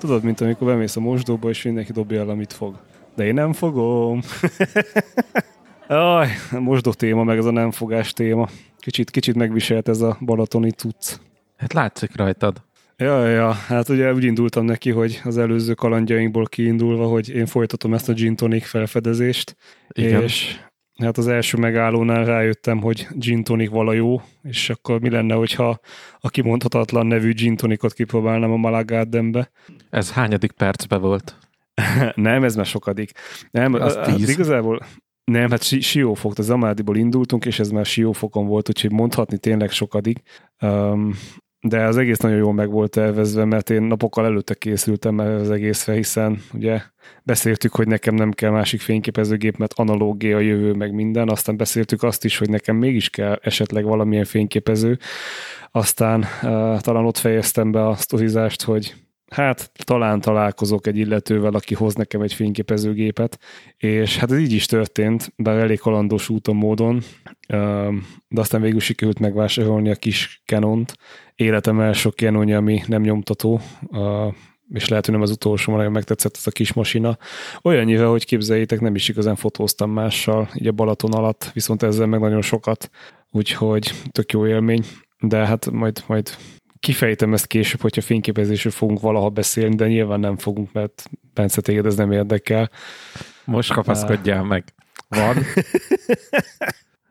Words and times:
Tudod, 0.00 0.22
mint 0.22 0.40
amikor 0.40 0.66
bemész 0.66 0.96
a 0.96 1.00
mosdóba, 1.00 1.48
és 1.48 1.62
mindenki 1.62 1.92
dobja 1.92 2.20
el, 2.20 2.28
amit 2.28 2.52
fog. 2.52 2.78
De 3.16 3.24
én 3.24 3.34
nem 3.34 3.52
fogom. 3.52 4.20
Aj, 5.88 6.28
mosdó 6.58 6.92
téma, 6.92 7.24
meg 7.24 7.38
ez 7.38 7.44
a 7.44 7.50
nem 7.50 7.70
fogás 7.70 8.12
téma. 8.12 8.48
Kicsit, 8.78 9.10
kicsit 9.10 9.34
megviselt 9.34 9.88
ez 9.88 10.00
a 10.00 10.18
balatoni 10.20 10.70
cucc. 10.70 11.16
Hát 11.56 11.72
látszik 11.72 12.16
rajtad. 12.16 12.62
Ja, 12.96 13.26
ja, 13.28 13.52
hát 13.52 13.88
ugye 13.88 14.12
úgy 14.12 14.24
indultam 14.24 14.64
neki, 14.64 14.90
hogy 14.90 15.20
az 15.24 15.38
előző 15.38 15.74
kalandjainkból 15.74 16.46
kiindulva, 16.46 17.06
hogy 17.06 17.28
én 17.28 17.46
folytatom 17.46 17.94
ezt 17.94 18.08
a 18.08 18.12
gin 18.12 18.36
tonic 18.36 18.66
felfedezést, 18.66 19.56
Igen. 19.88 20.22
és 20.22 20.60
hát 21.04 21.18
az 21.18 21.28
első 21.28 21.56
megállónál 21.56 22.24
rájöttem, 22.24 22.80
hogy 22.80 23.06
gin 23.14 23.44
tonic 23.44 23.70
vala 23.70 23.92
jó, 23.92 24.20
és 24.42 24.70
akkor 24.70 25.00
mi 25.00 25.10
lenne, 25.10 25.34
hogyha 25.34 25.80
a 26.20 26.28
kimondhatatlan 26.28 27.06
nevű 27.06 27.34
gin 27.34 27.56
tonicot 27.56 27.92
kipróbálnám 27.92 28.52
a 28.52 28.56
Malagardenbe. 28.56 29.50
Ez 29.90 30.12
hányadik 30.12 30.52
percbe 30.52 30.96
volt? 30.96 31.36
nem, 32.14 32.44
ez 32.44 32.56
már 32.56 32.66
sokadik. 32.66 33.10
Nem, 33.50 33.74
az 33.74 33.96
hát 33.96 34.14
tíz. 34.14 34.28
igazából 34.28 34.80
nem, 35.24 35.50
hát 35.50 35.62
Siófok, 35.62 36.38
az 36.38 36.50
Amádiból 36.50 36.96
indultunk, 36.96 37.44
és 37.44 37.58
ez 37.58 37.70
már 37.70 37.86
Siófokon 37.86 38.46
volt, 38.46 38.68
úgyhogy 38.68 38.92
mondhatni 38.92 39.38
tényleg 39.38 39.70
sokadik. 39.70 40.22
Um, 40.60 41.14
de 41.60 41.84
az 41.84 41.96
egész 41.96 42.18
nagyon 42.18 42.38
jól 42.38 42.52
meg 42.52 42.70
volt 42.70 42.90
tervezve, 42.90 43.44
mert 43.44 43.70
én 43.70 43.82
napokkal 43.82 44.24
előtte 44.24 44.54
készültem 44.54 45.18
az 45.18 45.50
egészre, 45.50 45.94
hiszen 45.94 46.42
ugye 46.52 46.80
beszéltük, 47.22 47.74
hogy 47.74 47.86
nekem 47.86 48.14
nem 48.14 48.30
kell 48.30 48.50
másik 48.50 48.80
fényképezőgép, 48.80 49.56
mert 49.56 49.72
analógia 49.72 50.36
a 50.36 50.40
jövő, 50.40 50.72
meg 50.72 50.92
minden, 50.92 51.28
aztán 51.28 51.56
beszéltük 51.56 52.02
azt 52.02 52.24
is, 52.24 52.38
hogy 52.38 52.48
nekem 52.48 52.76
mégis 52.76 53.10
kell 53.10 53.38
esetleg 53.42 53.84
valamilyen 53.84 54.24
fényképező, 54.24 54.98
aztán 55.70 56.20
uh, 56.20 56.80
talán 56.80 57.04
ott 57.04 57.18
fejeztem 57.18 57.70
be 57.70 57.86
a 57.86 57.96
sztorizást, 57.96 58.62
hogy 58.62 58.94
hát 59.30 59.70
talán 59.84 60.20
találkozok 60.20 60.86
egy 60.86 60.96
illetővel, 60.96 61.54
aki 61.54 61.74
hoz 61.74 61.94
nekem 61.94 62.20
egy 62.20 62.32
fényképezőgépet, 62.32 63.38
és 63.76 64.18
hát 64.18 64.30
ez 64.30 64.38
így 64.38 64.52
is 64.52 64.66
történt, 64.66 65.32
bár 65.36 65.58
elég 65.58 65.78
kalandos 65.78 66.28
úton 66.28 66.56
módon, 66.56 67.02
de 68.28 68.40
aztán 68.40 68.60
végül 68.60 68.80
sikerült 68.80 69.18
megvásárolni 69.18 69.90
a 69.90 69.94
kis 69.94 70.42
Canont, 70.46 70.94
életem 71.40 71.80
első 71.80 72.08
Canonja, 72.08 72.56
ami 72.56 72.82
nem 72.86 73.02
nyomtató, 73.02 73.60
és 74.72 74.88
lehet, 74.88 75.04
hogy 75.04 75.14
nem 75.14 75.22
az 75.22 75.30
utolsó, 75.30 75.76
nagyon 75.76 75.92
megtetszett 75.92 76.36
ez 76.36 76.46
a 76.46 76.50
kis 76.50 76.72
masina. 76.72 77.18
Olyan 77.62 77.84
nyilván, 77.84 78.08
hogy 78.08 78.24
képzeljétek, 78.24 78.80
nem 78.80 78.94
is 78.94 79.08
igazán 79.08 79.36
fotóztam 79.36 79.90
mással, 79.90 80.48
így 80.54 80.66
a 80.66 80.72
Balaton 80.72 81.12
alatt, 81.12 81.50
viszont 81.54 81.82
ezzel 81.82 82.06
meg 82.06 82.20
nagyon 82.20 82.42
sokat, 82.42 82.90
úgyhogy 83.30 83.92
tök 84.12 84.32
jó 84.32 84.46
élmény, 84.46 84.84
de 85.20 85.46
hát 85.46 85.70
majd, 85.70 86.04
majd 86.06 86.36
kifejtem 86.80 87.32
ezt 87.32 87.46
később, 87.46 87.80
hogyha 87.80 88.00
fényképezésről 88.00 88.72
fogunk 88.72 89.00
valaha 89.00 89.28
beszélni, 89.28 89.74
de 89.74 89.86
nyilván 89.86 90.20
nem 90.20 90.36
fogunk, 90.36 90.72
mert 90.72 91.10
Bence 91.34 91.60
téged 91.60 91.86
ez 91.86 91.96
nem 91.96 92.12
érdekel. 92.12 92.70
Most 93.44 93.72
kapaszkodjál 93.72 94.42
meg. 94.42 94.64
Van. 95.08 95.36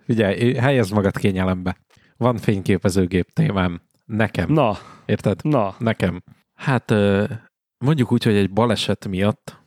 Figyelj, 0.06 0.54
helyezd 0.54 0.94
magad 0.94 1.18
kényelembe. 1.18 1.78
Van 2.18 2.38
fényképezőgép 2.38 3.34
témám. 3.34 3.82
Nekem. 4.10 4.54
Na. 4.54 4.78
Érted? 5.06 5.40
Na. 5.44 5.76
Nekem. 5.78 6.24
Hát 6.54 6.94
mondjuk 7.78 8.12
úgy, 8.12 8.24
hogy 8.24 8.36
egy 8.36 8.52
baleset 8.52 9.08
miatt 9.08 9.58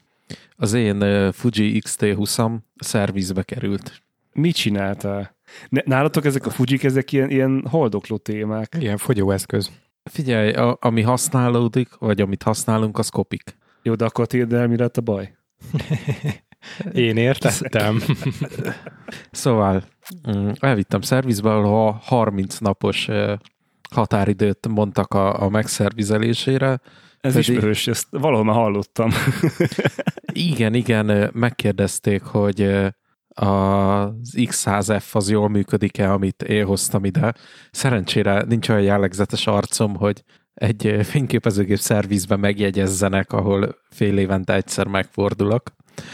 az 0.56 0.72
én 0.72 1.32
Fuji 1.32 1.80
X-T20-am 1.84 2.56
szervizbe 2.76 3.42
került. 3.42 4.02
Mit 4.32 4.54
csináltál? 4.54 5.36
Nálatok 5.68 6.24
ezek 6.24 6.46
a 6.46 6.50
Fujik, 6.50 6.84
ezek 6.84 7.12
ilyen, 7.12 7.30
ilyen 7.30 7.64
haldokló 7.68 8.16
témák. 8.16 8.76
Ilyen 8.78 8.96
fogyóeszköz. 8.96 9.70
Figyelj, 10.10 10.52
a, 10.52 10.76
ami 10.80 11.02
használódik, 11.02 11.88
vagy 11.98 12.20
amit 12.20 12.42
használunk, 12.42 12.98
az 12.98 13.08
kopik. 13.08 13.56
Jó, 13.82 13.94
de 13.94 14.04
akkor 14.04 14.26
tiéd 14.26 14.52
el, 14.52 14.66
mi 14.66 14.76
lett 14.76 14.96
a 14.96 15.00
baj? 15.00 15.34
Én 16.92 17.16
értettem. 17.16 18.02
szóval 19.30 19.84
mm, 20.30 20.50
elvittem 20.60 21.00
szervizbe, 21.00 21.54
ahol 21.54 22.00
30 22.02 22.58
napos 22.58 23.08
határidőt 23.92 24.68
mondtak 24.68 25.14
a, 25.14 25.42
a 25.42 25.48
megszervizelésére. 25.48 26.80
Ez 27.20 27.32
pedig... 27.32 27.48
ismerős, 27.48 27.86
ezt 27.86 28.06
valahol 28.10 28.44
már 28.44 28.54
hallottam. 28.54 29.10
igen, 30.50 30.74
igen, 30.74 31.30
megkérdezték, 31.32 32.22
hogy 32.22 32.62
az 33.34 34.34
X100F 34.36 35.12
az 35.12 35.30
jól 35.30 35.48
működik-e, 35.48 36.12
amit 36.12 36.42
én 36.42 36.64
hoztam 36.64 37.04
ide. 37.04 37.34
Szerencsére 37.70 38.42
nincs 38.48 38.68
olyan 38.68 38.82
jellegzetes 38.82 39.46
arcom, 39.46 39.96
hogy 39.96 40.22
egy 40.54 40.98
fényképezőgép 41.02 41.78
szervizbe 41.78 42.36
megjegyezzenek, 42.36 43.32
ahol 43.32 43.76
fél 43.90 44.18
évente 44.18 44.54
egyszer 44.54 44.86
megfordulok. 44.86 45.62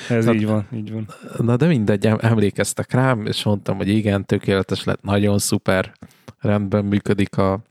Ez 0.08 0.24
na, 0.24 0.34
így 0.34 0.46
van, 0.46 0.66
így 0.74 0.92
van. 0.92 1.08
Na 1.36 1.56
de 1.56 1.66
mindegy, 1.66 2.06
emlékeztek 2.06 2.92
rám, 2.92 3.26
és 3.26 3.44
mondtam, 3.44 3.76
hogy 3.76 3.88
igen, 3.88 4.24
tökéletes 4.24 4.84
lett, 4.84 5.02
nagyon 5.02 5.38
szuper, 5.38 5.92
rendben 6.40 6.84
működik 6.84 7.36
a, 7.36 7.62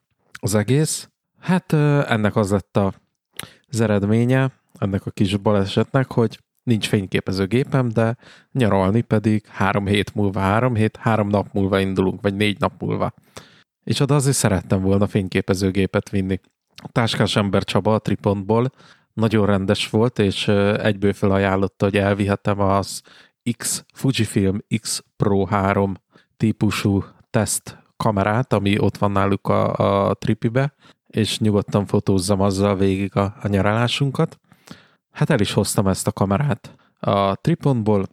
az 0.47 0.55
egész. 0.55 1.09
Hát 1.39 1.73
ennek 2.07 2.35
az 2.35 2.51
lett 2.51 2.79
az 3.67 3.81
eredménye, 3.81 4.51
ennek 4.79 5.05
a 5.05 5.11
kis 5.11 5.37
balesetnek, 5.37 6.11
hogy 6.11 6.39
nincs 6.63 6.87
fényképezőgépem, 6.87 7.89
de 7.89 8.17
nyaralni 8.51 9.01
pedig 9.01 9.45
három 9.47 9.85
hét 9.85 10.15
múlva, 10.15 10.39
három 10.39 10.75
hét, 10.75 10.97
három 10.97 11.27
nap 11.27 11.53
múlva 11.53 11.79
indulunk, 11.79 12.21
vagy 12.21 12.35
négy 12.35 12.59
nap 12.59 12.81
múlva. 12.81 13.13
És 13.83 13.99
oda 13.99 14.15
azért 14.15 14.35
szerettem 14.35 14.81
volna 14.81 15.07
fényképezőgépet 15.07 16.09
vinni. 16.09 16.39
A 16.75 16.87
táskás 16.91 17.35
ember 17.35 17.63
Csaba 17.63 17.93
a 17.93 17.99
Tripontból 17.99 18.71
nagyon 19.13 19.45
rendes 19.45 19.89
volt, 19.89 20.19
és 20.19 20.47
egyből 20.77 21.13
felajánlotta, 21.13 21.85
hogy 21.85 21.97
elvihetem 21.97 22.59
az 22.59 23.01
X 23.57 23.85
Fujifilm 23.93 24.63
X 24.81 25.03
Pro 25.15 25.45
3 25.45 25.95
típusú 26.37 27.03
teszt 27.29 27.76
kamerát, 27.97 28.53
ami 28.53 28.79
ott 28.79 28.97
van 28.97 29.11
náluk 29.11 29.47
a, 29.47 29.73
a 30.07 30.13
tripibe, 30.13 30.73
és 31.07 31.39
nyugodtan 31.39 31.85
fotózzam 31.85 32.41
azzal 32.41 32.75
végig 32.75 33.15
a, 33.15 33.35
a 33.41 33.47
nyaralásunkat. 33.47 34.39
Hát 35.11 35.29
el 35.29 35.39
is 35.39 35.53
hoztam 35.53 35.87
ezt 35.87 36.07
a 36.07 36.11
kamerát 36.11 36.75
a 36.99 37.35
Tripontból, 37.35 38.07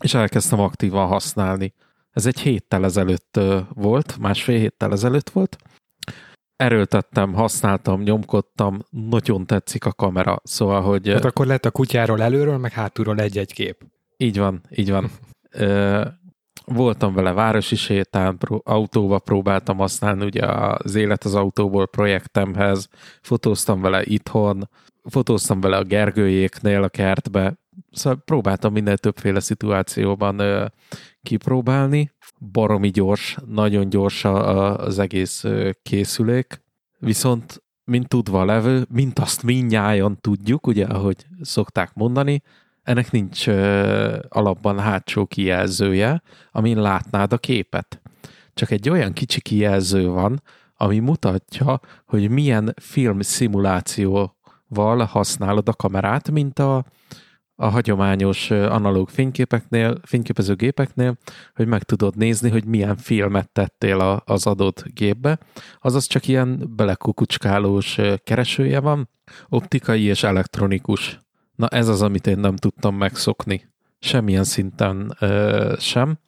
és 0.00 0.14
elkezdtem 0.14 0.60
aktívan 0.60 1.06
használni. 1.06 1.74
Ez 2.10 2.26
egy 2.26 2.40
héttel 2.40 2.84
ezelőtt 2.84 3.40
volt, 3.68 4.18
másfél 4.18 4.58
héttel 4.58 4.92
ezelőtt 4.92 5.30
volt. 5.30 5.56
Erőltettem, 6.56 7.32
használtam, 7.32 8.02
nyomkodtam, 8.02 8.78
nagyon 8.90 9.46
tetszik 9.46 9.84
a 9.84 9.92
kamera, 9.92 10.40
szóval, 10.44 10.82
hogy... 10.82 11.08
Hát 11.08 11.24
akkor 11.24 11.46
lett 11.46 11.64
a 11.64 11.70
kutyáról 11.70 12.22
előről, 12.22 12.58
meg 12.58 12.72
hátulról 12.72 13.20
egy-egy 13.20 13.52
kép. 13.52 13.84
Így 14.16 14.38
van, 14.38 14.60
így 14.70 14.90
van. 14.90 15.10
Voltam 16.70 17.14
vele 17.14 17.32
városi 17.32 17.76
sétán, 17.76 18.38
autóba 18.62 19.18
próbáltam 19.18 19.76
használni, 19.76 20.24
ugye 20.24 20.46
az 20.46 20.94
Élet 20.94 21.24
az 21.24 21.34
autóból 21.34 21.86
projektemhez, 21.86 22.88
fotóztam 23.22 23.80
vele 23.80 24.04
itthon, 24.04 24.68
fotóztam 25.04 25.60
vele 25.60 25.76
a 25.76 25.82
Gergőjéknél 25.82 26.82
a 26.82 26.88
kertbe, 26.88 27.58
szóval 27.90 28.22
próbáltam 28.24 28.72
minden 28.72 28.96
többféle 29.00 29.40
szituációban 29.40 30.38
ö, 30.38 30.66
kipróbálni. 31.22 32.10
Baromi 32.52 32.90
gyors, 32.90 33.36
nagyon 33.46 33.88
gyors 33.88 34.24
az 34.24 34.98
egész 34.98 35.44
ö, 35.44 35.70
készülék, 35.82 36.62
viszont 36.98 37.62
mint 37.84 38.08
tudva 38.08 38.44
levő, 38.44 38.86
mint 38.90 39.18
azt 39.18 39.42
mindnyájan 39.42 40.18
tudjuk, 40.20 40.66
ugye, 40.66 40.84
ahogy 40.84 41.26
szokták 41.40 41.94
mondani, 41.94 42.42
ennek 42.88 43.10
nincs 43.10 43.48
ö, 43.48 44.18
alapban 44.28 44.78
hátsó 44.78 45.26
kijelzője, 45.26 46.22
amin 46.50 46.80
látnád 46.80 47.32
a 47.32 47.38
képet. 47.38 48.00
Csak 48.54 48.70
egy 48.70 48.88
olyan 48.88 49.12
kicsi 49.12 49.40
kijelző 49.40 50.08
van, 50.08 50.42
ami 50.76 50.98
mutatja, 50.98 51.80
hogy 52.06 52.30
milyen 52.30 52.74
film 52.80 53.20
szimuláció 53.20 54.36
val 54.68 55.04
használod 55.04 55.68
a 55.68 55.72
kamerát, 55.72 56.30
mint 56.30 56.58
a, 56.58 56.84
a 57.54 57.66
hagyományos 57.66 58.50
analóg 58.50 59.08
fényképeknél, 59.08 60.00
fényképezőgépeknél, 60.02 61.16
hogy 61.54 61.66
meg 61.66 61.82
tudod 61.82 62.16
nézni, 62.16 62.50
hogy 62.50 62.64
milyen 62.64 62.96
filmet 62.96 63.50
tettél 63.52 64.00
a, 64.00 64.22
az 64.24 64.46
adott 64.46 64.84
gépbe. 64.94 65.38
Azaz 65.80 66.06
csak 66.06 66.28
ilyen 66.28 66.74
belekukucskálós 66.76 67.98
keresője 68.24 68.80
van, 68.80 69.08
optikai 69.48 70.02
és 70.02 70.22
elektronikus. 70.22 71.18
Na 71.58 71.68
ez 71.68 71.88
az, 71.88 72.02
amit 72.02 72.26
én 72.26 72.38
nem 72.38 72.56
tudtam 72.56 72.96
megszokni. 72.96 73.68
Semmilyen 73.98 74.44
szinten 74.44 75.16
ö, 75.18 75.74
sem. 75.78 76.18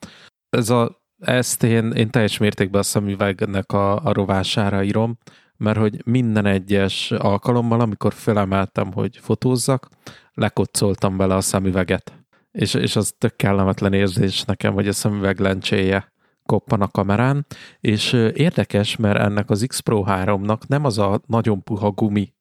Ez 0.48 0.70
a, 0.70 1.02
ezt 1.18 1.62
én, 1.62 1.90
én 1.90 2.10
teljes 2.10 2.38
mértékben 2.38 2.80
a 2.80 2.84
szemüvegnek 2.84 3.72
a, 3.72 4.04
a 4.04 4.12
rovására 4.12 4.82
írom, 4.82 5.18
mert 5.56 5.78
hogy 5.78 6.02
minden 6.04 6.46
egyes 6.46 7.10
alkalommal, 7.10 7.80
amikor 7.80 8.12
felemeltem, 8.12 8.92
hogy 8.92 9.18
fotózzak, 9.22 9.88
lekoccoltam 10.34 11.16
bele 11.16 11.34
a 11.34 11.40
szemüveget. 11.40 12.12
És, 12.52 12.74
és 12.74 12.96
az 12.96 13.14
tök 13.18 13.36
kellemetlen 13.36 13.92
érzés 13.92 14.42
nekem, 14.42 14.72
hogy 14.72 14.88
a 14.88 14.92
szemüveg 14.92 15.38
lencséje 15.38 16.12
koppan 16.46 16.80
a 16.80 16.88
kamerán, 16.88 17.46
és 17.80 18.12
érdekes, 18.34 18.96
mert 18.96 19.18
ennek 19.18 19.50
az 19.50 19.64
X 19.66 19.80
Pro 19.80 20.04
3-nak 20.06 20.66
nem 20.66 20.84
az 20.84 20.98
a 20.98 21.20
nagyon 21.26 21.62
puha 21.62 21.90
gumi 21.90 22.34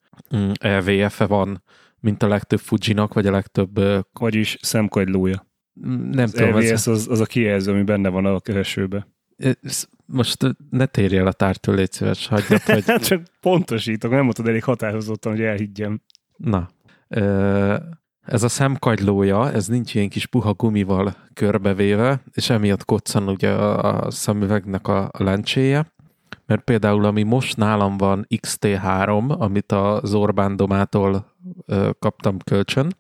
LVF-e 0.60 1.26
van, 1.26 1.64
mint 2.02 2.24
a 2.24 2.28
legtöbb 2.28 2.60
Fujinak, 2.60 3.14
vagy 3.14 3.28
a 3.28 3.32
legtöbb... 3.32 3.80
Vagyis 4.20 4.58
szemkagylója. 4.62 5.48
Nem 6.12 6.24
az 6.24 6.32
tudom. 6.32 6.60
LVS 6.60 6.88
az, 6.88 7.08
az 7.10 7.20
a 7.20 7.26
kijelző, 7.26 7.72
ami 7.72 7.84
benne 7.84 8.10
van 8.10 8.26
a 8.26 8.40
keresőbe. 8.40 9.08
Most 10.06 10.56
ne 10.70 10.86
térj 10.86 11.18
el 11.18 11.28
a 11.28 11.32
tártól, 11.32 11.76
légy 11.76 11.92
szíves, 11.92 12.28
hagyd, 12.28 12.62
hogy... 12.62 12.84
hát 12.88 13.06
csak 13.06 13.22
pontosítok, 13.42 14.12
nem 14.12 14.24
mondtad 14.24 14.48
elég 14.48 14.64
határozottan, 14.64 15.32
hogy 15.32 15.42
elhiggyem. 15.42 16.02
Na, 16.38 16.70
ez 18.22 18.44
a 18.44 18.48
szemkagylója, 18.48 19.52
ez 19.52 19.68
nincs 19.68 19.96
ilyen 19.96 20.10
kis 20.10 20.26
puha 20.26 20.54
gumival 20.54 21.16
körbevéve, 21.34 22.22
és 22.34 22.50
emiatt 22.50 22.86
koccan 22.86 23.28
ugye 23.28 23.52
a 23.52 24.12
szemüvegnek 24.12 24.88
a 24.88 25.10
lencséje, 25.18 25.94
mert 26.50 26.64
például 26.64 27.06
ami 27.06 27.24
most 27.24 27.58
nálam 27.58 27.98
van 27.98 28.28
XT3, 28.36 29.38
amit 29.38 29.72
az 29.72 30.14
Orbán 30.14 30.56
Domától 30.56 31.36
kaptam 32.00 32.38
kölcsön, 32.38 32.96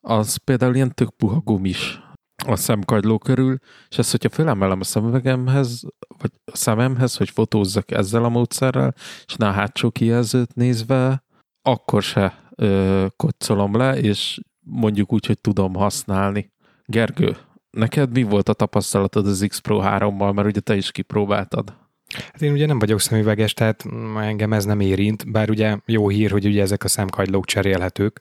az 0.00 0.36
például 0.36 0.74
ilyen 0.74 0.94
tök 0.94 1.10
puha 1.16 1.40
gumis 1.40 2.00
a 2.46 2.56
szemkagyló 2.56 3.18
körül, 3.18 3.58
és 3.88 3.98
ezt, 3.98 4.10
hogyha 4.10 4.28
fölemelem 4.28 4.80
a 4.80 4.84
szemüvegemhez, 4.84 5.82
vagy 6.18 6.30
a 6.44 6.56
szememhez, 6.56 7.16
hogy 7.16 7.30
fotózzak 7.30 7.90
ezzel 7.90 8.24
a 8.24 8.28
módszerrel, 8.28 8.94
és 9.26 9.34
ne 9.36 9.48
a 9.48 9.52
hátsó 9.52 9.90
kijelzőt 9.90 10.54
nézve, 10.54 11.24
akkor 11.62 12.02
se 12.02 12.50
ö, 12.56 13.06
koccolom 13.16 13.76
le, 13.76 13.98
és 13.98 14.40
mondjuk 14.60 15.12
úgy, 15.12 15.26
hogy 15.26 15.40
tudom 15.40 15.74
használni. 15.74 16.52
Gergő, 16.84 17.36
neked 17.70 18.12
mi 18.12 18.22
volt 18.22 18.48
a 18.48 18.52
tapasztalatod 18.52 19.26
az 19.26 19.44
X 19.48 19.58
Pro 19.58 19.80
3-mal, 19.82 20.34
mert 20.34 20.48
ugye 20.48 20.60
te 20.60 20.76
is 20.76 20.90
kipróbáltad? 20.90 21.87
Hát 22.14 22.42
én 22.42 22.52
ugye 22.52 22.66
nem 22.66 22.78
vagyok 22.78 23.00
szemüveges, 23.00 23.54
tehát 23.54 23.84
engem 24.16 24.52
ez 24.52 24.64
nem 24.64 24.80
érint, 24.80 25.30
bár 25.30 25.50
ugye 25.50 25.76
jó 25.86 26.08
hír, 26.08 26.30
hogy 26.30 26.46
ugye 26.46 26.62
ezek 26.62 26.84
a 26.84 26.88
szemkagylók 26.88 27.46
cserélhetők, 27.46 28.20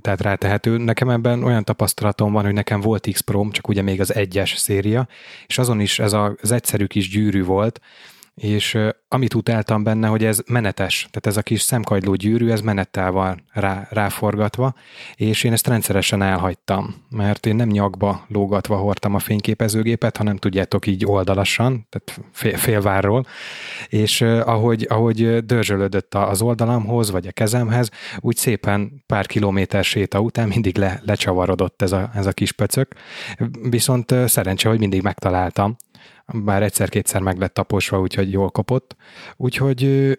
tehát 0.00 0.20
rátehető. 0.20 0.76
Nekem 0.76 1.08
ebben 1.08 1.42
olyan 1.42 1.64
tapasztalatom 1.64 2.32
van, 2.32 2.44
hogy 2.44 2.52
nekem 2.52 2.80
volt 2.80 3.08
X 3.12 3.20
Pro, 3.20 3.48
csak 3.50 3.68
ugye 3.68 3.82
még 3.82 4.00
az 4.00 4.14
egyes 4.14 4.56
széria, 4.56 5.08
és 5.46 5.58
azon 5.58 5.80
is 5.80 5.98
ez 5.98 6.12
az 6.12 6.52
egyszerű 6.52 6.84
kis 6.84 7.08
gyűrű 7.08 7.44
volt, 7.44 7.80
és 8.34 8.78
amit 9.08 9.34
utáltam 9.34 9.82
benne, 9.82 10.08
hogy 10.08 10.24
ez 10.24 10.40
menetes, 10.46 11.00
tehát 11.10 11.26
ez 11.26 11.36
a 11.36 11.42
kis 11.42 11.60
szemkagyló 11.60 12.14
gyűrű, 12.14 12.50
ez 12.50 12.60
menettel 12.60 13.10
van 13.10 13.42
rá, 13.52 13.88
ráforgatva, 13.90 14.74
és 15.14 15.44
én 15.44 15.52
ezt 15.52 15.66
rendszeresen 15.66 16.22
elhagytam, 16.22 16.94
mert 17.10 17.46
én 17.46 17.56
nem 17.56 17.68
nyakba 17.68 18.24
lógatva 18.28 18.76
hordtam 18.76 19.14
a 19.14 19.18
fényképezőgépet, 19.18 20.16
hanem 20.16 20.36
tudjátok 20.36 20.86
így 20.86 21.04
oldalasan, 21.06 21.86
tehát 21.90 22.30
fél, 22.32 22.56
félvárról, 22.56 23.26
és 23.88 24.20
ahogy, 24.20 24.86
ahogy 24.88 25.44
dörzsölődött 25.44 26.14
az 26.14 26.42
oldalamhoz, 26.42 27.10
vagy 27.10 27.26
a 27.26 27.32
kezemhez, 27.32 27.90
úgy 28.18 28.36
szépen 28.36 29.02
pár 29.06 29.26
kilométer 29.26 29.84
séta 29.84 30.20
után 30.20 30.48
mindig 30.48 30.76
le, 30.76 31.00
lecsavarodott 31.04 31.82
ez 31.82 31.92
a, 31.92 32.10
ez 32.14 32.26
a 32.26 32.32
kis 32.32 32.52
pöcök, 32.52 32.94
viszont 33.70 34.14
szerencsé, 34.26 34.68
hogy 34.68 34.78
mindig 34.78 35.02
megtaláltam, 35.02 35.76
bár 36.32 36.62
egyszer-kétszer 36.62 37.20
meg 37.20 37.38
lett 37.38 37.54
taposva, 37.54 38.00
úgyhogy 38.00 38.32
jól 38.32 38.50
kapott. 38.50 38.96
Úgyhogy 39.36 40.12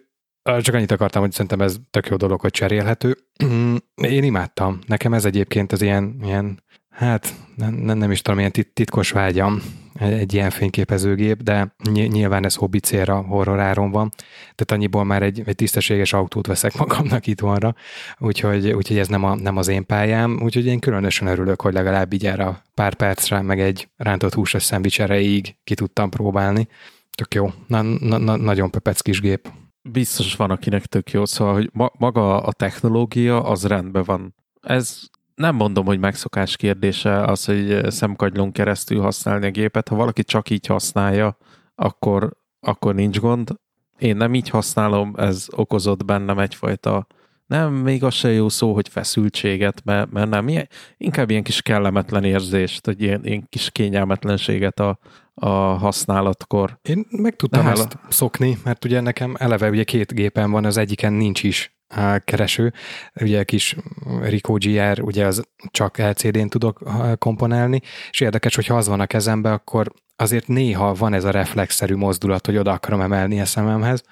csak 0.60 0.74
annyit 0.74 0.90
akartam, 0.90 1.22
hogy 1.22 1.32
szerintem 1.32 1.60
ez 1.60 1.76
tök 1.90 2.06
jó 2.06 2.16
dolog, 2.16 2.40
hogy 2.40 2.50
cserélhető. 2.50 3.16
Én 3.94 4.24
imádtam. 4.24 4.78
Nekem 4.86 5.14
ez 5.14 5.24
egyébként 5.24 5.72
az 5.72 5.82
ilyen, 5.82 6.20
ilyen 6.22 6.62
hát 6.96 7.34
nem, 7.54 7.74
nem 7.74 8.10
is 8.10 8.22
tudom, 8.22 8.38
ilyen 8.38 8.52
titkos 8.72 9.10
vágyam 9.10 9.62
egy 9.98 10.34
ilyen 10.34 10.50
fényképezőgép, 10.50 11.42
de 11.42 11.74
nyilván 11.90 12.44
ez 12.44 12.54
hobbi 12.54 12.78
célra 12.78 13.20
horroráron 13.20 13.90
van, 13.90 14.10
tehát 14.54 14.70
annyiból 14.70 15.04
már 15.04 15.22
egy, 15.22 15.42
egy 15.44 15.54
tisztességes 15.54 16.12
autót 16.12 16.46
veszek 16.46 16.76
magamnak 16.76 17.26
itthonra, 17.26 17.74
úgyhogy, 18.18 18.70
úgyhogy 18.70 18.98
ez 18.98 19.08
nem, 19.08 19.24
a, 19.24 19.34
nem 19.34 19.56
az 19.56 19.68
én 19.68 19.86
pályám, 19.86 20.40
úgyhogy 20.42 20.66
én 20.66 20.78
különösen 20.78 21.26
örülök, 21.26 21.60
hogy 21.60 21.72
legalább 21.72 22.12
így 22.12 22.26
erre 22.26 22.44
a 22.44 22.62
pár 22.74 22.94
percre, 22.94 23.42
meg 23.42 23.60
egy 23.60 23.88
rántott 23.96 24.34
húsos 24.34 24.62
szendvics 24.62 25.00
erejéig 25.00 25.56
ki 25.64 25.74
tudtam 25.74 26.10
próbálni. 26.10 26.68
Tök 27.14 27.34
jó, 27.34 27.50
na, 27.66 27.82
na, 27.82 28.18
na, 28.18 28.36
nagyon 28.36 28.70
pepec 28.70 29.00
kis 29.00 29.20
gép. 29.20 29.48
Biztos 29.82 30.36
van, 30.36 30.50
akinek 30.50 30.86
tök 30.86 31.10
jó, 31.10 31.24
szóval, 31.24 31.54
hogy 31.54 31.70
ma, 31.72 31.90
maga 31.98 32.42
a 32.42 32.52
technológia 32.52 33.44
az 33.44 33.66
rendben 33.66 34.02
van. 34.04 34.34
Ez 34.60 35.00
nem 35.36 35.54
mondom, 35.54 35.86
hogy 35.86 35.98
megszokás 35.98 36.56
kérdése 36.56 37.24
az, 37.24 37.44
hogy 37.44 37.90
szemkagylón 37.90 38.52
keresztül 38.52 39.00
használni 39.00 39.46
a 39.46 39.50
gépet. 39.50 39.88
Ha 39.88 39.96
valaki 39.96 40.24
csak 40.24 40.50
így 40.50 40.66
használja, 40.66 41.36
akkor, 41.74 42.36
akkor 42.60 42.94
nincs 42.94 43.20
gond. 43.20 43.50
Én 43.98 44.16
nem 44.16 44.34
így 44.34 44.48
használom, 44.48 45.14
ez 45.16 45.46
okozott 45.50 46.04
bennem 46.04 46.38
egyfajta 46.38 47.06
nem, 47.46 47.74
még 47.74 48.04
az 48.04 48.14
se 48.14 48.32
jó 48.32 48.48
szó, 48.48 48.74
hogy 48.74 48.88
feszültséget, 48.88 49.84
mert, 49.84 50.10
mert 50.10 50.28
nem, 50.28 50.48
ilyen, 50.48 50.68
inkább 50.96 51.30
ilyen 51.30 51.42
kis 51.42 51.62
kellemetlen 51.62 52.24
érzést, 52.24 52.86
hogy 52.86 53.02
ilyen, 53.02 53.24
ilyen 53.24 53.46
kis 53.48 53.70
kényelmetlenséget 53.70 54.80
a, 54.80 54.98
a 55.34 55.48
használatkor. 55.48 56.78
Én 56.82 57.06
meg 57.10 57.36
tudtam 57.36 57.66
ezt 57.66 57.98
szokni, 58.08 58.58
mert 58.64 58.84
ugye 58.84 59.00
nekem 59.00 59.34
eleve 59.38 59.70
ugye 59.70 59.84
két 59.84 60.14
gépen 60.14 60.50
van, 60.50 60.64
az 60.64 60.76
egyiken 60.76 61.12
nincs 61.12 61.42
is 61.42 61.75
kereső. 62.24 62.72
Ugye 63.20 63.44
kis 63.44 63.76
Rico 64.22 64.52
GR, 64.52 65.00
ugye 65.02 65.26
az 65.26 65.42
csak 65.70 65.98
LCD-n 65.98 66.46
tudok 66.46 66.82
komponálni, 67.18 67.80
és 68.10 68.20
érdekes, 68.20 68.54
hogy 68.54 68.66
ha 68.66 68.76
az 68.76 68.88
van 68.88 69.00
a 69.00 69.06
kezembe, 69.06 69.52
akkor 69.52 69.92
azért 70.16 70.48
néha 70.48 70.94
van 70.94 71.12
ez 71.12 71.24
a 71.24 71.30
reflexzerű 71.30 71.94
mozdulat, 71.94 72.46
hogy 72.46 72.56
oda 72.56 72.72
akarom 72.72 73.00
emelni 73.00 73.40
a 73.40 73.44
szememhez. 73.44 74.02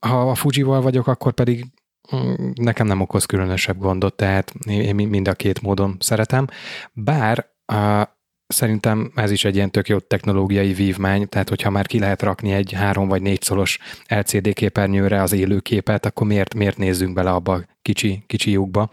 Ha 0.00 0.30
a 0.30 0.34
Fujival 0.34 0.80
vagyok, 0.80 1.06
akkor 1.06 1.32
pedig 1.32 1.64
mm, 2.16 2.50
nekem 2.54 2.86
nem 2.86 3.00
okoz 3.00 3.24
különösebb 3.24 3.78
gondot, 3.78 4.14
tehát 4.14 4.52
én 4.66 4.94
mind 4.94 5.28
a 5.28 5.34
két 5.34 5.62
módon 5.62 5.96
szeretem. 6.00 6.46
Bár 6.92 7.46
Szerintem 8.46 9.12
ez 9.14 9.30
is 9.30 9.44
egy 9.44 9.54
ilyen 9.54 9.70
tök 9.70 9.88
jó 9.88 9.98
technológiai 9.98 10.72
vívmány, 10.72 11.28
tehát 11.28 11.48
hogyha 11.48 11.70
már 11.70 11.86
ki 11.86 11.98
lehet 11.98 12.22
rakni 12.22 12.52
egy 12.52 12.72
három 12.72 13.08
vagy 13.08 13.22
négy 13.22 13.42
szolos 13.42 13.78
LCD 14.08 14.52
képernyőre 14.52 15.22
az 15.22 15.32
élőképet, 15.32 16.06
akkor 16.06 16.26
miért, 16.26 16.54
miért 16.54 16.76
nézzünk 16.76 17.14
bele 17.14 17.30
abba 17.30 17.52
a 17.52 17.66
kicsi, 17.82 18.24
kicsi 18.26 18.50
lyukba. 18.50 18.90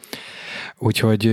Úgyhogy 0.77 1.25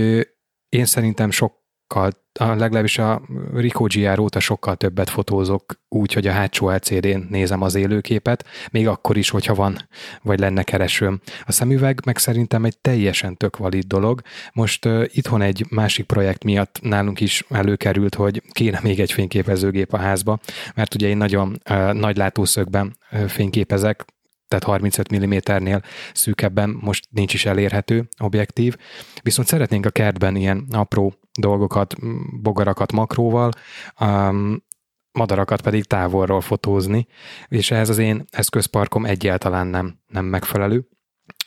én 0.69 0.85
szerintem 0.85 1.31
sok 1.31 1.60
sokkal, 1.91 2.11
legalábbis 2.57 2.97
a 2.97 3.21
Rico 3.53 3.83
GR 3.83 4.19
óta 4.19 4.39
sokkal 4.39 4.75
többet 4.75 5.09
fotózok 5.09 5.73
úgy, 5.89 6.13
hogy 6.13 6.27
a 6.27 6.31
hátsó 6.31 6.69
LCD-n 6.69 7.27
nézem 7.29 7.61
az 7.61 7.75
élőképet, 7.75 8.45
még 8.71 8.87
akkor 8.87 9.17
is, 9.17 9.29
hogyha 9.29 9.53
van, 9.53 9.87
vagy 10.21 10.39
lenne 10.39 10.63
keresőm. 10.63 11.21
A 11.45 11.51
szemüveg 11.51 11.99
meg 12.05 12.17
szerintem 12.17 12.65
egy 12.65 12.77
teljesen 12.77 13.37
tök 13.37 13.57
valid 13.57 13.83
dolog. 13.83 14.21
Most 14.53 14.85
uh, 14.85 15.05
itthon 15.07 15.41
egy 15.41 15.65
másik 15.69 16.05
projekt 16.05 16.43
miatt 16.43 16.79
nálunk 16.81 17.19
is 17.19 17.43
előkerült, 17.49 18.15
hogy 18.15 18.41
kéne 18.51 18.79
még 18.83 18.99
egy 18.99 19.11
fényképezőgép 19.11 19.93
a 19.93 19.97
házba, 19.97 20.39
mert 20.75 20.95
ugye 20.95 21.07
én 21.07 21.17
nagyon 21.17 21.61
uh, 21.69 21.93
nagy 21.93 22.17
látószögben 22.17 22.97
uh, 23.11 23.25
fényképezek, 23.25 24.05
tehát 24.47 24.65
35 24.65 25.15
mm-nél 25.15 25.81
szűkebben 26.13 26.77
most 26.81 27.07
nincs 27.09 27.33
is 27.33 27.45
elérhető 27.45 28.07
objektív, 28.17 28.75
viszont 29.21 29.47
szeretnénk 29.47 29.85
a 29.85 29.89
kertben 29.89 30.35
ilyen 30.35 30.65
apró 30.71 31.20
dolgokat, 31.39 31.95
bogarakat 32.41 32.91
makróval, 32.91 33.51
um, 33.99 34.63
madarakat 35.11 35.61
pedig 35.61 35.83
távolról 35.83 36.41
fotózni, 36.41 37.07
és 37.47 37.71
ehhez 37.71 37.89
az 37.89 37.97
én 37.97 38.25
eszközparkom 38.29 39.05
egyáltalán 39.05 39.67
nem, 39.67 39.99
nem 40.07 40.25
megfelelő. 40.25 40.87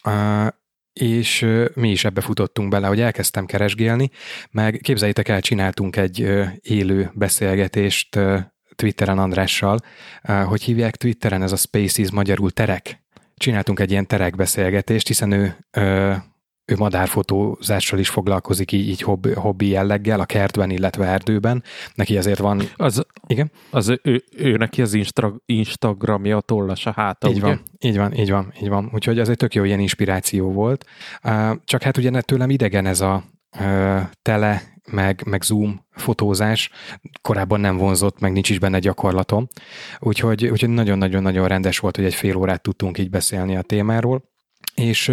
Uh, 0.04 0.46
és 0.92 1.42
uh, 1.42 1.66
mi 1.74 1.90
is 1.90 2.04
ebbe 2.04 2.20
futottunk 2.20 2.68
bele, 2.68 2.86
hogy 2.86 3.00
elkezdtem 3.00 3.46
keresgélni, 3.46 4.10
meg 4.50 4.78
képzeljétek 4.82 5.28
el, 5.28 5.40
csináltunk 5.40 5.96
egy 5.96 6.18
élő 6.60 7.10
beszélgetést 7.14 8.18
Twitteren 8.76 9.18
Andrással, 9.18 9.78
hogy 10.46 10.62
hívják 10.62 10.96
Twitteren, 10.96 11.42
ez 11.42 11.52
a 11.52 11.56
Spaces 11.56 12.10
magyarul 12.10 12.50
terek. 12.50 13.02
Csináltunk 13.36 13.80
egy 13.80 13.90
ilyen 13.90 14.06
terek 14.06 14.36
beszélgetést, 14.36 15.06
hiszen 15.06 15.32
ő 15.32 15.66
ő 16.66 16.76
madárfotózással 16.76 17.98
is 17.98 18.08
foglalkozik 18.08 18.72
így, 18.72 18.88
így 18.88 19.00
hobbi, 19.00 19.32
hobbi 19.32 19.68
jelleggel 19.68 20.20
a 20.20 20.24
kertben, 20.24 20.70
illetve 20.70 21.06
erdőben. 21.06 21.62
Neki 21.94 22.16
ezért 22.16 22.38
van... 22.38 22.62
Az, 22.76 23.06
igen? 23.26 23.50
Az 23.70 23.98
ő, 24.02 24.24
ő 24.36 24.56
neki 24.56 24.82
az 24.82 24.94
Instra, 24.94 25.34
Instagramja 25.46 26.40
tollas 26.40 26.86
a 26.86 26.92
háta, 26.92 27.28
így 27.28 27.36
ugye? 27.36 27.46
Van, 27.46 27.62
így 27.78 27.96
van, 27.96 28.14
így 28.14 28.30
van, 28.30 28.52
így 28.62 28.68
van. 28.68 28.90
Úgyhogy 28.94 29.18
ez 29.18 29.28
egy 29.28 29.36
tök 29.36 29.54
jó 29.54 29.64
ilyen 29.64 29.80
inspiráció 29.80 30.52
volt. 30.52 30.86
Csak 31.64 31.82
hát 31.82 31.96
ugye 31.96 32.20
tőlem 32.20 32.50
idegen 32.50 32.86
ez 32.86 33.00
a 33.00 33.24
tele, 34.22 34.62
meg, 34.90 35.22
meg 35.26 35.42
zoom 35.42 35.86
fotózás 35.90 36.70
korábban 37.22 37.60
nem 37.60 37.76
vonzott, 37.76 38.20
meg 38.20 38.32
nincs 38.32 38.50
is 38.50 38.58
benne 38.58 38.78
gyakorlatom. 38.78 39.48
Úgyhogy, 39.98 40.46
úgyhogy 40.46 40.68
nagyon-nagyon-nagyon 40.68 41.48
rendes 41.48 41.78
volt, 41.78 41.96
hogy 41.96 42.04
egy 42.04 42.14
fél 42.14 42.36
órát 42.36 42.62
tudtunk 42.62 42.98
így 42.98 43.10
beszélni 43.10 43.56
a 43.56 43.62
témáról. 43.62 44.32
És 44.74 45.12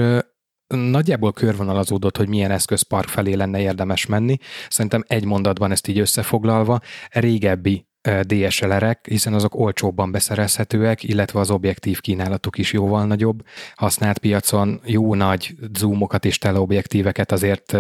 nagyjából 0.76 1.34
körvonalazódott, 1.34 2.18
hogy 2.18 2.28
milyen 2.28 2.52
eszközpark 2.52 3.08
felé 3.08 3.34
lenne 3.34 3.60
érdemes 3.60 4.06
menni. 4.06 4.38
Szerintem 4.70 5.04
egy 5.08 5.26
mondatban 5.26 5.72
ezt 5.72 5.88
így 5.88 6.00
összefoglalva, 6.00 6.80
régebbi 7.10 7.86
DSLR-ek, 8.22 9.08
hiszen 9.08 9.34
azok 9.34 9.56
olcsóbban 9.56 10.12
beszerezhetőek, 10.12 11.04
illetve 11.04 11.40
az 11.40 11.52
objektív 11.52 12.00
kínálatuk 12.00 12.58
is 12.58 12.74
jóval 12.74 13.06
nagyobb. 13.06 13.46
Használt 13.76 14.18
piacon 14.18 14.82
jó 14.86 15.16
nagy 15.16 15.56
zoomokat 15.78 16.26
és 16.26 16.38
teleobjektíveket 16.38 17.32
azért 17.32 17.78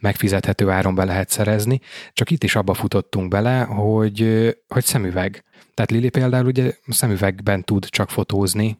megfizethető 0.00 0.70
áron 0.70 0.94
be 0.94 1.04
lehet 1.04 1.28
szerezni, 1.28 1.80
csak 2.12 2.30
itt 2.30 2.44
is 2.44 2.56
abba 2.56 2.74
futottunk 2.74 3.28
bele, 3.28 3.60
hogy, 3.60 4.48
hogy 4.68 4.84
szemüveg. 4.84 5.44
Tehát 5.74 5.90
Lili 5.90 6.08
például 6.08 6.46
ugye 6.46 6.72
szemüvegben 6.88 7.64
tud 7.64 7.84
csak 7.84 8.10
fotózni, 8.10 8.78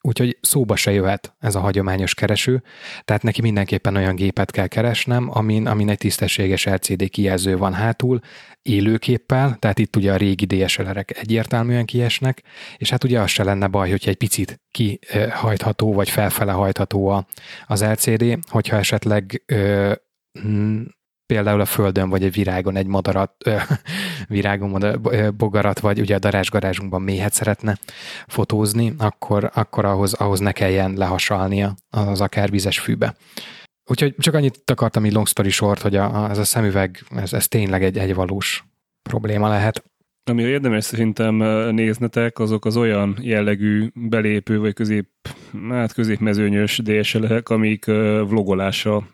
Úgyhogy 0.00 0.38
szóba 0.40 0.76
se 0.76 0.92
jöhet 0.92 1.34
ez 1.38 1.54
a 1.54 1.60
hagyományos 1.60 2.14
kereső, 2.14 2.62
tehát 3.04 3.22
neki 3.22 3.40
mindenképpen 3.40 3.96
olyan 3.96 4.14
gépet 4.14 4.50
kell 4.50 4.66
keresnem, 4.66 5.28
amin, 5.32 5.66
amin 5.66 5.88
egy 5.88 5.98
tisztességes 5.98 6.64
LCD 6.64 7.08
kijelző 7.08 7.56
van 7.56 7.72
hátul, 7.72 8.20
élőképpel, 8.62 9.56
tehát 9.58 9.78
itt 9.78 9.96
ugye 9.96 10.12
a 10.12 10.16
régi 10.16 10.44
DSLR-ek 10.44 11.18
egyértelműen 11.18 11.84
kiesnek, 11.84 12.42
és 12.76 12.90
hát 12.90 13.04
ugye 13.04 13.20
az 13.20 13.30
se 13.30 13.44
lenne 13.44 13.66
baj, 13.66 13.90
hogyha 13.90 14.10
egy 14.10 14.16
picit 14.16 14.60
kihajtható 14.70 15.92
vagy 15.92 16.10
felfele 16.10 16.52
hajtható 16.52 17.24
az 17.66 17.84
LCD, 17.84 18.38
hogyha 18.48 18.76
esetleg 18.76 19.42
ö, 19.46 19.92
például 21.28 21.60
a 21.60 21.64
földön, 21.64 22.08
vagy 22.08 22.22
egy 22.22 22.32
virágon 22.32 22.76
egy 22.76 22.86
madarat, 22.86 23.32
ö, 23.44 23.56
virágon 24.36 24.68
madar, 24.68 25.00
bogarat, 25.36 25.80
vagy 25.80 26.00
ugye 26.00 26.14
a 26.14 26.18
darázsgarázsunkban 26.18 27.02
méhet 27.02 27.32
szeretne 27.32 27.78
fotózni, 28.26 28.94
akkor, 28.98 29.50
akkor 29.54 29.84
ahhoz, 29.84 30.12
ahhoz 30.12 30.40
ne 30.40 30.52
kelljen 30.52 30.92
lehasalnia 30.96 31.74
az 31.90 32.20
akár 32.20 32.50
vizes 32.50 32.78
fűbe. 32.78 33.14
Úgyhogy 33.90 34.14
csak 34.18 34.34
annyit 34.34 34.70
akartam 34.70 35.04
így 35.04 35.12
long 35.12 35.26
story 35.26 35.50
short, 35.50 35.80
hogy 35.80 35.96
a, 35.96 36.24
a, 36.24 36.30
ez 36.30 36.38
a 36.38 36.44
szemüveg, 36.44 37.04
ez, 37.16 37.32
ez 37.32 37.48
tényleg 37.48 37.84
egy, 37.84 37.98
egy 37.98 38.14
valós 38.14 38.64
probléma 39.02 39.48
lehet. 39.48 39.84
Ami 40.30 40.42
érdemes 40.42 40.84
szerintem 40.84 41.34
néznetek, 41.74 42.38
azok 42.38 42.64
az 42.64 42.76
olyan 42.76 43.16
jellegű 43.20 43.90
belépő 43.94 44.58
vagy 44.58 44.74
közép, 44.74 45.08
hát 45.68 45.92
középmezőnyös 45.92 46.78
DSL-ek, 46.78 47.48
amik 47.48 47.84
vlogolása 48.28 49.08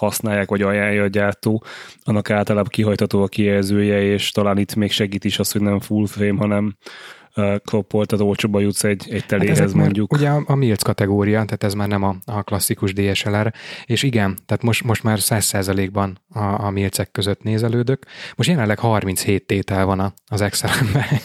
használják, 0.00 0.48
vagy 0.48 0.62
ajánlja 0.62 1.02
a 1.02 1.06
gyártó, 1.06 1.64
annak 2.02 2.30
általában 2.30 2.70
kihajtató 2.70 3.22
a 3.22 3.26
kijelzője, 3.26 4.02
és 4.02 4.30
talán 4.30 4.58
itt 4.58 4.74
még 4.74 4.92
segít 4.92 5.24
is 5.24 5.38
az, 5.38 5.52
hogy 5.52 5.60
nem 5.60 5.80
full 5.80 6.06
frame, 6.06 6.38
hanem 6.38 6.76
kroppolt, 7.64 8.08
tehát 8.08 8.24
olcsóban 8.26 8.62
jutsz 8.62 8.84
egy, 8.84 9.06
egy 9.10 9.26
teléhez 9.26 9.58
hát 9.58 9.74
mondjuk. 9.74 10.12
Ugye 10.12 10.28
a, 10.28 10.42
a 10.46 10.54
Milc 10.54 10.82
kategória, 10.82 11.44
tehát 11.44 11.64
ez 11.64 11.74
már 11.74 11.88
nem 11.88 12.02
a, 12.02 12.16
a 12.24 12.42
klasszikus 12.42 12.92
DSLR, 12.92 13.52
és 13.84 14.02
igen, 14.02 14.38
tehát 14.46 14.62
most, 14.62 14.84
most 14.84 15.02
már 15.02 15.18
100%-ban 15.20 16.18
a, 16.28 16.64
a 16.64 16.70
Milcek 16.70 17.10
között 17.10 17.42
nézelődök. 17.42 18.06
Most 18.36 18.48
jelenleg 18.48 18.78
37 18.78 19.46
tétel 19.46 19.84
van 19.84 20.14
az 20.26 20.40
Excel-ben, 20.40 21.20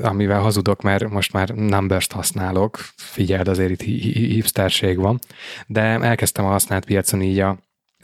amivel 0.00 0.40
hazudok, 0.40 0.82
mert 0.82 1.08
most 1.08 1.32
már 1.32 1.48
numbers 1.48 2.06
használok, 2.10 2.78
figyeld, 2.96 3.48
azért 3.48 3.70
itt 3.70 3.82
hipsterség 4.12 4.98
van, 4.98 5.18
de 5.66 5.82
elkezdtem 5.82 6.44
a 6.44 6.48
használt 6.50 6.84
piacon 6.84 7.22
így 7.22 7.38
a 7.38 7.58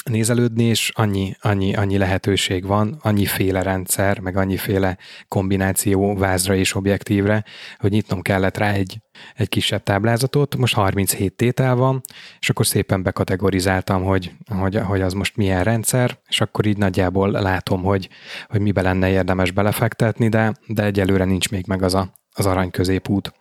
nézelődni, 0.05 0.65
és 0.65 0.91
annyi, 0.95 1.37
annyi, 1.41 1.75
annyi 1.75 1.99
lehetőség 1.99 2.67
van, 2.67 2.99
féle 3.27 3.63
rendszer, 3.63 4.19
meg 4.19 4.37
féle 4.57 4.99
kombináció 5.29 6.17
vázra 6.17 6.55
és 6.55 6.75
objektívre, 6.75 7.45
hogy 7.79 7.91
nyitnom 7.91 8.23
kellett 8.23 8.57
rá 8.57 8.73
egy, 8.73 8.99
egy 9.35 9.49
kisebb 9.49 9.83
táblázatot, 9.83 10.57
most 10.57 10.75
37 10.75 11.33
tétel 11.33 11.75
van, 11.75 12.01
és 12.39 12.51
akkor 12.51 12.67
szépen 12.67 13.03
bekategorizáltam, 13.03 14.05
hogy, 14.05 14.33
hogy, 14.47 14.77
hogy 14.77 15.01
az 15.01 15.13
most 15.13 15.37
milyen 15.37 15.65
rendszer, 15.65 16.19
és 16.29 16.41
akkor 16.41 16.67
így 16.67 16.79
nagyjából 16.79 17.31
látom, 17.31 17.83
hogy, 17.83 18.09
hogy 18.49 18.61
mibe 18.61 18.83
lenne 18.83 19.11
érdemes 19.11 19.51
belefektetni, 19.51 20.29
de, 20.29 20.55
de 20.67 20.85
egyelőre 20.85 21.25
nincs 21.25 21.51
még 21.51 21.67
meg 21.67 21.83
az 21.83 21.95
a, 21.95 22.13
az 22.33 22.47
arany 22.47 22.71
középút. 22.71 23.33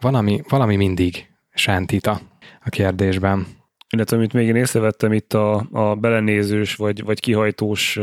Van, 0.00 0.14
ami, 0.14 0.42
valami 0.48 0.76
mindig 0.76 1.26
sántita 1.54 2.20
a 2.64 2.68
kérdésben 2.68 3.46
illetve 3.92 4.16
amit 4.16 4.32
még 4.32 4.46
én 4.46 4.56
észrevettem 4.56 5.12
itt 5.12 5.32
a, 5.32 5.66
a 5.72 5.94
belenézős 5.94 6.74
vagy, 6.74 7.04
vagy 7.04 7.20
kihajtós 7.20 7.98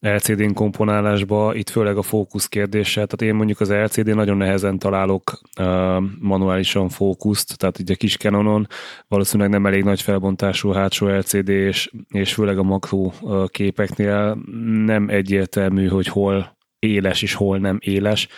LCD-n 0.00 0.52
komponálásba, 0.52 1.54
itt 1.54 1.68
főleg 1.70 1.96
a 1.96 2.02
fókusz 2.02 2.46
kérdése, 2.46 2.92
tehát 2.94 3.22
én 3.22 3.34
mondjuk 3.34 3.60
az 3.60 3.70
LCD 3.70 4.14
nagyon 4.14 4.36
nehezen 4.36 4.78
találok 4.78 5.40
uh, 5.60 6.02
manuálisan 6.18 6.88
fókuszt, 6.88 7.58
tehát 7.58 7.78
így 7.78 7.90
a 7.90 7.94
kis 7.94 8.16
Canonon 8.16 8.66
valószínűleg 9.08 9.50
nem 9.50 9.66
elég 9.66 9.84
nagy 9.84 10.02
felbontású 10.02 10.70
hátsó 10.70 11.08
LCD, 11.08 11.48
és, 11.48 11.90
és 12.08 12.34
főleg 12.34 12.58
a 12.58 12.62
makro 12.62 13.10
uh, 13.20 13.48
képeknél 13.48 14.38
nem 14.84 15.08
egyértelmű, 15.08 15.88
hogy 15.88 16.06
hol 16.06 16.56
éles 16.78 17.22
és 17.22 17.34
hol 17.34 17.58
nem 17.58 17.78
éles. 17.80 18.28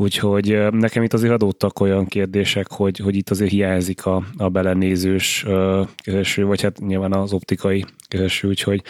Úgyhogy 0.00 0.70
nekem 0.70 1.02
itt 1.02 1.12
azért 1.12 1.32
adódtak 1.32 1.80
olyan 1.80 2.06
kérdések, 2.06 2.66
hogy, 2.70 2.98
hogy 2.98 3.16
itt 3.16 3.30
azért 3.30 3.50
hiányzik 3.50 4.06
a, 4.06 4.22
a 4.36 4.48
belenézős 4.48 5.46
kereső, 5.96 6.44
vagy 6.44 6.62
hát 6.62 6.78
nyilván 6.78 7.12
az 7.12 7.32
optikai 7.32 7.84
kereső, 8.08 8.48
úgyhogy 8.48 8.82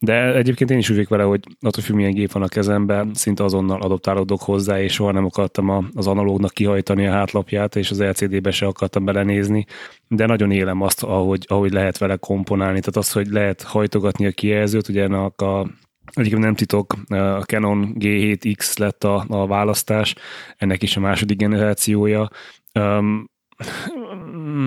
de 0.00 0.34
egyébként 0.34 0.70
én 0.70 0.78
is 0.78 0.90
úgy 0.90 1.08
vele, 1.08 1.22
hogy 1.22 1.40
attól 1.60 1.82
függ, 1.82 1.94
milyen 1.94 2.14
gép 2.14 2.32
van 2.32 2.42
a 2.42 2.48
kezemben, 2.48 3.14
szinte 3.14 3.44
azonnal 3.44 3.80
adoptálódok 3.80 4.42
hozzá, 4.42 4.80
és 4.82 4.92
soha 4.92 5.12
nem 5.12 5.24
akartam 5.24 5.90
az 5.94 6.06
analógnak 6.06 6.50
kihajtani 6.50 7.06
a 7.06 7.12
hátlapját, 7.12 7.76
és 7.76 7.90
az 7.90 8.02
LCD-be 8.02 8.50
se 8.50 8.66
akartam 8.66 9.04
belenézni, 9.04 9.66
de 10.08 10.26
nagyon 10.26 10.50
élem 10.50 10.82
azt, 10.82 11.02
ahogy, 11.02 11.44
ahogy 11.48 11.72
lehet 11.72 11.98
vele 11.98 12.16
komponálni, 12.16 12.78
tehát 12.78 12.96
az, 12.96 13.12
hogy 13.12 13.26
lehet 13.26 13.62
hajtogatni 13.62 14.26
a 14.26 14.30
kijelzőt, 14.30 14.88
ugye 14.88 15.02
ennek 15.02 15.40
a 15.40 15.66
Egyébként 16.12 16.42
nem 16.42 16.54
titok, 16.54 16.94
a 17.08 17.42
Canon 17.42 17.94
G7X 17.98 18.78
lett 18.78 19.04
a, 19.04 19.24
a 19.28 19.46
választás, 19.46 20.14
ennek 20.56 20.82
is 20.82 20.96
a 20.96 21.00
második 21.00 21.38
generációja. 21.38 22.28
Um, 22.74 23.30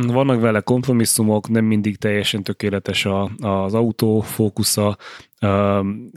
vannak 0.07 0.41
vele 0.41 0.59
kompromisszumok, 0.59 1.49
nem 1.49 1.65
mindig 1.65 1.97
teljesen 1.97 2.43
tökéletes 2.43 3.05
a, 3.05 3.31
az 3.39 3.73
autó 3.73 4.19
fókusza. 4.19 4.97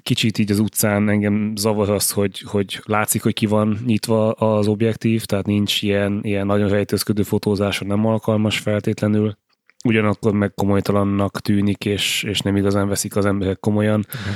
Kicsit 0.03 0.39
így 0.39 0.51
az 0.51 0.59
utcán 0.59 1.09
engem 1.09 1.53
zavar 1.57 1.91
az, 1.91 2.11
hogy, 2.11 2.41
hogy 2.41 2.81
látszik, 2.85 3.23
hogy 3.23 3.33
ki 3.33 3.47
van 3.47 3.79
nyitva 3.87 4.33
az 4.33 4.67
objektív, 4.67 5.25
tehát 5.25 5.47
nincs 5.47 5.83
ilyen, 5.83 6.21
ilyen 6.23 6.47
nagyon 6.47 6.69
rejtőzködő 6.69 7.23
fotózásra 7.23 7.87
nem 7.87 8.07
alkalmas 8.07 8.59
feltétlenül. 8.59 9.37
Ugyanakkor 9.85 10.33
meg 10.33 10.55
komolytalannak 10.55 11.41
tűnik, 11.41 11.85
és, 11.85 12.23
és 12.23 12.41
nem 12.41 12.57
igazán 12.57 12.89
veszik 12.89 13.17
az 13.17 13.27
emberek 13.27 13.61
komolyan. 13.61 14.07
Uh-huh. 14.07 14.35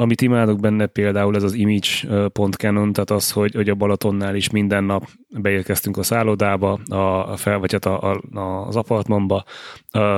Amit 0.00 0.20
imádok 0.20 0.60
benne 0.60 0.86
például 0.86 1.36
ez 1.36 1.42
az 1.42 1.52
image.canon, 1.52 2.92
tehát 2.92 3.10
az, 3.10 3.30
hogy, 3.30 3.54
hogy 3.54 3.68
a 3.68 3.74
Balatonnál 3.74 4.34
is 4.34 4.50
minden 4.50 4.84
nap 4.84 5.08
beérkeztünk 5.28 5.96
a 5.96 6.02
szállodába, 6.02 6.72
a, 6.72 7.36
fel, 7.36 7.58
vagy 7.58 7.72
hát 7.72 7.86
a, 7.86 8.12
a, 8.12 8.66
az 8.66 8.76
apartmanba, 8.76 9.44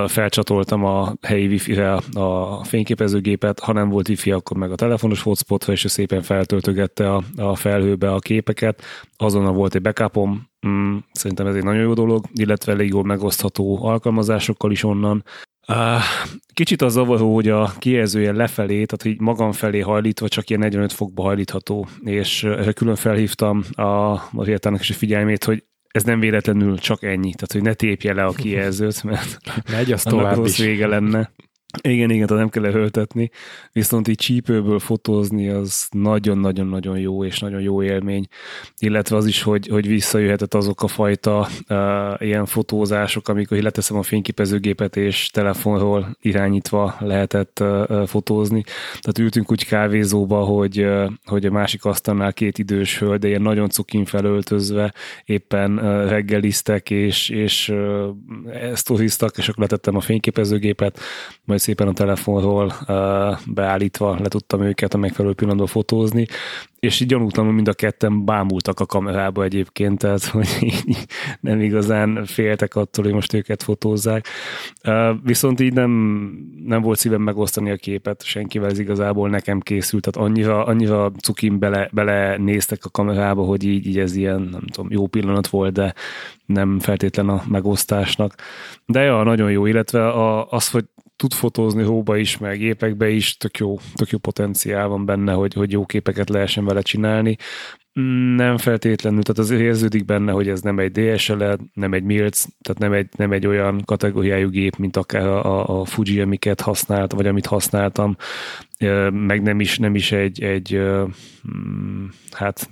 felcsatoltam 0.07 0.85
a 0.85 1.13
helyi 1.21 1.47
wifi-re 1.47 1.93
a 2.13 2.65
fényképezőgépet, 2.65 3.61
ha 3.61 3.73
nem 3.73 3.89
volt 3.89 4.09
wifi, 4.09 4.31
akkor 4.31 4.57
meg 4.57 4.73
a 4.73 4.75
telefonos 4.75 5.23
hotspotra, 5.23 5.73
és 5.73 5.85
ő 5.85 5.89
szépen 5.89 6.23
feltöltögette 6.23 7.15
a, 7.15 7.23
a 7.37 7.55
felhőbe 7.55 8.13
a 8.13 8.19
képeket, 8.19 8.83
azonnal 9.17 9.53
volt 9.53 9.75
egy 9.75 9.83
backupom, 9.83 10.49
mm, 10.67 10.97
szerintem 11.13 11.47
ez 11.47 11.55
egy 11.55 11.65
nagyon 11.65 11.83
jó 11.83 11.93
dolog, 11.93 12.25
illetve 12.33 12.73
elég 12.73 12.89
jól 12.89 13.05
megosztható 13.05 13.85
alkalmazásokkal 13.85 14.71
is 14.71 14.85
onnan, 14.85 15.25
Kicsit 16.55 16.83
az 16.83 16.93
zavaró, 16.93 17.35
hogy 17.35 17.49
a 17.49 17.73
kijelzője 17.79 18.33
lefelé, 18.33 18.85
tehát 18.85 19.03
hogy 19.03 19.21
magam 19.21 19.53
felé 19.53 19.81
hajlítva 19.81 20.29
csak 20.29 20.49
ilyen 20.49 20.61
45 20.61 20.93
fokba 20.93 21.23
hajlítható, 21.23 21.89
és 22.05 22.45
erre 22.45 22.73
külön 22.73 22.97
felhívtam 22.97 23.65
a, 23.73 23.83
a 23.83 24.61
is 24.81 24.91
a 24.91 24.95
figyelmét, 24.95 25.45
hogy 25.45 25.65
ez 25.91 26.03
nem 26.03 26.21
véletlenül 26.21 26.79
csak 26.79 27.03
ennyi, 27.03 27.35
tehát 27.35 27.53
hogy 27.53 27.63
ne 27.63 27.75
tépje 27.75 28.13
le 28.13 28.25
a 28.25 28.33
kijelzőt, 28.33 29.03
mert 29.03 29.39
Megy 29.71 29.93
az 29.93 30.03
tovább 30.03 30.45
is. 30.45 30.59
vége 30.59 30.87
lenne. 30.87 31.33
Igen, 31.83 32.11
igen, 32.11 32.27
tehát 32.27 32.43
nem 32.43 32.49
kell 32.49 32.63
lehöltetni, 32.63 33.31
viszont 33.73 34.09
így 34.09 34.17
csípőből 34.17 34.79
fotózni 34.79 35.49
az 35.49 35.87
nagyon-nagyon-nagyon 35.91 36.99
jó, 36.99 37.25
és 37.25 37.39
nagyon 37.39 37.61
jó 37.61 37.83
élmény, 37.83 38.27
illetve 38.79 39.17
az 39.17 39.27
is, 39.27 39.43
hogy, 39.43 39.67
hogy 39.67 39.87
visszajöhetett 39.87 40.55
azok 40.55 40.83
a 40.83 40.89
fajta 40.89 41.49
uh, 41.69 42.27
ilyen 42.27 42.47
fotózások, 42.47 43.29
amikor 43.29 43.59
leteszem 43.59 43.97
a 43.97 44.03
fényképezőgépet, 44.03 44.97
és 44.97 45.29
telefonról 45.29 46.17
irányítva 46.21 46.97
lehetett 46.99 47.61
uh, 47.61 48.07
fotózni. 48.07 48.63
Tehát 49.01 49.19
ültünk 49.19 49.51
úgy 49.51 49.67
kávézóba, 49.67 50.45
hogy, 50.45 50.81
uh, 50.81 51.11
hogy 51.25 51.47
a 51.47 51.51
másik 51.51 51.85
asztalnál 51.85 52.33
két 52.33 52.59
idős 52.59 52.99
hölgy, 52.99 53.19
de 53.19 53.29
ilyen 53.29 53.43
nagyon 53.43 53.69
cukin 53.69 54.05
felöltözve 54.05 54.95
éppen 55.25 55.79
uh, 55.79 56.09
reggeliztek, 56.09 56.91
és, 56.91 57.29
és 57.29 57.69
uh, 57.69 58.09
sztoriztak, 58.75 59.37
és 59.37 59.49
akkor 59.49 59.63
letettem 59.63 59.97
a 59.97 60.01
fényképezőgépet, 60.01 61.01
majd 61.45 61.60
szépen 61.61 61.89
a 61.89 61.93
telefonról 61.93 62.73
beállítva 63.47 64.17
le 64.19 64.29
tudtam 64.29 64.63
őket 64.63 64.95
a 64.95 64.99
megfelelő 64.99 65.35
pillanatban 65.35 65.67
fotózni, 65.67 66.27
és 66.81 67.01
így 67.01 67.13
hogy 67.13 67.45
mind 67.45 67.69
a 67.69 67.73
ketten 67.73 68.25
bámultak 68.25 68.81
a 68.81 68.87
kamerába 68.87 69.45
egyébként, 69.45 69.99
tehát 69.99 70.25
hogy 70.35 70.49
így 70.61 71.07
nem 71.41 71.61
igazán 71.61 72.25
féltek 72.25 72.77
attól, 72.77 73.05
hogy 73.05 73.13
most 73.13 73.33
őket 73.33 73.63
fotózzák. 73.63 74.27
Viszont 75.23 75.61
így 75.61 75.73
nem, 75.73 75.91
nem 76.65 76.83
volt 76.83 76.99
szívem 76.99 77.23
megosztani 77.23 77.71
a 77.71 77.77
képet 77.77 78.23
senkivel, 78.23 78.71
ez 78.71 78.79
igazából 78.79 79.29
nekem 79.29 79.61
készült, 79.61 80.11
tehát 80.11 80.31
annyira, 80.31 80.65
annyira 80.65 81.13
cukim 81.23 81.59
bele, 81.59 81.89
bele 81.93 82.37
néztek 82.37 82.85
a 82.85 82.91
kamerába, 82.91 83.43
hogy 83.43 83.65
így, 83.65 83.87
így 83.87 83.99
ez 83.99 84.17
ilyen, 84.17 84.41
nem 84.41 84.67
tudom, 84.73 84.91
jó 84.91 85.07
pillanat 85.07 85.47
volt, 85.47 85.73
de 85.73 85.95
nem 86.47 86.79
feltétlen 86.79 87.29
a 87.29 87.43
megosztásnak. 87.49 88.35
De 88.87 89.01
ja, 89.01 89.23
nagyon 89.23 89.51
jó, 89.51 89.67
illetve 89.67 90.09
a, 90.09 90.47
az, 90.49 90.71
hogy 90.71 90.85
tud 91.21 91.35
fotózni 91.35 91.83
hóba 91.83 92.17
is, 92.17 92.39
meg 92.39 92.59
gépekbe 92.59 93.09
is, 93.09 93.37
tök 93.37 93.59
jó, 93.59 93.79
tök 93.95 94.11
jó 94.11 94.19
potenciál 94.19 94.89
van 94.89 95.05
benne, 95.05 95.33
hogy, 95.33 95.55
hogy 95.55 95.73
jó 95.73 95.87
képeket 95.87 96.29
lehessen 96.29 96.65
vele 96.65 96.81
csinálni. 96.81 97.37
Nem 98.37 98.57
feltétlenül, 98.57 99.23
tehát 99.23 99.39
az 99.39 99.51
érződik 99.61 100.05
benne, 100.05 100.33
hogy 100.33 100.49
ez 100.49 100.61
nem 100.61 100.79
egy 100.79 100.93
DSLR, 100.93 101.59
nem 101.73 101.93
egy 101.93 102.03
MIRC, 102.03 102.45
tehát 102.61 102.79
nem 102.79 102.93
egy, 102.93 103.09
nem 103.17 103.33
egy 103.33 103.47
olyan 103.47 103.83
kategóriájú 103.85 104.49
gép, 104.49 104.77
mint 104.77 104.97
akár 104.97 105.27
a, 105.27 105.81
a 105.81 105.85
Fuji, 105.85 106.21
amiket 106.21 106.61
használt, 106.61 107.13
vagy 107.13 107.27
amit 107.27 107.47
használtam, 107.47 108.17
meg 109.11 109.43
nem 109.43 109.61
is, 109.61 109.79
nem 109.79 109.95
is 109.95 110.13
egy, 110.13 110.43
egy 110.43 110.81
mm, 111.57 112.05
hát 112.31 112.71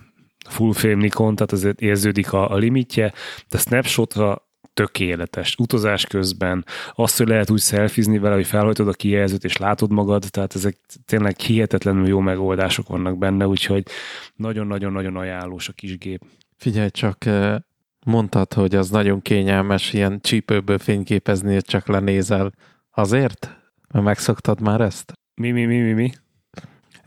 full 0.49 0.73
frame 0.73 1.03
Nikon, 1.03 1.35
tehát 1.35 1.53
azért 1.53 1.81
érződik 1.81 2.33
a, 2.33 2.51
a 2.51 2.57
limitje, 2.57 3.13
de 3.49 3.59
snapshotra 3.59 4.48
tökéletes. 4.79 5.55
Utazás 5.59 6.07
közben, 6.07 6.65
azt, 6.95 7.19
hogy 7.19 7.29
lehet 7.29 7.51
úgy 7.51 7.59
szelfizni 7.59 8.19
vele, 8.19 8.35
hogy 8.35 8.47
felhajtod 8.47 8.89
a 8.89 8.93
kijelzőt 8.93 9.45
és 9.45 9.57
látod 9.57 9.93
magad, 9.93 10.25
tehát 10.31 10.55
ezek 10.55 10.77
tényleg 11.05 11.39
hihetetlenül 11.39 12.07
jó 12.07 12.21
megoldások 12.21 12.89
vannak 12.89 13.19
benne, 13.19 13.47
úgyhogy 13.47 13.83
nagyon-nagyon-nagyon 14.35 15.17
ajánlós 15.17 15.69
a 15.69 15.73
kis 15.73 15.99
gép. 15.99 16.25
Figyelj 16.57 16.91
csak, 16.91 17.27
eh, 17.27 17.57
mondtad, 18.07 18.53
hogy 18.53 18.75
az 18.75 18.91
nagyon 18.91 19.23
kényelmes 19.23 19.93
ilyen 19.93 20.21
csípőből 20.21 20.79
fényképezni, 20.79 21.63
csak 21.63 21.87
lenézel. 21.87 22.53
Azért? 22.91 23.57
Mert 23.93 24.05
megszoktad 24.05 24.61
már 24.61 24.81
ezt? 24.81 25.13
Mi, 25.35 25.51
mi, 25.51 25.65
mi, 25.65 25.79
mi, 25.79 25.93
mi? 25.93 26.13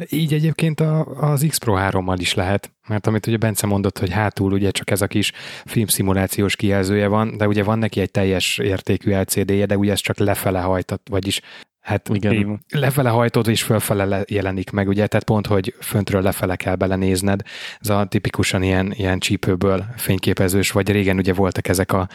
Így 0.10 0.34
egyébként 0.34 0.80
a, 0.80 1.06
az 1.06 1.46
X 1.50 1.58
Pro 1.58 1.76
3-mal 1.78 2.16
is 2.18 2.34
lehet, 2.34 2.72
mert 2.88 3.08
amit 3.08 3.28
ugye 3.28 3.38
Bence 3.38 3.68
mondott, 3.68 4.00
hogy 4.00 4.12
hátul 4.12 4.52
ugye 4.52 4.72
csak 4.72 4.92
ez 4.92 5.02
a 5.02 5.08
kis 5.08 5.32
filmszimulációs 5.66 6.56
kijelzője 6.56 7.08
van, 7.08 7.38
de 7.38 7.48
ugye 7.48 7.64
van 7.64 7.80
neki 7.80 8.00
egy 8.00 8.12
teljes 8.12 8.58
értékű 8.58 9.12
LCD-je, 9.12 9.66
de 9.66 9.78
ugye 9.78 9.92
ez 9.92 10.00
csak 10.00 10.18
lefele 10.18 10.60
hajtott, 10.60 11.08
vagyis 11.10 11.42
Hát 11.82 12.10
Igen. 12.10 12.66
lefele 12.70 13.10
hajtott 13.10 13.48
és 13.48 13.64
fölfele 13.64 14.24
jelenik 14.28 14.70
meg, 14.70 14.88
ugye, 14.88 15.08
tehát 15.08 15.26
pont, 15.26 15.48
hogy 15.48 15.76
föntről 15.80 16.22
lefele 16.22 16.56
kell 16.56 16.76
belenézned. 16.76 17.42
Ez 17.80 17.90
a 17.90 18.06
tipikusan 18.06 18.64
ilyen, 18.64 18.92
ilyen 18.92 19.20
csípőből 19.20 19.86
fényképezős, 19.96 20.72
vagy 20.72 20.92
régen 20.92 21.18
ugye 21.18 21.34
voltak 21.34 21.68
ezek 21.68 21.94
a, 21.94 22.08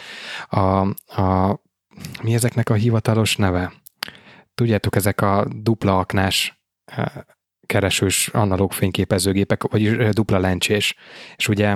a, 0.49 0.79
a 1.21 1.59
mi 2.23 2.33
ezeknek 2.33 2.69
a 2.69 2.73
hivatalos 2.73 3.35
neve? 3.35 3.73
Tudjátok, 4.55 4.95
ezek 4.95 5.21
a 5.21 5.47
dupla 5.55 5.97
aknás 5.97 6.61
keresős 7.67 8.27
analóg 8.27 8.71
fényképezőgépek, 8.73 9.63
vagyis 9.63 10.09
dupla 10.09 10.37
lencsés, 10.39 10.95
és 11.35 11.47
ugye 11.47 11.75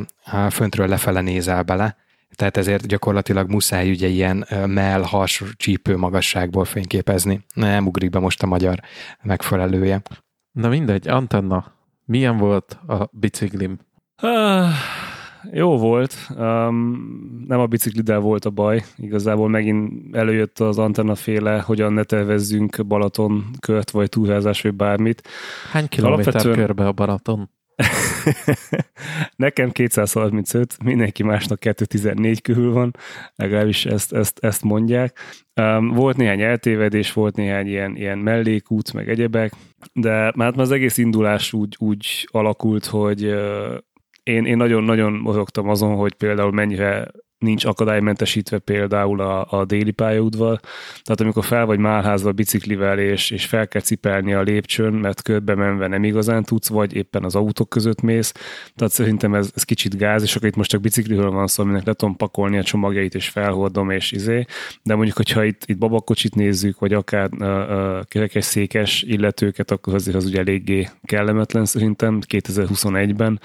föntről 0.50 0.88
lefele 0.88 1.22
nézel 1.22 1.64
bele, 1.64 1.98
tehát 2.36 2.58
ezért 2.58 2.88
gyakorlatilag 2.88 3.50
muszáj 3.50 3.90
ugye 3.90 4.08
ilyen 4.08 4.48
mell, 4.66 5.02
has, 5.02 5.44
csípő 5.56 5.98
magasságból 5.98 6.66
fényképezni. 6.66 7.46
Nem 7.54 7.88
ugrik 7.88 8.10
be 8.10 8.20
most 8.20 8.44
a 8.44 8.48
magyar 8.48 8.80
megfelelője. 9.22 10.02
Na 10.52 10.70
mindegy, 10.70 11.08
Antenna, 11.08 11.74
milyen 12.06 12.38
volt 12.38 12.80
a 12.88 13.10
biciklim? 13.12 13.80
Jó 15.52 15.78
volt. 15.78 16.16
Um, 16.38 17.44
nem 17.48 17.60
a 17.60 17.66
bicikliddel 17.66 18.20
volt 18.20 18.46
a 18.46 18.50
baj. 18.50 18.84
Igazából 18.98 19.50
megint 19.50 20.16
előjött 20.16 20.60
az 20.60 20.78
antenna 20.78 21.16
féle, 21.16 21.60
hogyan 21.60 21.94
ne 21.94 22.04
tervezzünk 22.04 22.86
Balaton 22.86 23.46
kört, 23.60 23.92
vagy 23.92 24.10
túrázás, 24.10 24.62
vagy 24.62 24.74
bármit. 24.74 25.28
Hány 25.72 25.88
kilométer 25.88 26.28
Alapvetően... 26.28 26.58
körbe 26.58 26.88
a 26.88 26.92
Balaton? 26.92 27.50
Nekem 29.36 29.72
235, 29.72 30.84
mindenki 30.84 31.24
másnak 31.24 31.60
214 31.60 32.42
körül 32.42 32.74
van, 32.74 32.96
legalábbis 33.36 33.86
ezt, 33.86 34.14
ezt, 34.14 34.40
ezt 34.40 34.64
mondják. 34.64 35.20
Um, 35.62 35.88
volt 35.88 36.18
néhány 36.18 36.42
eltévedés, 36.42 37.14
volt 37.14 37.36
néhány 37.36 37.68
ilyen, 37.68 37.96
ilyen 37.96 38.18
mellékút, 38.18 38.94
meg 38.94 39.10
egyebek, 39.10 39.54
de 39.94 40.32
már 40.36 40.54
az 40.56 40.72
egész 40.72 40.98
indulás 40.98 41.54
úgy, 41.54 41.76
úgy 41.80 42.28
alakult, 42.32 42.86
hogy 42.86 43.34
én, 44.32 44.46
én 44.46 44.58
nagyon-nagyon 44.58 45.14
mozogtam 45.14 45.70
azon, 45.70 45.96
hogy 45.96 46.14
például 46.14 46.52
mennyire 46.52 47.08
nincs 47.42 47.66
akadálymentesítve 47.66 48.58
például 48.60 49.22
a, 49.22 49.46
a 49.50 49.66
déli 49.66 49.92
pályaudvar. 49.92 50.60
Tehát 51.04 51.22
amikor 51.22 51.46
fel 51.46 51.66
vagy 51.66 51.80
málházva 51.80 52.32
biciklivel, 52.32 53.00
és, 53.00 53.32
és 53.32 53.46
fel 53.46 53.68
kell 53.68 53.82
cipelni 53.82 54.34
a 54.34 54.42
lépcsőn, 54.42 54.94
mert 54.94 55.22
körbe 55.22 55.56
menve 55.56 55.88
nem 55.88 56.04
igazán 56.04 56.44
tudsz, 56.44 56.70
vagy 56.70 56.96
éppen 56.96 57.24
az 57.24 57.36
autók 57.36 57.70
között 57.70 58.02
mész. 58.02 58.34
Tehát 58.76 58.94
szerintem 58.94 59.34
ez, 59.34 59.52
ez 59.56 59.64
kicsit 59.64 59.98
gáz, 59.98 60.24
és 60.24 60.36
akkor 60.36 60.48
itt 60.48 60.56
most 60.56 60.70
csak 60.70 60.82
bicikliről 60.82 61.32
van 61.32 61.48
szó, 61.48 61.64
aminek 61.64 61.86
le 61.86 61.94
tudom 61.94 62.16
pakolni 62.16 62.58
a 62.58 62.64
csomagjait, 62.64 63.16
és 63.16 63.30
felhordom, 63.30 63.90
és 63.90 64.12
izé. 64.12 64.46
De 64.84 64.96
mondjuk, 64.96 65.18
hogyha 65.18 65.44
itt, 65.44 65.62
itt 65.66 65.78
babakocsit 65.78 66.36
nézzük, 66.36 66.80
vagy 66.80 66.94
akár 66.94 67.30
uh, 67.40 68.04
kerekes 68.04 68.46
székes 68.46 69.02
illetőket, 69.02 69.72
akkor 69.72 69.94
azért 69.94 70.18
az 70.18 70.26
ugye 70.26 70.40
eléggé 70.40 70.90
kellemetlen 71.04 71.66
szerintem 71.66 72.20
2021-ben. 72.28 73.40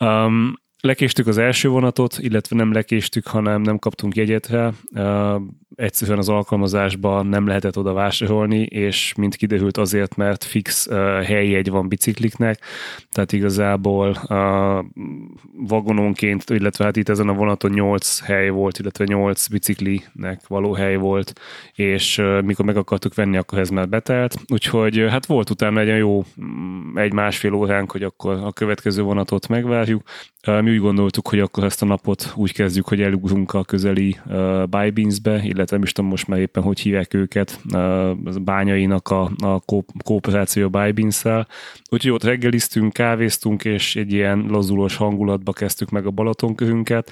Um, 0.00 0.56
lekéstük 0.80 1.26
az 1.26 1.38
első 1.38 1.68
vonatot, 1.68 2.16
illetve 2.18 2.56
nem 2.56 2.72
lekéstük, 2.72 3.26
hanem 3.26 3.60
nem 3.60 3.78
kaptunk 3.78 4.16
jegyet 4.16 4.46
rá. 4.46 4.72
Uh, 4.90 5.42
egyszerűen 5.74 6.18
az 6.18 6.28
alkalmazásban 6.28 7.26
nem 7.26 7.46
lehetett 7.46 7.78
oda 7.78 7.92
vásárolni, 7.92 8.62
és 8.62 9.14
mint 9.16 9.36
kiderült 9.36 9.76
azért, 9.76 10.16
mert 10.16 10.44
fix 10.44 10.86
uh, 10.86 10.96
helyjegy 11.22 11.70
van 11.70 11.88
bicikliknek, 11.88 12.58
tehát 13.10 13.32
igazából 13.32 14.16
vagononként, 15.52 16.50
illetve 16.50 16.84
hát 16.84 16.96
itt 16.96 17.08
ezen 17.08 17.28
a 17.28 17.32
vonaton 17.32 17.70
8 17.70 18.20
hely 18.20 18.48
volt, 18.48 18.78
illetve 18.78 19.04
8 19.04 19.46
biciklinek 19.46 20.46
való 20.48 20.72
hely 20.72 20.96
volt, 20.96 21.32
és 21.74 22.22
mikor 22.44 22.64
meg 22.64 22.76
akartuk 22.76 23.14
venni, 23.14 23.36
akkor 23.36 23.58
ez 23.58 23.68
már 23.68 23.88
betelt, 23.88 24.36
úgyhogy 24.48 25.04
hát 25.08 25.26
volt 25.26 25.50
utána 25.50 25.80
egy 25.80 25.98
jó 25.98 26.24
egy-másfél 26.94 27.52
óránk, 27.52 27.90
hogy 27.90 28.02
akkor 28.02 28.32
a 28.32 28.52
következő 28.52 29.02
vonatot 29.02 29.48
megvárjuk. 29.48 30.02
Mi 30.66 30.72
úgy 30.72 30.80
gondoltuk, 30.80 31.28
hogy 31.28 31.38
akkor 31.40 31.64
ezt 31.64 31.82
a 31.82 31.86
napot 31.86 32.32
úgy 32.36 32.52
kezdjük, 32.52 32.88
hogy 32.88 33.02
elugrunk 33.02 33.54
a 33.54 33.64
közeli 33.64 34.16
uh, 34.26 34.62
Bybeans-be, 34.62 35.40
illetve 35.42 35.76
nem 35.76 35.82
is 35.82 35.92
tudom 35.92 36.10
most 36.10 36.26
már 36.26 36.38
éppen, 36.38 36.62
hogy 36.62 36.80
hívják 36.80 37.14
őket, 37.14 37.60
a 37.72 38.14
bányainak 38.44 39.08
a, 39.08 39.30
a 39.38 39.60
kooperáció 40.04 40.68
Bybins-szel. 40.68 41.46
Úgyhogy 41.90 42.10
ott 42.10 42.24
reggeliztünk, 42.24 42.92
kávéztunk, 42.92 43.64
és 43.64 43.96
egy 43.96 44.12
ilyen 44.12 44.46
lazulós 44.48 44.96
hangulatba 44.96 45.52
kezdtük 45.52 45.90
meg 45.90 46.06
a 46.06 46.10
Balatonkörünket. 46.10 47.10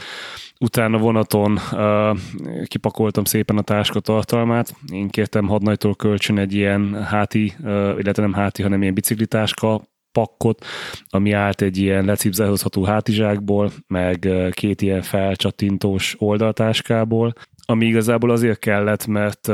Utána 0.60 0.98
vonaton 0.98 1.58
uh, 1.72 2.18
kipakoltam 2.66 3.24
szépen 3.24 3.58
a 3.58 3.62
táska 3.62 4.00
tartalmát. 4.00 4.74
Én 4.92 5.08
kértem 5.08 5.46
hadnagytól 5.46 5.94
kölcsön 5.94 6.38
egy 6.38 6.54
ilyen 6.54 7.02
háti, 7.04 7.52
uh, 7.58 7.68
illetve 7.98 8.22
nem 8.22 8.32
háti, 8.32 8.62
hanem 8.62 8.82
ilyen 8.82 8.94
biciklitáska 8.94 9.82
pakkot, 10.14 10.64
ami 11.09 11.33
állt 11.33 11.62
egy 11.62 11.77
ilyen 11.77 12.05
lecipzálhozható 12.05 12.85
hátizsákból, 12.85 13.70
meg 13.87 14.29
két 14.50 14.83
ilyen 14.83 15.03
felcsattintós 15.03 16.14
oldaltáskából, 16.18 17.33
ami 17.66 17.87
igazából 17.87 18.31
azért 18.31 18.59
kellett, 18.59 19.07
mert 19.07 19.50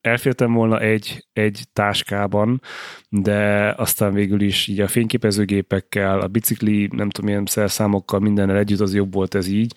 elfértem 0.00 0.52
volna 0.52 0.80
egy, 0.80 1.26
egy 1.32 1.62
táskában, 1.72 2.60
de 3.08 3.72
aztán 3.76 4.12
végül 4.12 4.40
is 4.40 4.66
így 4.66 4.80
a 4.80 4.88
fényképezőgépekkel, 4.88 6.20
a 6.20 6.26
bicikli, 6.26 6.88
nem 6.92 7.10
tudom, 7.10 7.30
milyen 7.30 7.46
szerszámokkal, 7.46 8.20
mindennel 8.20 8.56
együtt 8.56 8.80
az 8.80 8.94
jobb 8.94 9.12
volt 9.12 9.34
ez 9.34 9.48
így, 9.48 9.74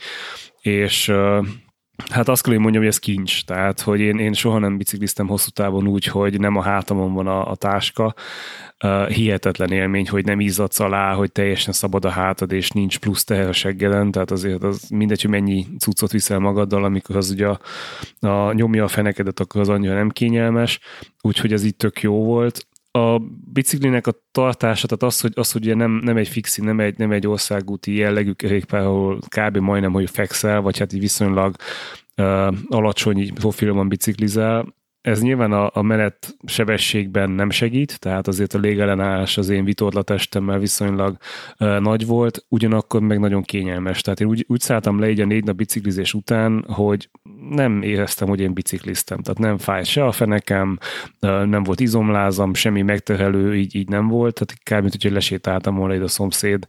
és 0.61 1.11
Hát 2.09 2.27
azt 2.27 2.43
kell, 2.43 2.53
hogy 2.53 2.61
mondjam, 2.61 2.83
hogy 2.83 2.91
ez 2.91 2.99
kincs. 2.99 3.43
Tehát, 3.45 3.81
hogy 3.81 3.99
én, 3.99 4.19
én 4.19 4.33
soha 4.33 4.59
nem 4.59 4.77
bicikliztem 4.77 5.27
hosszú 5.27 5.49
távon 5.49 5.87
úgy, 5.87 6.05
hogy 6.05 6.39
nem 6.39 6.55
a 6.55 6.61
hátamon 6.61 7.13
van 7.13 7.27
a, 7.27 7.51
a 7.51 7.55
táska. 7.55 8.13
Uh, 8.83 9.07
hihetetlen 9.07 9.71
élmény, 9.71 10.07
hogy 10.09 10.25
nem 10.25 10.39
izzadsz 10.39 10.79
alá, 10.79 11.13
hogy 11.13 11.31
teljesen 11.31 11.73
szabad 11.73 12.05
a 12.05 12.09
hátad, 12.09 12.51
és 12.51 12.69
nincs 12.69 12.99
plusz 12.99 13.23
teher 13.23 13.47
a 13.47 13.51
seggeden, 13.51 14.11
tehát 14.11 14.31
azért 14.31 14.63
az 14.63 14.87
mindegy, 14.89 15.21
hogy 15.21 15.31
mennyi 15.31 15.65
cuccot 15.79 16.11
viszel 16.11 16.39
magaddal, 16.39 16.83
amikor 16.83 17.15
az 17.15 17.29
ugye 17.29 17.47
a, 17.47 17.59
a 18.27 18.53
nyomja 18.53 18.83
a 18.83 18.87
fenekedet, 18.87 19.39
akkor 19.39 19.61
az 19.61 19.69
annyira 19.69 19.93
nem 19.93 20.09
kényelmes, 20.09 20.79
úgyhogy 21.21 21.53
ez 21.53 21.63
így 21.63 21.75
tök 21.75 22.01
jó 22.01 22.23
volt 22.23 22.65
a 22.91 23.19
biciklinek 23.53 24.07
a 24.07 24.13
tartása, 24.31 24.87
tehát 24.87 25.13
az, 25.13 25.21
hogy, 25.21 25.31
az, 25.35 25.51
hogy 25.51 25.65
ugye 25.65 25.75
nem, 25.75 25.91
nem 25.91 26.17
egy 26.17 26.27
fixi, 26.27 26.61
nem 26.61 26.79
egy, 26.79 26.97
nem 26.97 27.11
egy 27.11 27.27
országúti 27.27 27.95
jellegű 27.95 28.31
kerékpár, 28.31 28.81
ahol 28.81 29.19
kb. 29.27 29.57
majdnem, 29.57 29.91
hogy 29.91 30.09
fekszel, 30.09 30.61
vagy 30.61 30.77
hát 30.77 30.93
így 30.93 30.99
viszonylag 30.99 31.55
uh, 32.17 32.53
alacsony 32.69 33.33
profilban 33.33 33.87
biciklizel, 33.87 34.65
ez 35.01 35.21
nyilván 35.21 35.51
a, 35.51 35.69
a 35.73 35.81
menet 35.81 36.35
sebességben 36.45 37.29
nem 37.29 37.49
segít, 37.49 37.99
tehát 37.99 38.27
azért 38.27 38.53
a 38.53 38.59
légellenállás 38.59 39.37
az 39.37 39.49
én 39.49 39.63
vitorlatestemmel 39.63 40.59
viszonylag 40.59 41.17
uh, 41.59 41.79
nagy 41.79 42.05
volt, 42.05 42.45
ugyanakkor 42.47 43.01
meg 43.01 43.19
nagyon 43.19 43.41
kényelmes. 43.41 44.01
Tehát 44.01 44.19
én 44.19 44.27
úgy, 44.27 44.45
úgy 44.47 44.59
szálltam 44.59 44.99
le 44.99 45.09
így 45.09 45.19
a 45.19 45.25
négy 45.25 45.43
nap 45.43 45.55
biciklizés 45.55 46.13
után, 46.13 46.65
hogy 46.67 47.09
nem 47.49 47.81
éreztem, 47.81 48.27
hogy 48.27 48.39
én 48.39 48.53
bicikliztem. 48.53 49.21
Tehát 49.21 49.39
nem 49.39 49.57
fájt 49.57 49.85
se 49.85 50.05
a 50.05 50.11
fenekem, 50.11 50.77
uh, 51.21 51.45
nem 51.45 51.63
volt 51.63 51.79
izomlázam, 51.79 52.53
semmi 52.53 52.81
megterhelő, 52.81 53.55
így, 53.55 53.75
így 53.75 53.87
nem 53.87 54.07
volt. 54.07 54.33
Tehát 54.33 54.63
kb. 54.63 54.89
mint 54.89 55.01
hogy 55.01 55.11
lesétáltam 55.11 55.75
volna 55.75 55.93
ide 55.93 56.03
a 56.03 56.07
szomszéd 56.07 56.65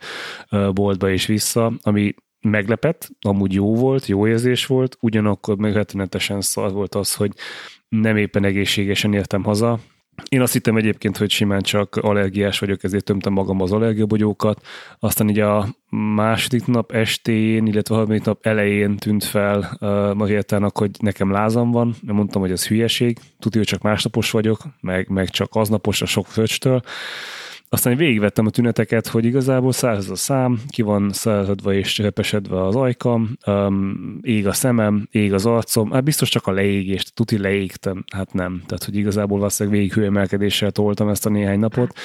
uh, 0.50 0.72
boltba 0.72 1.10
és 1.10 1.26
vissza, 1.26 1.72
ami 1.82 2.14
meglepett, 2.40 3.10
amúgy 3.20 3.52
jó 3.52 3.74
volt, 3.74 4.06
jó 4.06 4.26
érzés 4.26 4.66
volt, 4.66 4.96
ugyanakkor 5.00 5.56
meg 5.56 5.72
rettenetesen 5.72 6.40
szar 6.40 6.72
volt 6.72 6.94
az, 6.94 7.14
hogy 7.14 7.32
nem 8.00 8.16
éppen 8.16 8.44
egészségesen 8.44 9.12
értem 9.12 9.42
haza. 9.42 9.78
Én 10.28 10.40
azt 10.40 10.52
hittem 10.52 10.76
egyébként, 10.76 11.16
hogy 11.16 11.30
simán 11.30 11.60
csak 11.60 11.96
allergiás 11.96 12.58
vagyok, 12.58 12.84
ezért 12.84 13.04
tömtem 13.04 13.32
magam 13.32 13.60
az 13.60 13.72
allergiabogyókat. 13.72 14.66
Aztán 14.98 15.28
így 15.28 15.38
a 15.38 15.66
második 16.14 16.66
nap 16.66 16.92
estén, 16.92 17.66
illetve 17.66 17.94
a 17.94 17.98
harmadik 17.98 18.24
nap 18.24 18.46
elején 18.46 18.96
tűnt 18.96 19.24
fel 19.24 19.76
uh, 19.80 20.14
Mariettának, 20.14 20.78
hogy 20.78 20.90
nekem 20.98 21.30
lázam 21.30 21.70
van. 21.70 21.94
Én 22.08 22.14
mondtam, 22.14 22.40
hogy 22.40 22.50
ez 22.50 22.66
hülyeség. 22.66 23.18
Tudja, 23.38 23.58
hogy 23.58 23.68
csak 23.68 23.82
másnapos 23.82 24.30
vagyok, 24.30 24.62
meg, 24.80 25.08
meg 25.08 25.30
csak 25.30 25.54
aznapos 25.54 26.02
a 26.02 26.06
sok 26.06 26.26
fröccstől. 26.26 26.82
Aztán 27.72 27.96
végigvettem 27.96 28.46
a 28.46 28.50
tüneteket, 28.50 29.06
hogy 29.06 29.24
igazából 29.24 29.72
száraz 29.72 30.10
a 30.10 30.14
szám, 30.14 30.60
ki 30.68 30.82
van 30.82 31.12
szárazodva 31.12 31.74
és 31.74 31.98
repesedve 31.98 32.62
az 32.66 32.76
ajkam, 32.76 33.36
um, 33.46 34.18
ég 34.22 34.46
a 34.46 34.52
szemem, 34.52 35.08
ég 35.10 35.32
az 35.32 35.46
arcom, 35.46 35.90
hát 35.90 36.04
biztos 36.04 36.28
csak 36.28 36.46
a 36.46 36.52
leégést, 36.52 37.14
tuti 37.14 37.38
leégtem, 37.38 38.04
hát 38.12 38.32
nem. 38.32 38.62
Tehát, 38.66 38.84
hogy 38.84 38.96
igazából 38.96 39.38
valószínűleg 39.38 39.78
végig 39.78 39.94
hőemelkedéssel 39.94 40.70
toltam 40.70 41.08
ezt 41.08 41.26
a 41.26 41.30
néhány 41.30 41.58
napot 41.58 41.98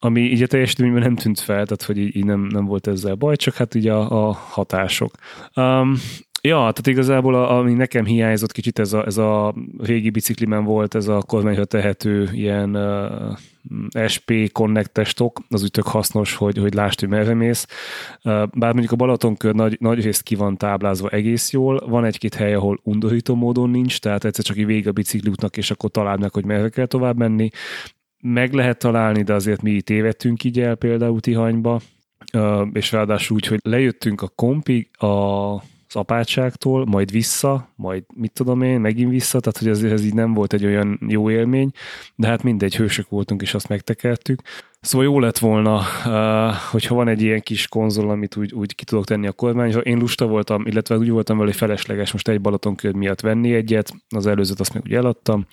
ami 0.00 0.20
így 0.20 0.42
a 0.42 0.46
teljesítményben 0.46 1.02
nem 1.02 1.16
tűnt 1.16 1.40
fel, 1.40 1.64
tehát 1.64 1.82
hogy 1.82 1.98
így, 1.98 2.24
nem, 2.24 2.40
nem 2.40 2.64
volt 2.64 2.86
ezzel 2.86 3.14
baj, 3.14 3.36
csak 3.36 3.54
hát 3.54 3.74
így 3.74 3.88
a, 3.88 4.28
a 4.28 4.32
hatások. 4.32 5.14
Um, 5.54 5.94
Ja, 6.42 6.56
tehát 6.56 6.86
igazából 6.86 7.34
a, 7.34 7.58
ami 7.58 7.72
nekem 7.72 8.04
hiányzott 8.04 8.52
kicsit, 8.52 8.78
ez 8.78 8.92
a, 8.92 9.06
ez 9.06 9.16
a 9.16 9.54
régi 9.78 10.10
biciklimen 10.10 10.64
volt, 10.64 10.94
ez 10.94 11.08
a 11.08 11.22
kormányra 11.26 11.64
tehető 11.64 12.28
ilyen 12.32 12.76
uh, 12.76 13.36
SP 14.12 14.52
connectes 14.52 15.14
tok, 15.14 15.40
az 15.48 15.62
úgy 15.62 15.70
tök 15.70 15.86
hasznos, 15.86 16.34
hogy, 16.34 16.58
hogy 16.58 16.74
lásd, 16.74 17.00
hogy 17.00 17.08
merre 17.08 17.34
mész. 17.34 17.66
Uh, 18.24 18.32
bár 18.54 18.72
mondjuk 18.72 18.92
a 18.92 18.96
Balatonkör 18.96 19.54
nagy, 19.54 19.76
nagy 19.80 20.02
részt 20.02 20.22
ki 20.22 20.34
van 20.34 20.56
táblázva 20.56 21.08
egész 21.08 21.52
jól, 21.52 21.82
van 21.88 22.04
egy-két 22.04 22.34
hely, 22.34 22.54
ahol 22.54 22.80
undorító 22.82 23.34
módon 23.34 23.70
nincs, 23.70 23.98
tehát 23.98 24.24
egyszer 24.24 24.44
csak 24.44 24.56
így 24.56 24.66
végig 24.66 24.88
a 24.88 24.92
bicikliútnak, 24.92 25.56
és 25.56 25.70
akkor 25.70 25.90
találd 25.90 26.20
meg, 26.20 26.32
hogy 26.32 26.44
merre 26.44 26.68
kell 26.68 26.86
tovább 26.86 27.16
menni. 27.16 27.48
Meg 28.20 28.52
lehet 28.52 28.78
találni, 28.78 29.22
de 29.22 29.34
azért 29.34 29.62
mi 29.62 29.80
tévedtünk 29.80 30.44
így 30.44 30.60
el 30.60 30.74
például 30.74 31.20
Tihanyba, 31.20 31.80
uh, 32.32 32.66
és 32.72 32.92
ráadásul 32.92 33.36
úgy, 33.36 33.46
hogy 33.46 33.60
lejöttünk 33.62 34.22
a 34.22 34.28
kompig, 34.28 34.90
a 34.98 35.62
az 35.88 35.96
apátságtól, 35.96 36.86
majd 36.86 37.10
vissza, 37.10 37.72
majd 37.76 38.04
mit 38.14 38.32
tudom 38.32 38.62
én, 38.62 38.80
megint 38.80 39.10
vissza, 39.10 39.40
tehát 39.40 39.58
hogy 39.58 39.68
azért 39.68 39.92
ez 39.92 40.04
így 40.04 40.14
nem 40.14 40.34
volt 40.34 40.52
egy 40.52 40.64
olyan 40.64 41.00
jó 41.08 41.30
élmény, 41.30 41.70
de 42.14 42.26
hát 42.26 42.42
mindegy, 42.42 42.76
hősök 42.76 43.08
voltunk, 43.08 43.42
és 43.42 43.54
azt 43.54 43.68
megtekertük. 43.68 44.40
Szóval 44.80 45.06
jó 45.06 45.20
lett 45.20 45.38
volna, 45.38 45.82
hogyha 46.70 46.94
van 46.94 47.08
egy 47.08 47.22
ilyen 47.22 47.40
kis 47.40 47.68
konzol, 47.68 48.10
amit 48.10 48.36
úgy, 48.36 48.52
úgy 48.52 48.74
ki 48.74 48.84
tudok 48.84 49.04
tenni 49.04 49.26
a 49.26 49.32
kormányra. 49.32 49.80
Én 49.80 49.98
lusta 49.98 50.26
voltam, 50.26 50.66
illetve 50.66 50.96
úgy 50.96 51.10
voltam 51.10 51.36
vele, 51.36 51.48
hogy 51.48 51.58
felesleges 51.58 52.12
most 52.12 52.28
egy 52.28 52.40
Balatonkör 52.40 52.94
miatt 52.94 53.20
venni 53.20 53.54
egyet, 53.54 53.94
az 54.08 54.26
előzőt 54.26 54.60
azt 54.60 54.74
meg 54.74 54.82
úgy 54.86 54.94
eladtam. 54.94 55.46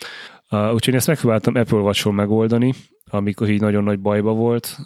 Úgyhogy 0.73 0.95
ezt 0.95 1.07
megpróbáltam 1.07 1.55
Apple 1.55 1.77
watch 1.77 2.09
megoldani, 2.09 2.73
amikor 3.11 3.49
így 3.49 3.61
nagyon 3.61 3.83
nagy 3.83 3.99
bajba 3.99 4.31
volt 4.31 4.77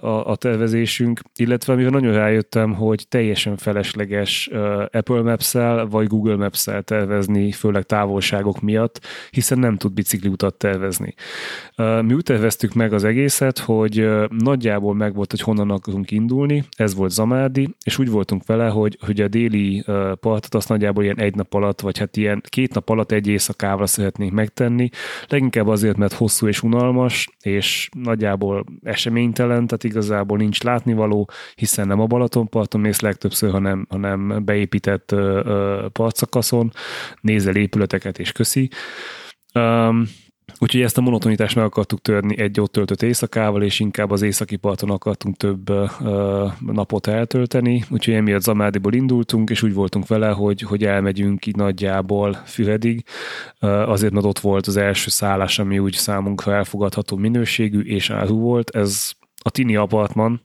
a, 0.00 0.30
a 0.30 0.36
tervezésünk, 0.36 1.20
illetve 1.36 1.72
amivel 1.72 1.90
nagyon 1.90 2.12
rájöttem, 2.12 2.74
hogy 2.74 3.04
teljesen 3.08 3.56
felesleges 3.56 4.50
Apple 4.90 5.22
maps 5.22 5.52
vagy 5.90 6.06
Google 6.06 6.36
maps 6.36 6.68
tervezni, 6.84 7.52
főleg 7.52 7.82
távolságok 7.82 8.60
miatt, 8.60 9.00
hiszen 9.30 9.58
nem 9.58 9.76
tud 9.76 9.92
bicikliutat 9.92 10.54
tervezni. 10.54 11.14
Mi 11.76 12.12
úgy 12.12 12.22
terveztük 12.22 12.74
meg 12.74 12.92
az 12.92 13.04
egészet, 13.04 13.58
hogy 13.58 14.08
nagyjából 14.28 14.94
meg 14.94 15.14
volt, 15.14 15.30
hogy 15.30 15.40
honnan 15.40 15.70
akarunk 15.70 16.10
indulni, 16.10 16.64
ez 16.76 16.94
volt 16.94 17.10
Zamádi, 17.10 17.74
és 17.84 17.98
úgy 17.98 18.10
voltunk 18.10 18.46
vele, 18.46 18.68
hogy, 18.68 18.98
hogy 19.00 19.20
a 19.20 19.28
déli 19.28 19.84
partot 20.20 20.54
azt 20.54 20.68
nagyjából 20.68 21.04
ilyen 21.04 21.18
egy 21.18 21.34
nap 21.34 21.54
alatt, 21.54 21.80
vagy 21.80 21.98
hát 21.98 22.16
ilyen 22.16 22.42
két 22.48 22.74
nap 22.74 22.88
alatt 22.88 23.12
egy 23.12 23.26
éjszakával 23.26 23.86
szeretnénk 23.86 24.32
megtenni, 24.32 24.88
leginkább 25.28 25.66
azért, 25.66 25.96
mert 25.96 26.12
hosszú 26.12 26.46
és 26.46 26.62
unalmas, 26.62 27.28
és 27.40 27.61
és 27.62 27.88
nagyjából 27.92 28.64
eseménytelen, 28.82 29.66
tehát 29.66 29.84
igazából 29.84 30.38
nincs 30.38 30.62
látnivaló, 30.62 31.30
hiszen 31.54 31.86
nem 31.86 32.00
a 32.00 32.06
Balatonparton 32.06 32.80
mész 32.80 33.00
legtöbbször, 33.00 33.50
hanem, 33.50 33.86
hanem 33.88 34.44
beépített 34.44 35.14
partszakaszon, 35.92 36.72
nézel 37.20 37.56
épületeket 37.56 38.18
és 38.18 38.32
köszi. 38.32 38.70
Um, 39.54 40.04
Úgyhogy 40.58 40.80
ezt 40.80 40.98
a 40.98 41.00
monotonitást 41.00 41.56
meg 41.56 41.64
akartuk 41.64 42.00
törni 42.00 42.38
egy 42.38 42.60
ott 42.60 42.72
töltött 42.72 43.02
éjszakával, 43.02 43.62
és 43.62 43.80
inkább 43.80 44.10
az 44.10 44.22
északi 44.22 44.56
parton 44.56 44.90
akartunk 44.90 45.36
több 45.36 45.70
uh, 45.70 46.52
napot 46.60 47.06
eltölteni. 47.06 47.84
Úgyhogy 47.90 48.14
emiatt 48.14 48.42
Zamádiból 48.42 48.92
indultunk, 48.92 49.50
és 49.50 49.62
úgy 49.62 49.74
voltunk 49.74 50.06
vele, 50.06 50.28
hogy, 50.28 50.60
hogy 50.60 50.84
elmegyünk 50.84 51.46
így 51.46 51.56
nagyjából 51.56 52.42
Füredig. 52.44 53.04
Azért, 53.60 54.12
mert 54.12 54.26
ott 54.26 54.38
volt 54.38 54.66
az 54.66 54.76
első 54.76 55.10
szállás, 55.10 55.58
ami 55.58 55.78
úgy 55.78 55.94
számunkra 55.94 56.54
elfogadható 56.54 57.16
minőségű 57.16 57.80
és 57.80 58.10
áru 58.10 58.38
volt. 58.38 58.70
Ez 58.70 59.12
a 59.42 59.50
Tini 59.50 59.76
Apartman, 59.76 60.40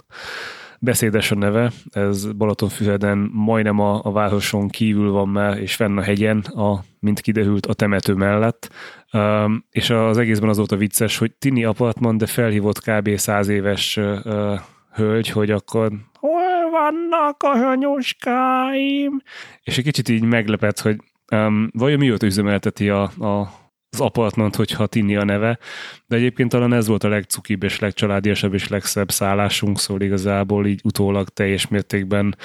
beszédes 0.80 1.32
a 1.32 1.36
neve, 1.36 1.72
ez 1.92 2.32
Balatonfüreden 2.32 3.30
majdnem 3.34 3.80
a, 3.80 4.02
a 4.04 4.12
városon 4.12 4.68
kívül 4.68 5.12
van 5.12 5.30
már, 5.30 5.58
és 5.58 5.76
fenn 5.76 5.98
a 5.98 6.02
hegyen, 6.02 6.40
a, 6.40 6.84
mint 7.00 7.20
kiderült, 7.20 7.66
a 7.66 7.74
temető 7.74 8.14
mellett. 8.14 8.70
Um, 9.14 9.66
és 9.72 9.90
az 9.90 10.18
egészben 10.18 10.50
az 10.50 10.58
volt 10.58 10.72
a 10.72 10.78
vicces, 10.78 11.18
hogy 11.18 11.32
Tini 11.40 11.64
apartman, 11.64 12.18
de 12.18 12.26
felhívott 12.26 12.80
kb. 12.80 13.16
száz 13.16 13.48
éves 13.48 13.98
uh, 13.98 14.60
hölgy, 14.94 15.30
hogy 15.30 15.52
akkor 15.52 15.92
hol 16.20 16.70
vannak 16.72 17.44
a 17.44 17.58
hanyoskáim? 17.58 19.22
És 19.64 19.78
egy 19.78 19.84
kicsit 19.84 20.10
így 20.10 20.24
meglepett, 20.24 20.80
hogy 20.80 20.98
um, 21.32 21.70
vajon 21.74 22.00
mióta 22.00 22.26
üzemelteti 22.26 22.90
a, 22.90 23.02
a 23.04 23.50
az 23.90 24.00
apartment, 24.00 24.56
hogyha 24.56 24.88
Tini 24.88 25.16
a 25.16 25.24
neve, 25.24 25.60
de 26.08 26.16
egyébként 26.16 26.50
talán 26.50 26.74
ez 26.74 26.88
volt 26.88 27.04
a 27.04 27.08
legcukibb 27.08 27.64
és 27.64 27.80
legcsaládiasabb 27.80 28.54
és 28.54 28.68
legszebb 28.68 29.12
szállásunk, 29.12 29.80
szóval 29.80 30.02
igazából 30.02 30.68
így 30.68 30.82
utólag 30.84 31.30
teljes 31.30 31.68
mértékben 31.68 32.36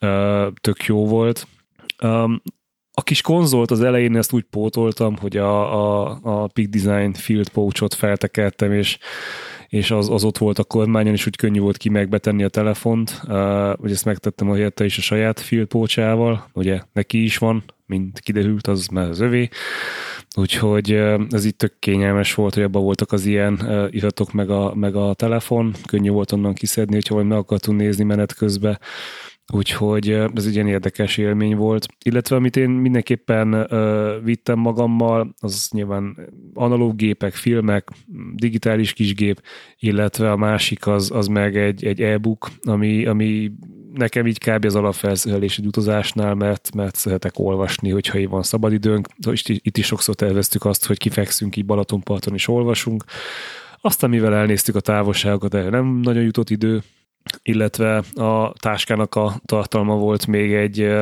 uh, 0.00 0.46
tök 0.60 0.84
jó 0.84 1.06
volt. 1.06 1.46
Um, 2.02 2.42
a 2.92 3.02
kis 3.02 3.20
konzolt 3.20 3.70
az 3.70 3.82
elején 3.82 4.16
ezt 4.16 4.32
úgy 4.32 4.44
pótoltam, 4.50 5.16
hogy 5.16 5.36
a, 5.36 5.80
a, 5.80 6.18
a 6.22 6.46
Peak 6.46 6.68
Design 6.68 7.12
Field 7.12 7.48
Pouchot 7.48 7.94
feltekertem, 7.94 8.72
és 8.72 8.98
és 9.68 9.90
az, 9.90 10.10
az 10.10 10.24
ott 10.24 10.38
volt 10.38 10.58
a 10.58 10.64
kormányon, 10.64 11.14
és 11.14 11.26
úgy 11.26 11.36
könnyű 11.36 11.60
volt 11.60 11.76
ki 11.76 11.88
megbetenni 11.88 12.44
a 12.44 12.48
telefont, 12.48 13.22
uh, 13.28 13.90
ezt 13.90 14.04
megtettem 14.04 14.50
a 14.50 14.54
helyette 14.54 14.84
is 14.84 14.98
a 14.98 15.00
saját 15.00 15.40
Field 15.40 15.66
Pouchával, 15.66 16.48
ugye 16.52 16.80
neki 16.92 17.22
is 17.22 17.38
van, 17.38 17.64
mint 17.86 18.20
kiderült, 18.20 18.66
az 18.66 18.86
már 18.86 19.08
az 19.08 19.20
övé, 19.20 19.48
úgyhogy 20.36 20.90
ez 21.30 21.44
itt 21.44 21.58
tök 21.58 21.78
kényelmes 21.78 22.34
volt, 22.34 22.54
hogy 22.54 22.62
abban 22.62 22.82
voltak 22.82 23.12
az 23.12 23.24
ilyen 23.24 23.88
iratok 23.90 24.32
meg 24.32 24.50
a, 24.50 24.74
meg 24.74 24.96
a 24.96 25.14
telefon, 25.14 25.74
könnyű 25.86 26.10
volt 26.10 26.32
onnan 26.32 26.54
kiszedni, 26.54 26.94
hogyha 26.94 27.14
valami 27.14 27.32
meg 27.32 27.42
akartunk 27.42 27.78
nézni 27.80 28.04
menet 28.04 28.34
közben, 28.34 28.78
Úgyhogy 29.52 30.10
ez 30.10 30.46
egy 30.46 30.54
ilyen 30.54 30.66
érdekes 30.66 31.16
élmény 31.16 31.56
volt. 31.56 31.86
Illetve 32.04 32.36
amit 32.36 32.56
én 32.56 32.70
mindenképpen 32.70 33.68
vittem 34.24 34.58
magammal, 34.58 35.34
az 35.40 35.68
nyilván 35.72 36.16
analóg 36.54 36.96
gépek, 36.96 37.34
filmek, 37.34 37.88
digitális 38.34 38.92
kisgép, 38.92 39.42
illetve 39.78 40.30
a 40.30 40.36
másik 40.36 40.86
az, 40.86 41.10
az 41.10 41.26
meg 41.26 41.56
egy, 41.56 41.84
egy 41.84 42.00
e-book, 42.00 42.48
ami, 42.62 43.06
ami 43.06 43.52
nekem 43.96 44.26
így 44.26 44.38
kb. 44.38 44.64
az 44.64 44.74
alapfelszerelés 44.74 45.58
egy 45.58 45.66
utazásnál, 45.66 46.34
mert, 46.34 46.74
mert 46.74 46.94
szeretek 46.94 47.38
olvasni, 47.38 47.90
hogyha 47.90 48.18
így 48.18 48.28
van 48.28 48.42
szabadidőnk. 48.42 49.08
Itt, 49.30 49.48
itt 49.48 49.76
is 49.76 49.86
sokszor 49.86 50.14
terveztük 50.14 50.64
azt, 50.64 50.86
hogy 50.86 50.98
kifekszünk 50.98 51.56
így 51.56 51.66
Balatonparton 51.66 52.34
és 52.34 52.48
olvasunk. 52.48 53.04
Aztán 53.80 54.10
mivel 54.10 54.34
elnéztük 54.34 54.74
a 54.74 54.80
távolságokat, 54.80 55.54
erre 55.54 55.68
nem 55.68 55.86
nagyon 55.86 56.22
jutott 56.22 56.50
idő, 56.50 56.82
illetve 57.42 57.96
a 58.14 58.52
táskának 58.52 59.14
a 59.14 59.40
tartalma 59.44 59.94
volt 59.94 60.26
még 60.26 60.54
egy 60.54 60.92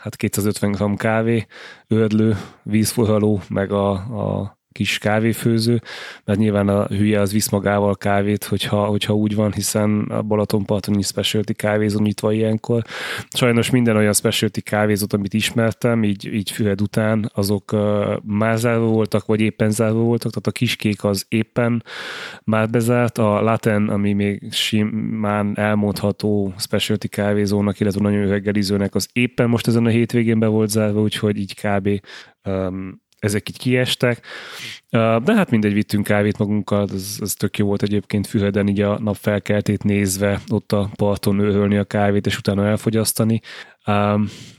hát 0.00 0.16
250 0.16 0.72
g 0.72 0.96
kávé, 0.96 1.46
ördlő, 1.86 2.36
vízforraló, 2.62 3.40
meg 3.48 3.72
a, 3.72 3.90
a 3.90 4.58
kis 4.72 4.98
kávéfőző, 4.98 5.80
mert 6.24 6.38
nyilván 6.38 6.68
a 6.68 6.86
hülye 6.86 7.20
az 7.20 7.32
visz 7.32 7.48
magával 7.48 7.96
kávét, 7.96 8.44
hogyha, 8.44 8.84
hogyha 8.84 9.14
úgy 9.14 9.34
van, 9.34 9.52
hiszen 9.52 10.00
a 10.00 10.22
Balatonparton 10.22 10.98
is 10.98 11.06
specialty 11.06 11.52
kávézó 11.52 12.00
nyitva 12.00 12.32
ilyenkor. 12.32 12.82
Sajnos 13.28 13.70
minden 13.70 13.96
olyan 13.96 14.12
specialty 14.12 14.60
kávézót, 14.60 15.12
amit 15.12 15.34
ismertem, 15.34 16.04
így, 16.04 16.32
így 16.34 16.50
Fühed 16.50 16.80
után, 16.80 17.30
azok 17.34 17.72
uh, 17.72 18.16
már 18.24 18.58
zárva 18.58 18.86
voltak, 18.86 19.26
vagy 19.26 19.40
éppen 19.40 19.70
zárva 19.70 20.00
voltak, 20.00 20.30
tehát 20.30 20.46
a 20.46 20.50
kiskék 20.50 21.04
az 21.04 21.26
éppen 21.28 21.84
már 22.44 22.70
bezárt, 22.70 23.18
a 23.18 23.40
Laten, 23.40 23.88
ami 23.88 24.12
még 24.12 24.52
simán 24.52 25.58
elmondható 25.58 26.54
specialty 26.58 27.08
kávézónak, 27.08 27.80
illetve 27.80 28.00
nagyon 28.00 28.28
reggelizőnek, 28.28 28.94
az 28.94 29.08
éppen 29.12 29.48
most 29.48 29.66
ezen 29.66 29.86
a 29.86 29.88
hétvégén 29.88 30.38
be 30.38 30.46
volt 30.46 30.68
zárva, 30.70 31.00
úgyhogy 31.00 31.38
így 31.38 31.54
kb. 31.54 31.88
Um, 32.44 33.00
ezek 33.20 33.48
így 33.48 33.58
kiestek. 33.58 34.26
De 34.90 35.34
hát 35.34 35.50
mindegy, 35.50 35.72
vittünk 35.72 36.04
kávét 36.04 36.38
magunkkal, 36.38 36.88
ez, 36.92 37.16
ez 37.20 37.32
tök 37.32 37.58
jó 37.58 37.66
volt 37.66 37.82
egyébként 37.82 38.26
Füheden 38.26 38.68
így 38.68 38.80
a 38.80 38.98
nap 38.98 39.16
felkeltét 39.16 39.84
nézve, 39.84 40.40
ott 40.48 40.72
a 40.72 40.90
parton 40.96 41.38
ölni 41.38 41.76
a 41.76 41.84
kávét, 41.84 42.26
és 42.26 42.38
utána 42.38 42.66
elfogyasztani. 42.66 43.40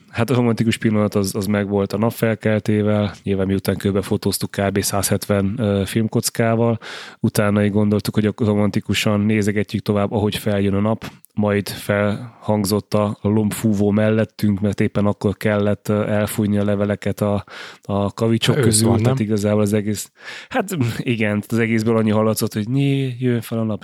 Hát 0.10 0.30
a 0.30 0.34
romantikus 0.34 0.78
pillanat 0.78 1.16
az, 1.16 1.36
az 1.36 1.46
meg 1.46 1.68
volt 1.68 1.94
a 1.94 1.98
napfelkeltével, 1.98 3.14
nyilván 3.24 3.48
miután 3.48 3.78
körbe 3.78 4.02
fotóztuk 4.02 4.52
kb. 4.52 4.82
170 4.82 5.86
filmkockával, 5.86 6.80
utána 7.20 7.64
így 7.64 7.72
gondoltuk, 7.72 8.14
hogy 8.14 8.34
romantikusan 8.36 9.20
nézegetjük 9.20 9.82
tovább, 9.82 10.12
ahogy 10.12 10.36
feljön 10.36 10.74
a 10.74 10.80
nap, 10.80 11.12
majd 11.34 11.70
felhangzott 11.70 12.94
a 12.94 13.18
lombfúvó 13.22 13.92
mellettünk, 13.92 14.60
mert 14.60 14.80
éppen 14.80 15.06
akkor 15.06 15.38
kellett 15.38 15.90
elfújni 15.90 16.58
a 16.58 16.64
leveleket 16.64 17.22
a, 17.22 17.44
a 17.82 18.14
kavicsok 18.14 18.58
Ősz 18.58 18.64
közül, 18.64 18.90
van, 18.90 19.04
tehát 19.04 19.20
igazából 19.20 19.62
az 19.62 19.74
egész, 19.74 20.12
hát 20.50 20.78
igen, 20.98 21.44
az 21.48 21.58
egészből 21.58 21.98
annyi 21.98 22.12
hallatszott, 22.12 22.54
hogy 22.54 22.70
né, 22.70 23.16
jön 23.20 23.42
fel 23.42 23.60
a 23.60 23.64
nap, 23.64 23.84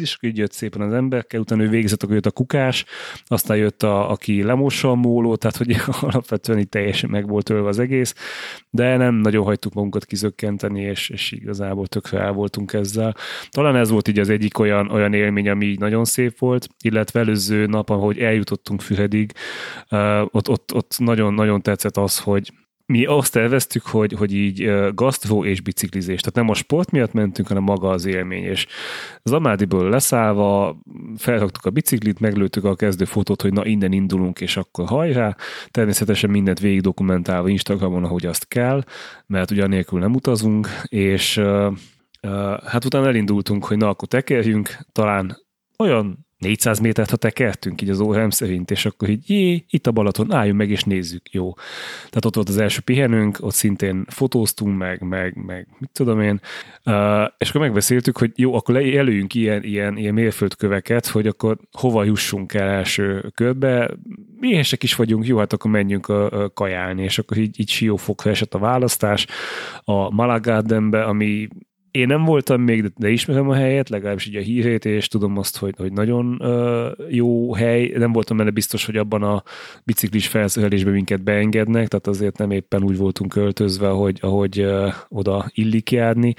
és 0.00 0.18
így 0.20 0.38
jött 0.38 0.52
szépen 0.52 0.80
az 0.80 0.92
emberke, 0.92 1.38
utána 1.38 1.62
ő 1.62 1.68
végzett, 1.68 2.02
akkor 2.02 2.14
jött 2.14 2.26
a 2.26 2.30
kukás, 2.30 2.84
aztán 3.24 3.56
jött 3.56 3.82
a, 3.82 4.10
aki 4.10 4.42
lemossa 4.42 4.90
a 4.90 4.94
móló, 4.94 5.36
tehát 5.36 5.56
hogy 5.56 5.76
alapvetően 6.10 6.58
itt 6.58 6.70
teljesen 6.70 7.10
meg 7.10 7.28
volt 7.28 7.50
ölve 7.50 7.68
az 7.68 7.78
egész, 7.78 8.14
de 8.70 8.96
nem 8.96 9.14
nagyon 9.14 9.44
hagytuk 9.44 9.74
magunkat 9.74 10.04
kizökkenteni, 10.04 10.80
és, 10.80 11.08
és 11.08 11.32
igazából 11.32 11.86
tökre 11.86 12.20
el 12.20 12.32
voltunk 12.32 12.72
ezzel. 12.72 13.16
Talán 13.50 13.76
ez 13.76 13.90
volt 13.90 14.08
így 14.08 14.18
az 14.18 14.28
egyik 14.28 14.58
olyan, 14.58 14.90
olyan 14.90 15.14
élmény, 15.14 15.48
ami 15.48 15.66
így 15.66 15.78
nagyon 15.90 16.04
szép 16.04 16.38
volt, 16.38 16.68
illetve 16.82 17.20
előző 17.20 17.66
nap, 17.66 17.90
ahogy 17.90 18.18
eljutottunk 18.18 18.80
Füredig, 18.80 19.32
ott, 20.24 20.48
ott, 20.48 20.74
ott 20.74 20.94
nagyon, 20.98 21.34
nagyon 21.34 21.62
tetszett 21.62 21.96
az, 21.96 22.18
hogy 22.18 22.52
mi 22.86 23.04
azt 23.04 23.32
terveztük, 23.32 23.86
hogy, 23.86 24.12
hogy 24.12 24.34
így 24.34 24.70
gasztró 24.94 25.44
és 25.44 25.60
biciklizés. 25.60 26.20
Tehát 26.20 26.34
nem 26.34 26.48
a 26.48 26.54
sport 26.54 26.90
miatt 26.90 27.12
mentünk, 27.12 27.48
hanem 27.48 27.62
maga 27.62 27.88
az 27.88 28.06
élmény. 28.06 28.44
És 28.44 28.66
az 29.22 29.32
Amádiből 29.32 29.88
leszállva 29.88 30.80
felraktuk 31.16 31.64
a 31.64 31.70
biciklit, 31.70 32.20
meglőttük 32.20 32.64
a 32.64 32.74
kezdő 32.74 33.04
fotót, 33.04 33.42
hogy 33.42 33.52
na 33.52 33.64
innen 33.66 33.92
indulunk, 33.92 34.40
és 34.40 34.56
akkor 34.56 34.86
hajrá. 34.86 35.36
Természetesen 35.70 36.30
mindent 36.30 36.60
végig 36.60 36.80
dokumentálva 36.80 37.48
Instagramon, 37.48 38.04
ahogy 38.04 38.26
azt 38.26 38.48
kell, 38.48 38.84
mert 39.26 39.50
ugye 39.50 39.66
nélkül 39.66 39.98
nem 39.98 40.14
utazunk, 40.14 40.68
és 40.88 41.40
hát 42.64 42.84
utána 42.84 43.06
elindultunk, 43.06 43.64
hogy 43.64 43.76
na 43.76 43.88
akkor 43.88 44.08
tekerjünk, 44.08 44.76
talán 44.92 45.36
olyan 45.80 46.28
400 46.40 46.78
métert, 46.78 47.10
ha 47.10 47.16
tekertünk 47.16 47.82
így 47.82 47.90
az 47.90 48.00
órám 48.00 48.30
szerint, 48.30 48.70
és 48.70 48.86
akkor 48.86 49.08
így, 49.08 49.30
jé, 49.30 49.64
itt 49.70 49.86
a 49.86 49.92
Balaton, 49.92 50.32
álljunk 50.32 50.58
meg 50.58 50.70
és 50.70 50.84
nézzük, 50.84 51.32
jó. 51.32 51.54
Tehát 51.96 52.24
ott 52.24 52.34
volt 52.34 52.48
az 52.48 52.58
első 52.58 52.80
pihenőnk, 52.80 53.38
ott 53.40 53.54
szintén 53.54 54.04
fotóztunk 54.08 54.78
meg, 54.78 55.02
meg, 55.02 55.44
meg 55.46 55.66
mit 55.78 55.90
tudom 55.92 56.20
én, 56.20 56.40
uh, 56.84 57.28
és 57.38 57.48
akkor 57.48 57.60
megbeszéltük, 57.60 58.18
hogy 58.18 58.32
jó, 58.34 58.54
akkor 58.54 58.76
előjünk 58.76 59.34
ilyen, 59.34 59.62
ilyen, 59.62 59.96
ilyen 59.96 60.14
mérföldköveket, 60.14 61.06
hogy 61.06 61.26
akkor 61.26 61.56
hova 61.72 62.04
jussunk 62.04 62.54
el 62.54 62.68
első 62.68 63.30
körbe, 63.34 63.90
éhesek 64.40 64.82
is 64.82 64.94
vagyunk, 64.94 65.26
jó, 65.26 65.38
hát 65.38 65.52
akkor 65.52 65.70
menjünk 65.70 66.08
a, 66.08 66.30
a 66.42 66.50
kajálni, 66.50 67.02
és 67.02 67.18
akkor 67.18 67.36
így, 67.36 67.60
így 67.60 67.68
siófokra 67.68 68.30
esett 68.30 68.54
a 68.54 68.58
választás. 68.58 69.26
A 69.84 70.10
Malagardenbe, 70.10 71.04
ami 71.04 71.48
én 71.90 72.06
nem 72.06 72.24
voltam 72.24 72.60
még, 72.60 72.92
de 72.96 73.08
ismerem 73.08 73.48
a 73.48 73.54
helyet, 73.54 73.88
legalábbis 73.88 74.26
így 74.26 74.36
a 74.36 74.40
hírét, 74.40 74.84
és 74.84 75.08
tudom 75.08 75.38
azt, 75.38 75.56
hogy, 75.56 75.74
hogy 75.76 75.92
nagyon 75.92 76.36
uh, 76.40 76.86
jó 77.08 77.54
hely. 77.54 77.92
Nem 77.96 78.12
voltam 78.12 78.36
benne 78.36 78.50
biztos, 78.50 78.86
hogy 78.86 78.96
abban 78.96 79.22
a 79.22 79.42
biciklis 79.84 80.28
felszerelésben 80.28 80.92
minket 80.92 81.22
beengednek, 81.22 81.88
tehát 81.88 82.06
azért 82.06 82.38
nem 82.38 82.50
éppen 82.50 82.82
úgy 82.82 82.96
voltunk 82.96 83.32
költözve, 83.32 83.88
hogy, 83.88 84.18
ahogy 84.22 84.60
uh, 84.60 84.92
oda 85.08 85.50
illik 85.54 85.90
járni, 85.90 86.34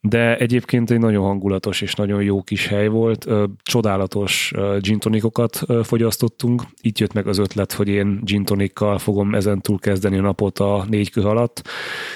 de 0.00 0.36
egyébként 0.36 0.90
egy 0.90 0.98
nagyon 0.98 1.24
hangulatos 1.24 1.80
és 1.80 1.94
nagyon 1.94 2.22
jó 2.22 2.42
kis 2.42 2.66
hely 2.66 2.88
volt. 2.88 3.26
Csodálatos 3.62 4.52
gin 4.80 4.98
tonikokat 4.98 5.60
fogyasztottunk. 5.82 6.62
Itt 6.80 6.98
jött 6.98 7.12
meg 7.12 7.26
az 7.26 7.38
ötlet, 7.38 7.72
hogy 7.72 7.88
én 7.88 8.44
tonikkal 8.44 8.98
fogom 8.98 9.34
ezen 9.34 9.60
túl 9.60 9.78
kezdeni 9.78 10.18
a 10.18 10.20
napot 10.20 10.58
a 10.58 10.86
négy 10.88 11.10
kör 11.10 11.26
alatt, 11.26 11.68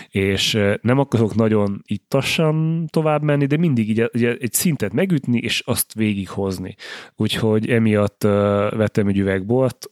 és 0.08 0.58
nem 0.80 0.98
akarok 0.98 1.34
nagyon 1.34 1.82
ittassan 1.86 2.86
tovább 2.90 3.22
menni, 3.22 3.46
de 3.46 3.56
mindig 3.56 3.88
így 3.88 4.00
egy 4.40 4.52
szintet 4.52 4.92
megütni, 4.92 5.38
és 5.38 5.62
azt 5.66 5.94
végighozni. 5.94 6.74
Úgyhogy 7.16 7.70
emiatt 7.70 8.22
vettem 8.70 9.08
egy 9.08 9.18
üveg 9.18 9.46
bort, 9.46 9.90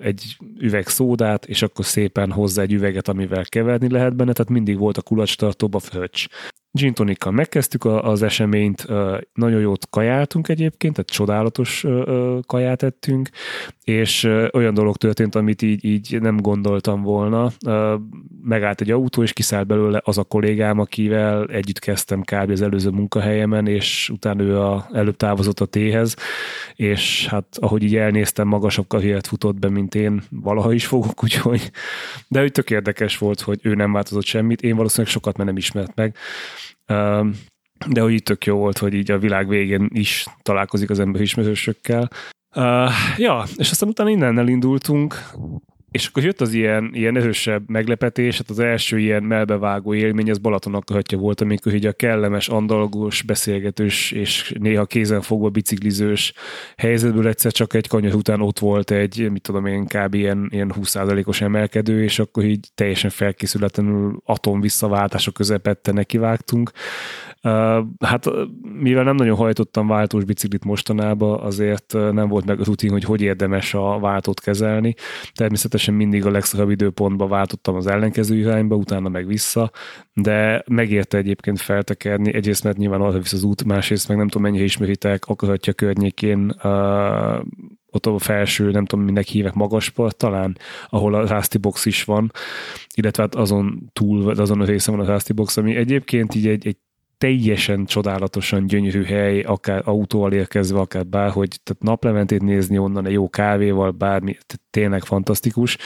egy 0.00 0.36
üveg 0.58 0.86
szódát, 0.86 1.46
és 1.46 1.62
akkor 1.62 1.84
szépen 1.84 2.30
hozzá 2.32 2.62
egy 2.62 2.72
üveget, 2.72 3.08
amivel 3.08 3.44
keverni 3.44 3.90
lehet 3.90 4.16
benne, 4.16 4.32
tehát 4.32 4.52
mindig 4.52 4.78
volt 4.78 4.96
a 4.96 5.02
kulacstartóba 5.02 5.78
fröccs. 5.78 6.26
Gin 6.76 6.94
tonikkal 6.94 7.32
megkezdtük 7.32 7.84
az 7.84 8.22
eseményt, 8.22 8.86
nagyon 9.34 9.60
jót 9.60 9.86
kajáltunk 9.90 10.48
egyébként, 10.48 10.94
tehát 10.94 11.10
csodálatos 11.10 11.84
kaját 12.46 12.82
ettünk, 12.82 13.28
és 13.84 14.24
olyan 14.52 14.74
dolog 14.74 14.96
történt, 14.96 15.34
amit 15.34 15.62
így, 15.62 15.84
így 15.84 16.20
nem 16.20 16.36
gondoltam 16.36 17.02
volna. 17.02 17.50
Megállt 18.42 18.80
egy 18.80 18.90
autó, 18.90 19.22
és 19.22 19.32
kiszállt 19.32 19.66
belőle 19.66 20.00
az 20.04 20.18
a 20.18 20.24
kollégám, 20.24 20.78
akivel 20.78 21.46
együtt 21.46 21.78
kezdtem 21.78 22.22
kb. 22.22 22.50
az 22.50 22.60
előző 22.60 22.90
munkahelyemen, 22.90 23.66
és 23.66 24.08
utána 24.08 24.42
ő 24.42 24.60
a, 24.60 24.88
előbb 24.92 25.16
távozott 25.16 25.60
a 25.60 25.66
téhez, 25.66 26.16
és 26.74 27.26
hát 27.26 27.46
ahogy 27.60 27.82
így 27.82 27.96
elnéztem, 27.96 28.48
magasabb 28.48 28.86
karriert 28.86 29.26
futott 29.26 29.58
be, 29.58 29.68
mint 29.68 29.94
én 29.94 30.22
valaha 30.30 30.72
is 30.72 30.86
fogok, 30.86 31.22
úgyhogy 31.24 31.70
de 32.28 32.42
úgy 32.42 32.52
tök 32.52 32.70
érdekes 32.70 33.18
volt, 33.18 33.40
hogy 33.40 33.58
ő 33.62 33.74
nem 33.74 33.92
változott 33.92 34.24
semmit, 34.24 34.62
én 34.62 34.76
valószínűleg 34.76 35.12
sokat, 35.12 35.36
mert 35.36 35.48
nem 35.48 35.58
ismert 35.58 35.94
meg 35.94 36.16
de 37.86 38.00
hogy 38.00 38.12
itt 38.12 38.24
tök 38.24 38.44
jó 38.44 38.56
volt, 38.56 38.78
hogy 38.78 38.94
így 38.94 39.10
a 39.10 39.18
világ 39.18 39.48
végén 39.48 39.88
is 39.92 40.26
találkozik 40.42 40.90
az 40.90 41.00
ember 41.00 41.20
ismerősökkel. 41.20 42.10
Uh, 42.54 42.90
ja, 43.16 43.44
és 43.56 43.70
aztán 43.70 43.88
utána 43.88 44.10
innen 44.10 44.38
elindultunk, 44.38 45.14
és 45.90 46.06
akkor 46.06 46.24
jött 46.24 46.40
az 46.40 46.52
ilyen, 46.52 46.90
ilyen 46.92 47.16
erősebb 47.16 47.68
meglepetés, 47.68 48.36
hát 48.36 48.50
az 48.50 48.58
első 48.58 48.98
ilyen 48.98 49.22
melbevágó 49.22 49.94
élmény, 49.94 50.30
az 50.30 50.38
Balaton 50.38 50.74
akaratja 50.74 51.18
volt, 51.18 51.40
amikor 51.40 51.74
így 51.74 51.86
a 51.86 51.92
kellemes, 51.92 52.48
andalgós, 52.48 53.22
beszélgetős 53.22 54.12
és 54.12 54.54
néha 54.58 54.84
kézenfogva 54.84 55.48
biciklizős 55.48 56.32
helyzetből 56.76 57.28
egyszer 57.28 57.52
csak 57.52 57.74
egy 57.74 57.88
kanyar 57.88 58.14
után 58.14 58.40
ott 58.40 58.58
volt 58.58 58.90
egy, 58.90 59.30
mit 59.30 59.42
tudom 59.42 59.66
én, 59.66 59.84
kb. 59.84 60.14
ilyen, 60.14 60.48
ilyen 60.50 60.72
20%-os 60.80 61.40
emelkedő, 61.40 62.02
és 62.02 62.18
akkor 62.18 62.44
így 62.44 62.68
teljesen 62.74 63.10
felkészületlenül 63.10 64.20
atom 64.24 64.60
visszaváltások 64.60 65.34
közepette 65.34 65.92
nekivágtunk. 65.92 66.70
Hát 67.98 68.26
mivel 68.80 69.04
nem 69.04 69.16
nagyon 69.16 69.36
hajtottam 69.36 69.86
váltós 69.86 70.24
biciklit 70.24 70.64
mostanában, 70.64 71.40
azért 71.40 71.92
nem 71.92 72.28
volt 72.28 72.44
meg 72.44 72.60
a 72.60 72.64
rutin, 72.64 72.90
hogy 72.90 73.04
hogy 73.04 73.20
érdemes 73.20 73.74
a 73.74 73.98
váltót 73.98 74.40
kezelni. 74.40 74.94
Természetesen 75.34 75.94
mindig 75.94 76.26
a 76.26 76.30
legszakabb 76.30 76.70
időpontban 76.70 77.28
váltottam 77.28 77.74
az 77.74 77.86
ellenkező 77.86 78.36
irányba, 78.36 78.76
utána 78.76 79.08
meg 79.08 79.26
vissza, 79.26 79.70
de 80.12 80.62
megérte 80.66 81.16
egyébként 81.16 81.60
feltekerni, 81.60 82.34
egyrészt 82.34 82.64
mert 82.64 82.76
nyilván 82.76 83.00
arra 83.00 83.18
visz 83.18 83.32
az 83.32 83.42
út, 83.42 83.64
másrészt 83.64 84.08
meg 84.08 84.16
nem 84.16 84.28
tudom 84.28 84.42
mennyire 84.42 84.64
ismeritek, 84.64 85.24
akaratja 85.26 85.72
környékén 85.72 86.54
uh, 86.62 87.38
ott 87.90 88.06
a 88.06 88.18
felső, 88.18 88.70
nem 88.70 88.84
tudom, 88.84 89.04
minek 89.04 89.26
hívek, 89.26 89.54
magaspart 89.54 90.16
talán, 90.16 90.58
ahol 90.88 91.14
a 91.14 91.26
Rusty 91.26 91.58
Box 91.58 91.86
is 91.86 92.04
van, 92.04 92.32
illetve 92.94 93.22
hát 93.22 93.34
azon 93.34 93.90
túl, 93.92 94.30
azon 94.30 94.60
a 94.60 94.64
részen 94.64 94.96
van 94.96 95.06
a 95.06 95.12
Rusty 95.12 95.32
Box, 95.32 95.56
ami 95.56 95.76
egyébként 95.76 96.34
így 96.34 96.46
egy, 96.46 96.66
egy 96.66 96.76
teljesen 97.18 97.84
csodálatosan 97.84 98.66
gyönyörű 98.66 99.04
hely, 99.04 99.40
akár 99.40 99.82
autóval 99.84 100.32
érkezve, 100.32 100.78
akár 100.78 101.06
bárhogy, 101.06 101.60
tehát 101.62 101.82
naplementét 101.82 102.42
nézni 102.42 102.78
onnan 102.78 103.06
egy 103.06 103.12
jó 103.12 103.28
kávéval, 103.28 103.90
bármi, 103.90 104.32
tehát 104.32 104.60
tényleg 104.70 105.04
fantasztikus. 105.04 105.76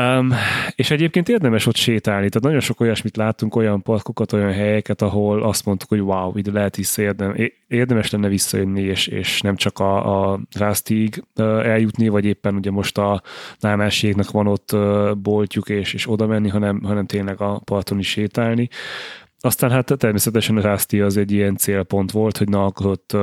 Um, 0.00 0.32
és 0.74 0.90
egyébként 0.90 1.28
érdemes 1.28 1.66
ott 1.66 1.76
sétálni, 1.76 2.28
tehát 2.28 2.42
nagyon 2.42 2.60
sok 2.60 2.80
olyasmit 2.80 3.16
láttunk, 3.16 3.56
olyan 3.56 3.82
parkokat, 3.82 4.32
olyan 4.32 4.52
helyeket, 4.52 5.02
ahol 5.02 5.42
azt 5.42 5.64
mondtuk, 5.64 5.88
hogy 5.88 6.00
wow, 6.00 6.36
ide 6.36 6.52
lehet 6.52 6.76
vissza 6.76 7.02
érdem, 7.02 7.36
érdemes 7.68 8.10
lenne 8.10 8.28
visszajönni, 8.28 8.82
és, 8.82 9.06
és 9.06 9.40
nem 9.40 9.56
csak 9.56 9.78
a, 9.78 10.30
a 10.32 10.40
Rástig 10.58 11.24
eljutni, 11.62 12.08
vagy 12.08 12.24
éppen 12.24 12.54
ugye 12.54 12.70
most 12.70 12.98
a 12.98 13.22
Námásségnek 13.58 14.30
van 14.30 14.46
ott 14.46 14.76
boltjuk, 15.18 15.68
és, 15.68 15.94
és 15.94 16.10
oda 16.10 16.26
menni, 16.26 16.48
hanem, 16.48 16.82
hanem 16.82 17.06
tényleg 17.06 17.40
a 17.40 17.60
parton 17.64 17.98
is 17.98 18.08
sétálni. 18.08 18.68
Aztán 19.44 19.70
hát 19.70 19.92
természetesen 19.98 20.56
a 20.56 20.60
Rászti 20.60 21.00
az 21.00 21.16
egy 21.16 21.32
ilyen 21.32 21.56
célpont 21.56 22.10
volt, 22.10 22.36
hogy 22.36 22.48
na, 22.48 22.64
akkor 22.64 22.86
ott 22.86 23.16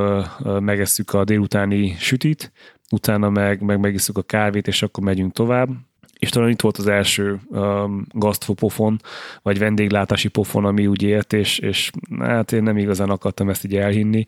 megesszük 0.60 1.14
a 1.14 1.24
délutáni 1.24 1.96
sütit, 2.00 2.52
utána 2.92 3.30
meg, 3.30 3.62
meg 3.62 3.80
megisszük 3.80 4.18
a 4.18 4.22
kávét, 4.22 4.68
és 4.68 4.82
akkor 4.82 5.04
megyünk 5.04 5.34
tovább 5.34 5.70
és 6.18 6.30
talán 6.30 6.50
itt 6.50 6.62
volt 6.62 6.78
az 6.78 6.88
első 6.88 7.40
um, 7.48 8.06
gasztfopofon, 8.10 9.00
vagy 9.42 9.60
vendéglátási 9.60 10.28
pofon, 10.28 10.66
ami 10.66 10.88
úgy 10.88 11.04
ért, 11.04 11.34
és, 11.34 11.60
és 11.60 11.92
hát 12.20 12.52
én 12.52 12.64
nem 12.64 12.78
igazán 12.78 13.10
akartam 13.10 13.50
ezt 13.50 13.66
így 13.66 13.76
elhinni. 13.76 14.26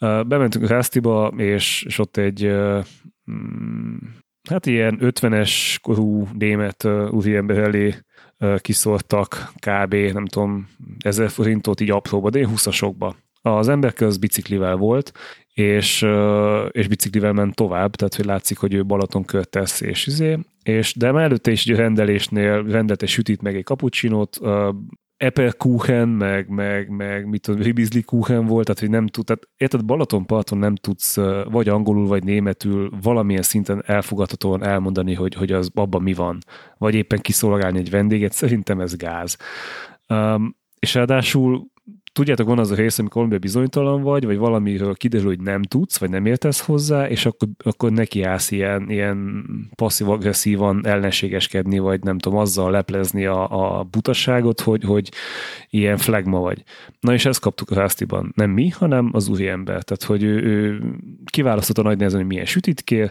Uh, 0.00 0.24
bementünk 0.24 0.64
a 0.64 0.68
Rásztiba, 0.68 1.32
és, 1.36 1.82
és 1.86 1.98
ott 1.98 2.16
egy 2.16 2.46
uh, 2.46 2.84
hát 4.50 4.66
ilyen 4.66 4.98
50-es 5.00 5.76
korú 5.82 6.28
német 6.38 6.84
uh, 6.84 7.12
úriember 7.12 7.58
elé 7.58 7.94
kiszortak 8.60 9.52
kb. 9.54 9.94
nem 9.94 10.26
tudom, 10.26 10.68
ezer 10.98 11.30
forintot 11.30 11.80
így 11.80 11.90
apróba, 11.90 12.30
de 12.30 12.48
20-asokba. 12.54 13.14
Az 13.42 13.68
ember 13.68 13.94
az 13.98 14.16
biciklivel 14.16 14.76
volt, 14.76 15.12
és, 15.52 16.06
és 16.70 16.88
biciklivel 16.88 17.32
ment 17.32 17.54
tovább, 17.54 17.94
tehát 17.94 18.14
hogy 18.14 18.24
látszik, 18.24 18.58
hogy 18.58 18.74
ő 18.74 18.84
Balaton 18.84 19.24
tesz, 19.50 19.80
és, 19.80 20.06
izé, 20.06 20.38
és 20.62 20.94
de 20.94 21.12
már 21.12 21.24
előtte 21.24 21.50
is 21.50 21.66
rendelésnél 21.66 22.62
rendelt 22.62 23.02
egy 23.02 23.08
sütit, 23.08 23.42
meg 23.42 23.56
egy 23.56 23.64
kapucsinót, 23.64 24.38
uh, 25.24 25.48
Kuchen, 25.50 26.08
meg, 26.08 26.48
meg, 26.48 26.88
meg 26.88 27.28
mit 27.28 27.40
tudom, 27.40 27.62
Ribizli 27.62 28.02
Kuchen 28.02 28.46
volt, 28.46 28.64
tehát 28.64 28.80
hogy 28.80 28.90
nem 28.90 29.06
tud, 29.06 29.24
tehát 29.24 29.48
érted, 29.56 29.84
Balatonparton 29.84 30.58
nem 30.58 30.74
tudsz 30.74 31.16
vagy 31.50 31.68
angolul, 31.68 32.06
vagy 32.06 32.24
németül 32.24 32.90
valamilyen 33.02 33.42
szinten 33.42 33.82
elfogadhatóan 33.86 34.64
elmondani, 34.64 35.14
hogy, 35.14 35.34
hogy 35.34 35.52
az 35.52 35.70
abban 35.74 36.02
mi 36.02 36.14
van, 36.14 36.38
vagy 36.78 36.94
éppen 36.94 37.20
kiszolgálni 37.20 37.78
egy 37.78 37.90
vendéget, 37.90 38.32
szerintem 38.32 38.80
ez 38.80 38.96
gáz. 38.96 39.36
Um, 40.08 40.56
és 40.78 40.94
ráadásul 40.94 41.70
tudjátok, 42.12 42.46
van 42.46 42.58
az 42.58 42.70
a 42.70 42.74
rész, 42.74 42.98
amikor 42.98 43.22
valami 43.22 43.38
bizonytalan 43.38 44.02
vagy, 44.02 44.24
vagy 44.24 44.36
valamiről 44.36 44.94
kiderül, 44.94 45.26
hogy 45.26 45.40
nem 45.40 45.62
tudsz, 45.62 45.98
vagy 45.98 46.10
nem 46.10 46.26
értesz 46.26 46.60
hozzá, 46.60 47.08
és 47.08 47.26
akkor, 47.26 47.48
akkor 47.64 47.92
neki 47.92 48.22
állsz 48.22 48.50
ilyen, 48.50 48.90
ilyen 48.90 49.44
passzív-agresszívan 49.74 50.86
ellenségeskedni, 50.86 51.78
vagy 51.78 52.02
nem 52.02 52.18
tudom, 52.18 52.38
azzal 52.38 52.70
leplezni 52.70 53.26
a, 53.26 53.78
a 53.78 53.82
butasságot, 53.82 54.60
hogy, 54.60 54.84
hogy 54.84 55.08
ilyen 55.70 55.96
flagma 55.96 56.40
vagy. 56.40 56.62
Na 57.00 57.12
és 57.12 57.24
ezt 57.24 57.40
kaptuk 57.40 57.70
a 57.70 57.74
Rásztiban. 57.74 58.32
Nem 58.34 58.50
mi, 58.50 58.68
hanem 58.68 59.10
az 59.12 59.28
úri 59.28 59.48
ember. 59.48 59.82
Tehát, 59.82 60.02
hogy 60.02 60.22
ő, 60.22 60.42
ő 60.42 60.80
kiválasztotta 61.24 61.82
nagy 61.82 61.96
nehezen, 61.96 62.18
hogy 62.18 62.28
milyen 62.28 62.44
sütit 62.44 62.80
kér, 62.80 63.10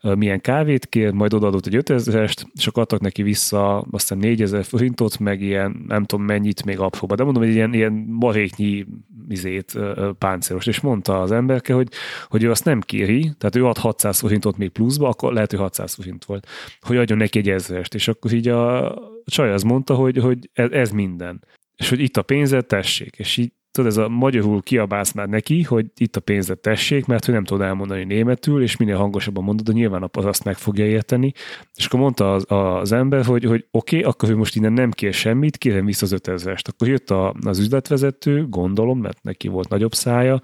milyen 0.00 0.40
kávét 0.40 0.86
kér, 0.86 1.12
majd 1.12 1.34
odaadott 1.34 1.66
egy 1.66 1.76
5000-est, 1.76 2.42
és 2.54 2.66
akkor 2.66 2.82
adtak 2.82 3.00
neki 3.00 3.22
vissza 3.22 3.80
aztán 3.90 4.18
4000 4.18 4.64
forintot, 4.64 5.18
meg 5.18 5.42
ilyen 5.42 5.84
nem 5.86 6.04
tudom 6.04 6.24
mennyit 6.24 6.64
még 6.64 6.78
apróba. 6.78 7.14
De 7.14 7.24
mondom, 7.24 7.42
hogy 7.42 7.52
ilyen, 7.52 7.74
ilyen 7.74 7.92
maréknyi 8.38 8.86
izét, 9.28 9.78
páncélos, 10.18 10.66
és 10.66 10.80
mondta 10.80 11.20
az 11.20 11.32
emberke, 11.32 11.72
hogy, 11.72 11.88
hogy 12.28 12.42
ő 12.42 12.50
azt 12.50 12.64
nem 12.64 12.80
kéri, 12.80 13.32
tehát 13.38 13.56
ő 13.56 13.66
ad 13.66 13.78
600 13.78 14.18
forintot 14.18 14.56
még 14.56 14.70
pluszba, 14.70 15.08
akkor 15.08 15.32
lehet, 15.32 15.50
hogy 15.50 15.60
600 15.60 15.94
forint 15.94 16.24
volt, 16.24 16.46
hogy 16.80 16.96
adjon 16.96 17.18
neki 17.18 17.38
egy 17.38 17.50
ezerest, 17.50 17.94
és 17.94 18.08
akkor 18.08 18.32
így 18.32 18.48
a 18.48 18.94
csaj 19.24 19.52
az 19.52 19.62
mondta, 19.62 19.94
hogy, 19.94 20.16
hogy 20.16 20.50
ez, 20.52 20.70
ez 20.70 20.90
minden. 20.90 21.44
És 21.76 21.88
hogy 21.88 22.00
itt 22.00 22.16
a 22.16 22.22
pénzet, 22.22 22.66
tessék. 22.66 23.16
És 23.16 23.36
így 23.36 23.52
tudod, 23.78 23.92
ez 23.92 23.96
a 23.96 24.08
magyarul 24.08 24.62
kiabálsz 24.62 25.12
már 25.12 25.28
neki, 25.28 25.62
hogy 25.62 25.86
itt 25.96 26.16
a 26.16 26.20
pénzet 26.20 26.58
tessék, 26.58 27.06
mert 27.06 27.24
hogy 27.24 27.34
nem 27.34 27.44
tud 27.44 27.60
elmondani 27.60 28.04
németül, 28.04 28.62
és 28.62 28.76
minél 28.76 28.96
hangosabban 28.96 29.44
mondod, 29.44 29.66
de 29.66 29.72
nyilván 29.72 30.08
az 30.12 30.24
azt 30.24 30.44
meg 30.44 30.56
fogja 30.56 30.86
érteni. 30.86 31.32
És 31.74 31.86
akkor 31.86 32.00
mondta 32.00 32.32
az, 32.32 32.44
az 32.48 32.92
ember, 32.92 33.24
hogy, 33.24 33.44
hogy 33.44 33.66
oké, 33.70 33.96
okay, 33.98 34.10
akkor 34.10 34.30
ő 34.30 34.36
most 34.36 34.56
innen 34.56 34.72
nem 34.72 34.90
kér 34.90 35.12
semmit, 35.12 35.56
kérem 35.56 35.84
vissza 35.84 36.04
az 36.04 36.14
5000-est. 36.16 36.68
Akkor 36.68 36.88
jött 36.88 37.10
a, 37.10 37.34
az 37.44 37.58
üzletvezető, 37.58 38.48
gondolom, 38.48 39.00
mert 39.00 39.22
neki 39.22 39.48
volt 39.48 39.68
nagyobb 39.68 39.94
szája, 39.94 40.40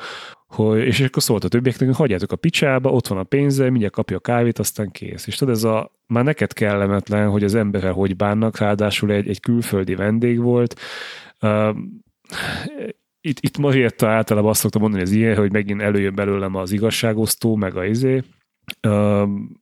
hogy, 0.47 0.79
és 0.79 1.01
akkor 1.01 1.23
szólt 1.23 1.45
a 1.45 1.49
többieknek, 1.49 1.89
hogy 1.89 1.97
hagyjátok 1.97 2.33
a 2.33 2.37
picsába, 2.37 2.91
ott 2.91 3.07
van 3.07 3.19
a 3.19 3.25
pénze, 3.25 3.71
mindjárt 3.71 3.95
kapja 3.95 4.17
a 4.17 4.21
kávét, 4.21 4.59
aztán 4.59 4.91
kész. 4.91 5.27
És 5.27 5.37
tudod, 5.37 5.55
ez 5.55 5.65
a, 5.65 5.93
már 6.07 6.25
neked 6.25 6.53
kellemetlen, 6.53 7.29
hogy 7.29 7.45
az 7.45 7.55
emberrel 7.55 7.93
hogy 7.93 8.17
bánnak, 8.17 8.59
ráadásul 8.59 9.13
egy, 9.13 9.29
egy 9.29 9.41
külföldi 9.41 9.95
vendég 9.95 10.41
volt, 10.41 10.81
uh, 11.41 11.77
itt, 13.27 13.41
itt 13.41 13.59
Marietta 13.59 14.09
általában 14.09 14.51
azt 14.51 14.61
szoktam 14.61 14.81
mondani, 14.81 15.03
hogy 15.03 15.13
ez 15.13 15.19
ilyen, 15.19 15.37
hogy 15.37 15.53
megint 15.53 15.81
előjön 15.81 16.15
belőlem 16.15 16.55
az 16.55 16.73
igazságosztó, 16.73 17.57
meg 17.57 17.77
a 17.77 17.85
izé. 17.85 18.23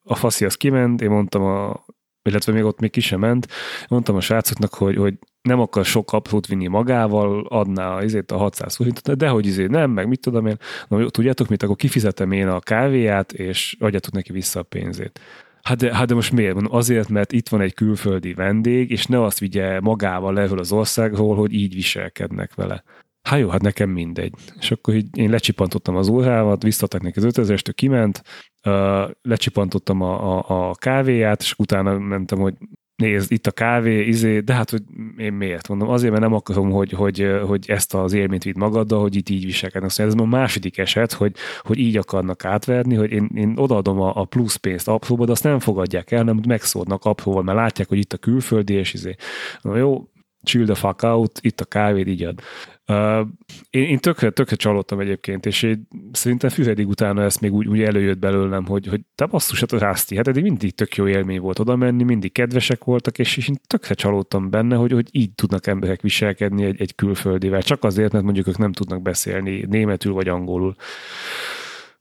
A 0.04 0.14
faszi 0.14 0.44
az 0.44 0.54
kiment, 0.54 1.00
én 1.00 1.10
mondtam 1.10 1.42
a 1.42 1.84
illetve 2.24 2.52
még 2.52 2.64
ott 2.64 2.80
még 2.80 2.90
ki 2.90 3.00
sem 3.00 3.20
ment, 3.20 3.46
mondtam 3.88 4.16
a 4.16 4.20
srácoknak, 4.20 4.74
hogy, 4.74 4.96
hogy 4.96 5.14
nem 5.42 5.60
akar 5.60 5.84
sok 5.84 6.12
aprót 6.12 6.46
vinni 6.46 6.66
magával, 6.66 7.46
adná 7.48 7.96
azért 7.96 8.30
a 8.30 8.36
600 8.36 8.76
forintot, 8.76 9.16
de 9.16 9.28
hogy 9.28 9.46
izé 9.46 9.66
nem, 9.66 9.90
meg 9.90 10.08
mit 10.08 10.20
tudom 10.20 10.46
én, 10.46 10.56
na, 10.88 11.10
tudjátok 11.10 11.48
mit, 11.48 11.62
akkor 11.62 11.76
kifizetem 11.76 12.32
én 12.32 12.48
a 12.48 12.60
kávéját, 12.60 13.32
és 13.32 13.76
adjátok 13.78 14.12
neki 14.12 14.32
vissza 14.32 14.60
a 14.60 14.62
pénzét. 14.62 15.20
Hát 15.62 15.78
de, 15.78 15.94
hát 15.94 16.06
de 16.06 16.14
most 16.14 16.32
miért? 16.32 16.54
Mondom, 16.54 16.74
azért, 16.74 17.08
mert 17.08 17.32
itt 17.32 17.48
van 17.48 17.60
egy 17.60 17.74
külföldi 17.74 18.34
vendég, 18.34 18.90
és 18.90 19.06
ne 19.06 19.22
azt 19.22 19.38
vigye 19.38 19.80
magával 19.80 20.32
level 20.32 20.58
az 20.58 20.72
országról, 20.72 21.36
hogy 21.36 21.52
így 21.52 21.74
viselkednek 21.74 22.54
vele. 22.54 22.84
Hát 23.22 23.38
jó, 23.38 23.48
hát 23.48 23.62
nekem 23.62 23.90
mindegy. 23.90 24.34
És 24.60 24.70
akkor 24.70 24.94
így 24.94 25.18
én 25.18 25.30
lecsipantottam 25.30 25.96
az 25.96 26.08
órámat, 26.08 26.62
visszatak 26.62 27.02
neki 27.02 27.18
az 27.18 27.24
5000 27.24 27.74
kiment, 27.74 28.22
uh, 28.66 29.10
lecsipantottam 29.22 30.00
a, 30.00 30.38
a, 30.38 30.68
a 30.70 30.74
kávéját, 30.74 31.40
és 31.40 31.54
utána 31.58 31.98
mentem, 31.98 32.38
hogy 32.38 32.54
nézd, 33.02 33.32
itt 33.32 33.46
a 33.46 33.50
kávé, 33.50 34.06
izé, 34.06 34.40
de 34.40 34.54
hát, 34.54 34.70
hogy 34.70 34.82
én 35.16 35.32
miért 35.32 35.68
mondom? 35.68 35.88
Azért, 35.88 36.10
mert 36.10 36.22
nem 36.22 36.34
akarom, 36.34 36.70
hogy, 36.70 36.92
hogy, 36.92 37.30
hogy 37.46 37.70
ezt 37.70 37.94
az 37.94 38.12
élményt 38.12 38.44
vidd 38.44 38.58
magaddal, 38.58 39.00
hogy 39.00 39.16
itt 39.16 39.28
így 39.28 39.44
viselkednek. 39.44 39.90
Szóval 39.90 40.12
ez 40.12 40.20
a 40.20 40.24
második 40.24 40.78
eset, 40.78 41.12
hogy, 41.12 41.34
hogy 41.60 41.78
így 41.78 41.96
akarnak 41.96 42.44
átverni, 42.44 42.94
hogy 42.94 43.10
én, 43.10 43.30
én 43.34 43.52
odaadom 43.56 44.00
a, 44.00 44.12
a 44.14 44.24
plusz 44.24 44.56
pénzt 44.56 44.88
apróba, 44.88 45.24
de 45.24 45.32
azt 45.32 45.44
nem 45.44 45.58
fogadják 45.58 46.10
el, 46.10 46.24
nem 46.24 46.40
megszódnak 46.46 47.04
apróval, 47.04 47.42
mert 47.42 47.58
látják, 47.58 47.88
hogy 47.88 47.98
itt 47.98 48.12
a 48.12 48.18
külföldi, 48.18 48.74
és 48.74 48.94
izé. 48.94 49.14
Na, 49.60 49.76
jó, 49.76 50.04
chill 50.42 50.64
the 50.64 50.74
fuck 50.74 51.02
out, 51.02 51.38
itt 51.42 51.60
a 51.60 51.64
kávéd, 51.64 52.08
így 52.08 52.22
ad. 52.22 52.40
Uh, 52.86 53.26
én, 53.70 53.82
én 53.82 53.98
tökre, 53.98 54.30
tökre 54.30 54.56
csalódtam 54.56 55.00
egyébként, 55.00 55.46
és 55.46 55.62
én 55.62 55.88
szerintem 56.12 56.50
Fühedig 56.50 56.88
utána 56.88 57.22
ezt 57.22 57.40
még 57.40 57.52
úgy, 57.52 57.66
úgy 57.66 57.82
előjött 57.82 58.18
belőlem, 58.18 58.66
hogy, 58.66 58.86
hogy 58.86 59.00
te 59.14 59.26
basszus, 59.26 59.60
hát 59.60 59.72
a 59.72 59.78
Rászti, 59.78 60.16
hát 60.16 60.28
eddig 60.28 60.42
mindig 60.42 60.74
tök 60.74 60.96
jó 60.96 61.08
élmény 61.08 61.40
volt 61.40 61.58
oda 61.58 61.76
menni, 61.76 62.02
mindig 62.02 62.32
kedvesek 62.32 62.84
voltak, 62.84 63.18
és, 63.18 63.36
és 63.36 63.48
én 63.48 63.56
tökre 63.66 63.94
csalódtam 63.94 64.50
benne, 64.50 64.76
hogy, 64.76 64.92
hogy 64.92 65.08
így 65.10 65.34
tudnak 65.34 65.66
emberek 65.66 66.00
viselkedni 66.00 66.64
egy, 66.64 66.80
egy 66.80 66.94
külföldivel, 66.94 67.62
csak 67.62 67.84
azért, 67.84 68.12
mert 68.12 68.24
mondjuk 68.24 68.46
ők 68.46 68.58
nem 68.58 68.72
tudnak 68.72 69.02
beszélni 69.02 69.64
németül 69.68 70.12
vagy 70.12 70.28
angolul. 70.28 70.74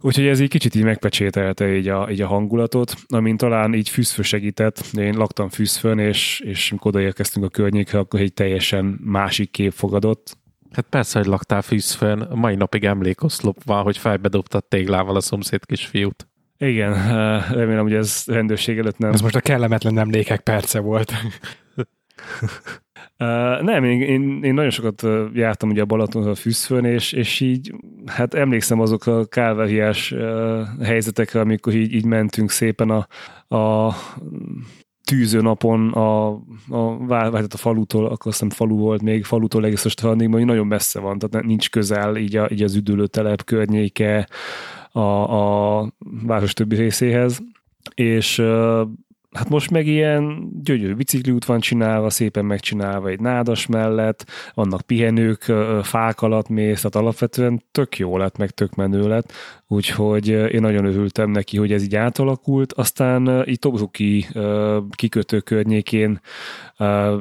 Úgyhogy 0.01 0.25
ez 0.25 0.39
így 0.39 0.49
kicsit 0.49 0.75
így 0.75 0.83
megpecsételte 0.83 1.75
így 1.75 1.87
a, 1.87 2.07
így 2.11 2.21
a 2.21 2.27
hangulatot, 2.27 2.95
amint 3.07 3.37
talán 3.37 3.73
így 3.73 3.89
fűzfő 3.89 4.21
segített. 4.21 4.89
Én 4.93 5.17
laktam 5.17 5.49
fűzfön, 5.49 5.99
és, 5.99 6.39
és 6.39 6.71
amikor 6.71 6.95
odaérkeztünk 6.95 7.45
a 7.45 7.49
környékre, 7.49 7.99
akkor 7.99 8.19
egy 8.19 8.33
teljesen 8.33 8.85
másik 9.03 9.51
kép 9.51 9.71
fogadott. 9.71 10.37
Hát 10.71 10.85
persze, 10.89 11.19
hogy 11.19 11.27
laktál 11.27 11.61
fűzfön. 11.61 12.27
Mai 12.33 12.55
napig 12.55 12.83
emlékoszlop 12.83 13.63
van, 13.63 13.83
hogy 13.83 13.97
felbedobtad 13.97 14.65
téglával 14.65 15.15
a 15.15 15.21
szomszéd 15.21 15.65
kisfiút. 15.65 16.27
Igen, 16.57 16.93
eh, 16.93 17.51
remélem, 17.51 17.83
hogy 17.83 17.93
ez 17.93 18.23
rendőrség 18.25 18.77
előtt 18.77 18.97
nem. 18.97 19.11
Ez 19.11 19.21
most 19.21 19.35
a 19.35 19.39
kellemetlen 19.39 19.97
emlékek 19.97 20.41
perce 20.41 20.79
volt. 20.79 21.13
Uh, 23.21 23.62
nem, 23.62 23.84
én, 23.84 24.01
én, 24.01 24.43
én 24.43 24.53
nagyon 24.53 24.69
sokat 24.69 25.07
jártam 25.34 25.69
ugye 25.69 25.81
a 25.81 25.86
Balaton 25.86 26.27
a 26.27 26.36
fűzfön, 26.36 26.86
és, 26.86 27.12
és 27.12 27.39
így, 27.39 27.73
hát 28.05 28.34
emlékszem 28.34 28.79
azokra 28.79 29.17
a 29.17 29.25
káveriás 29.25 30.12
uh, 30.12 30.62
helyzetekre, 30.84 31.39
amikor 31.39 31.73
így, 31.73 31.93
így 31.93 32.05
mentünk 32.05 32.51
szépen 32.51 32.89
a, 32.89 33.07
a 33.55 33.93
tűző 35.03 35.41
napon 35.41 35.91
a, 35.91 36.27
a, 36.69 37.13
hát 37.13 37.53
a 37.53 37.57
falutól, 37.57 38.05
akkor 38.05 38.27
azt 38.31 38.39
hiszem 38.39 38.49
falu 38.49 38.77
volt 38.77 39.01
még, 39.01 39.23
falutól 39.23 39.65
egész 39.65 39.86
a 39.86 39.89
strandig, 39.89 40.27
mert 40.27 40.45
nagyon 40.45 40.67
messze 40.67 40.99
van, 40.99 41.19
tehát 41.19 41.45
nincs 41.45 41.69
közel 41.69 42.15
így, 42.15 42.36
a, 42.36 42.47
így 42.51 42.63
az 42.63 42.75
üdülőtelep 42.75 43.43
környéke 43.43 44.27
a, 44.91 45.00
a 45.00 45.87
város 46.25 46.54
többi 46.54 46.75
részéhez, 46.75 47.41
és 47.96 48.43
Hát 49.32 49.50
most 49.50 49.71
meg 49.71 49.88
ilyen 49.88 50.50
gyönyörű 50.63 50.94
bicikliút 50.94 51.46
van 51.46 51.60
csinálva, 51.60 52.10
szépen 52.10 52.46
megcsinálva 52.46 53.10
egy 53.10 53.19
nádas 53.19 53.67
mellett, 53.67 54.25
vannak 54.54 54.82
pihenők, 54.82 55.52
fák 55.84 56.21
alatt 56.21 56.50
mész, 56.50 56.82
tehát 56.82 56.96
alapvetően 56.96 57.63
tök 57.71 57.98
jó 57.98 58.17
lett, 58.17 58.38
meg 58.38 58.50
tök 58.50 58.75
menő 58.75 59.08
lett. 59.08 59.34
Úgyhogy 59.72 60.28
én 60.28 60.62
nagyon 60.62 60.86
örültem 60.86 61.30
neki, 61.30 61.58
hogy 61.58 61.72
ez 61.72 61.84
így 61.84 61.96
átalakult. 61.96 62.74
Aztán 62.74 63.44
így 63.48 63.60
Tobuki 63.60 64.28
kikötő 64.96 65.40
környékén 65.40 66.19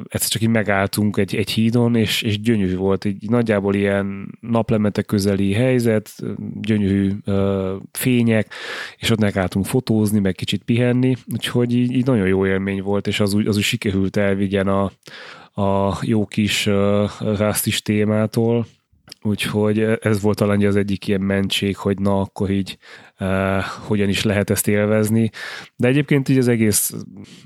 egyszer 0.07 0.29
csak 0.29 0.41
így 0.41 0.49
megálltunk 0.49 1.17
egy, 1.17 1.35
egy 1.35 1.49
hídon, 1.49 1.95
és, 1.95 2.21
és 2.21 2.39
gyönyörű 2.39 2.75
volt. 2.75 3.05
Így 3.05 3.29
nagyjából 3.29 3.75
ilyen 3.75 4.37
naplemete 4.39 5.01
közeli 5.01 5.53
helyzet, 5.53 6.11
gyönyörű 6.61 7.11
fények, 7.91 8.53
és 8.97 9.09
ott 9.09 9.19
megálltunk 9.19 9.65
fotózni, 9.65 10.19
meg 10.19 10.35
kicsit 10.35 10.63
pihenni, 10.63 11.15
úgyhogy 11.33 11.75
így, 11.75 11.91
így 11.91 12.05
nagyon 12.05 12.27
jó 12.27 12.45
élmény 12.45 12.81
volt, 12.81 13.07
és 13.07 13.19
az 13.19 13.33
úgy, 13.33 13.47
az 13.47 13.57
úgy 13.57 13.63
sikerült 13.63 14.17
elvigyen 14.17 14.67
a, 14.67 14.91
a 15.61 15.97
jó 16.01 16.25
kis 16.25 16.65
uh, 16.67 17.53
témától, 17.83 18.65
úgyhogy 19.21 19.79
ez 19.79 20.21
volt 20.21 20.37
talán 20.37 20.65
az 20.65 20.75
egyik 20.75 21.07
ilyen 21.07 21.21
mentség, 21.21 21.77
hogy 21.77 21.99
na, 21.99 22.19
akkor 22.19 22.49
így 22.49 22.77
uh, 23.21 23.63
hogyan 23.87 24.09
is 24.09 24.23
lehet 24.23 24.49
ezt 24.49 24.67
élvezni. 24.67 25.29
De 25.75 25.87
egyébként 25.87 26.29
így 26.29 26.37
az 26.37 26.47
egész 26.47 26.93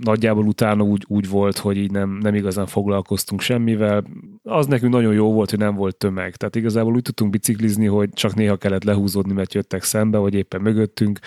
nagyjából 0.03 0.45
utána 0.45 0.84
úgy, 0.84 1.03
úgy 1.07 1.30
volt, 1.30 1.57
hogy 1.57 1.78
így 1.78 1.91
nem, 1.91 2.17
nem 2.21 2.36
igazán 2.36 2.65
foglalkoztunk 2.65 3.41
semmivel. 3.41 4.03
Az 4.43 4.67
nekünk 4.67 4.93
nagyon 4.93 5.13
jó 5.13 5.34
volt, 5.34 5.49
hogy 5.49 5.59
nem 5.59 5.76
volt 5.76 5.97
tömeg. 5.97 6.36
Tehát 6.36 6.55
igazából 6.55 6.93
úgy 6.93 7.01
tudtunk 7.01 7.32
biciklizni, 7.32 7.86
hogy 7.86 8.09
csak 8.13 8.36
néha 8.36 8.55
kellett 8.55 8.84
lehúzódni, 8.84 9.34
mert 9.34 9.53
jöttek 9.53 9.84
szembe, 9.84 10.17
vagy 10.17 10.34
éppen 10.34 10.61
mögöttünk. 10.61 11.19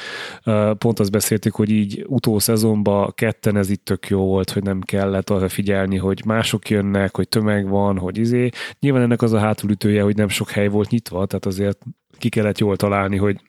Uh, 0.44 0.74
pont 0.74 0.98
azt 0.98 1.10
beszéltük, 1.10 1.54
hogy 1.54 1.70
így 1.70 2.04
utószezonban 2.06 3.12
ketten 3.14 3.56
ez 3.56 3.70
itt 3.70 3.84
tök 3.84 4.08
jó 4.08 4.24
volt, 4.24 4.50
hogy 4.50 4.62
nem 4.62 4.80
kellett 4.80 5.30
arra 5.30 5.48
figyelni, 5.48 5.96
hogy 5.96 6.22
mások 6.26 6.68
jönnek, 6.68 7.16
hogy 7.16 7.28
tömeg 7.28 7.68
van, 7.68 7.98
hogy 7.98 8.18
izé. 8.18 8.48
Nyilván 8.80 9.02
ennek 9.02 9.22
az 9.22 9.32
a 9.32 9.38
hátulütője, 9.38 10.02
hogy 10.02 10.16
nem 10.16 10.28
sok 10.28 10.50
hely 10.50 10.68
volt 10.68 10.90
nyitva, 10.90 11.26
tehát 11.26 11.46
azért 11.46 11.78
ki 12.18 12.28
kellett 12.28 12.58
jól 12.58 12.76
találni, 12.76 13.16
hogy 13.16 13.40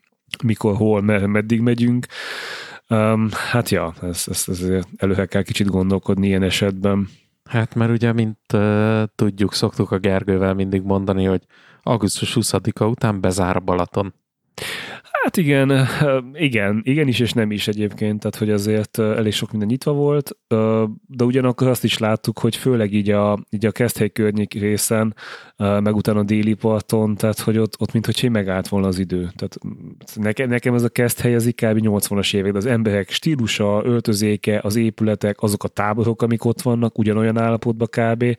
mikor, 0.43 0.75
hol, 0.75 1.01
meddig 1.01 1.61
megyünk. 1.61 2.05
Um, 2.89 3.29
hát 3.31 3.69
ja, 3.69 3.93
ezt, 4.01 4.27
ezt, 4.27 4.49
ezt 4.49 4.87
előre 4.97 5.25
kell 5.25 5.41
kicsit 5.41 5.67
gondolkodni 5.67 6.27
ilyen 6.27 6.43
esetben. 6.43 7.09
Hát 7.49 7.75
mert 7.75 7.91
ugye, 7.91 8.13
mint 8.13 8.53
uh, 8.53 9.03
tudjuk, 9.15 9.53
szoktuk 9.53 9.91
a 9.91 9.97
Gergővel 9.97 10.53
mindig 10.53 10.81
mondani, 10.81 11.25
hogy 11.25 11.41
augusztus 11.83 12.37
20-a 12.39 12.83
után 12.83 13.21
bezár 13.21 13.55
a 13.55 13.59
Balaton. 13.59 14.13
Hát 15.11 15.37
igen, 15.37 15.87
igen, 16.33 16.81
igen 16.83 17.07
is 17.07 17.19
és 17.19 17.33
nem 17.33 17.51
is 17.51 17.67
egyébként, 17.67 18.19
tehát 18.19 18.35
hogy 18.35 18.49
azért 18.49 18.99
elég 18.99 19.33
sok 19.33 19.49
minden 19.51 19.69
nyitva 19.69 19.91
volt, 19.91 20.37
de 21.07 21.23
ugyanakkor 21.23 21.67
azt 21.67 21.83
is 21.83 21.97
láttuk, 21.97 22.39
hogy 22.39 22.55
főleg 22.55 22.93
így 22.93 23.09
a, 23.09 23.39
így 23.49 23.65
a 23.65 23.71
Keszthely 23.71 24.09
környék 24.09 24.53
részen, 24.53 25.15
meg 25.57 25.95
utána 25.95 26.19
a 26.19 26.23
déli 26.23 26.53
parton, 26.53 27.15
tehát 27.15 27.39
hogy 27.39 27.57
ott, 27.57 27.75
ott 27.79 27.91
mintha 27.93 28.29
megállt 28.29 28.67
volna 28.67 28.87
az 28.87 28.99
idő. 28.99 29.29
Tehát 29.35 29.57
nekem, 30.15 30.49
nekem 30.49 30.73
ez 30.73 30.83
a 30.83 30.89
Keszthely 30.89 31.35
az 31.35 31.45
kb. 31.45 31.79
80-as 31.81 32.35
évek, 32.35 32.51
de 32.51 32.57
az 32.57 32.65
emberek 32.65 33.09
stílusa, 33.09 33.81
öltözéke, 33.85 34.59
az 34.63 34.75
épületek, 34.75 35.41
azok 35.41 35.63
a 35.63 35.67
táborok, 35.67 36.21
amik 36.21 36.45
ott 36.45 36.61
vannak, 36.61 36.97
ugyanolyan 36.97 37.37
állapotban 37.37 37.87
kb 37.87 38.37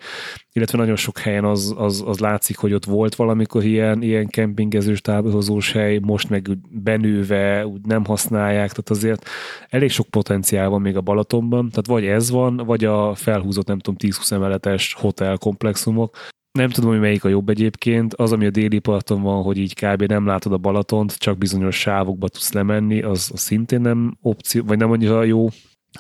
illetve 0.53 0.79
nagyon 0.79 0.97
sok 0.97 1.19
helyen 1.19 1.45
az, 1.45 1.75
az, 1.77 2.03
az 2.07 2.19
látszik, 2.19 2.57
hogy 2.57 2.73
ott 2.73 2.85
volt 2.85 3.15
valamikor 3.15 3.65
ilyen, 3.65 4.03
ilyen 4.03 4.27
kempingezős, 4.27 5.01
táborozós 5.01 5.73
hely, 5.73 5.99
most 5.99 6.29
meg 6.29 6.59
benőve, 6.71 7.67
úgy 7.67 7.81
nem 7.87 8.05
használják, 8.05 8.69
tehát 8.69 8.91
azért 8.91 9.29
elég 9.69 9.91
sok 9.91 10.07
potenciál 10.07 10.69
van 10.69 10.81
még 10.81 10.97
a 10.97 11.01
Balatonban, 11.01 11.69
tehát 11.69 11.87
vagy 11.87 12.05
ez 12.07 12.31
van, 12.31 12.57
vagy 12.57 12.85
a 12.85 13.15
felhúzott, 13.15 13.67
nem 13.67 13.79
tudom, 13.79 14.11
10-20 14.13 14.33
emeletes 14.33 14.95
hotel 14.95 15.37
komplexumok, 15.37 16.17
nem 16.59 16.71
tudom, 16.71 16.91
hogy 16.91 17.01
melyik 17.01 17.25
a 17.25 17.29
jobb 17.29 17.49
egyébként. 17.49 18.15
Az, 18.15 18.33
ami 18.33 18.47
a 18.47 18.51
déli 18.51 18.79
parton 18.79 19.23
van, 19.23 19.43
hogy 19.43 19.59
így 19.59 19.75
kb. 19.75 20.03
nem 20.03 20.27
látod 20.27 20.53
a 20.53 20.59
Balatont, 20.59 21.19
csak 21.19 21.39
bizonyos 21.39 21.77
sávokba 21.77 22.29
tudsz 22.29 22.53
lemenni, 22.53 23.03
az, 23.03 23.31
az 23.33 23.41
szintén 23.41 23.81
nem 23.81 24.17
opció, 24.21 24.63
vagy 24.65 24.79
nem 24.79 24.91
annyira 24.91 25.25
jó. 25.25 25.45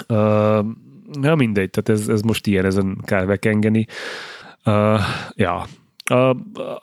Uh, 0.08 0.64
na 1.20 1.34
mindegy, 1.34 1.70
tehát 1.70 2.00
ez, 2.00 2.08
ez 2.08 2.20
most 2.20 2.46
ilyen, 2.46 2.64
ezen 2.64 2.98
kell 3.04 3.24
vekengeni. 3.24 3.86
Uh, 4.64 5.00
ja, 5.34 5.66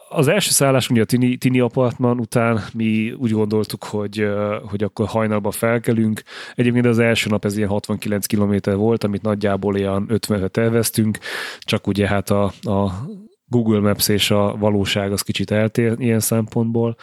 az 0.09 0.27
első 0.27 0.51
szállás 0.51 0.89
ugye 0.89 1.01
a 1.01 1.05
Tini, 1.05 1.37
Tini 1.37 1.59
apartman 1.59 2.19
után 2.19 2.63
mi 2.73 3.11
úgy 3.11 3.31
gondoltuk, 3.31 3.83
hogy, 3.83 4.27
hogy 4.63 4.83
akkor 4.83 5.07
hajnalba 5.07 5.51
felkelünk. 5.51 6.21
Egyébként 6.55 6.85
az 6.85 6.99
első 6.99 7.29
nap 7.29 7.45
ez 7.45 7.57
ilyen 7.57 7.69
69 7.69 8.25
km 8.25 8.71
volt, 8.75 9.03
amit 9.03 9.21
nagyjából 9.21 9.77
ilyen 9.77 10.05
50-re 10.09 10.47
terveztünk, 10.47 11.17
csak 11.59 11.87
ugye 11.87 12.07
hát 12.07 12.29
a, 12.29 12.43
a 12.61 13.07
Google 13.45 13.79
Maps 13.79 14.07
és 14.07 14.31
a 14.31 14.55
valóság 14.57 15.11
az 15.11 15.21
kicsit 15.21 15.51
eltér 15.51 15.95
ilyen 15.97 16.19
szempontból. 16.19 16.95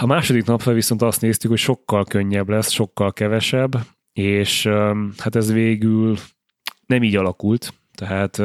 A 0.00 0.06
második 0.06 0.44
napra 0.44 0.72
viszont 0.72 1.02
azt 1.02 1.20
néztük, 1.20 1.50
hogy 1.50 1.58
sokkal 1.58 2.04
könnyebb 2.04 2.48
lesz, 2.48 2.70
sokkal 2.70 3.12
kevesebb, 3.12 3.72
és 4.12 4.66
hát 5.18 5.36
ez 5.36 5.52
végül 5.52 6.16
nem 6.86 7.02
így 7.02 7.16
alakult, 7.16 7.72
tehát 7.96 8.42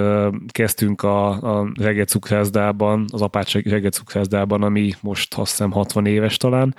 kezdtünk 0.52 1.04
a, 1.04 1.28
a 1.60 1.72
reggel 1.80 2.06
cukrászdában, 2.06 3.06
az 3.12 3.22
apács 3.22 3.54
reggel 3.54 3.90
cukrászdában, 3.90 4.64
ami 4.64 4.92
most 5.02 5.34
azt 5.34 5.50
hiszem 5.50 5.72
60 5.72 6.06
éves 6.06 6.38
talán, 6.38 6.76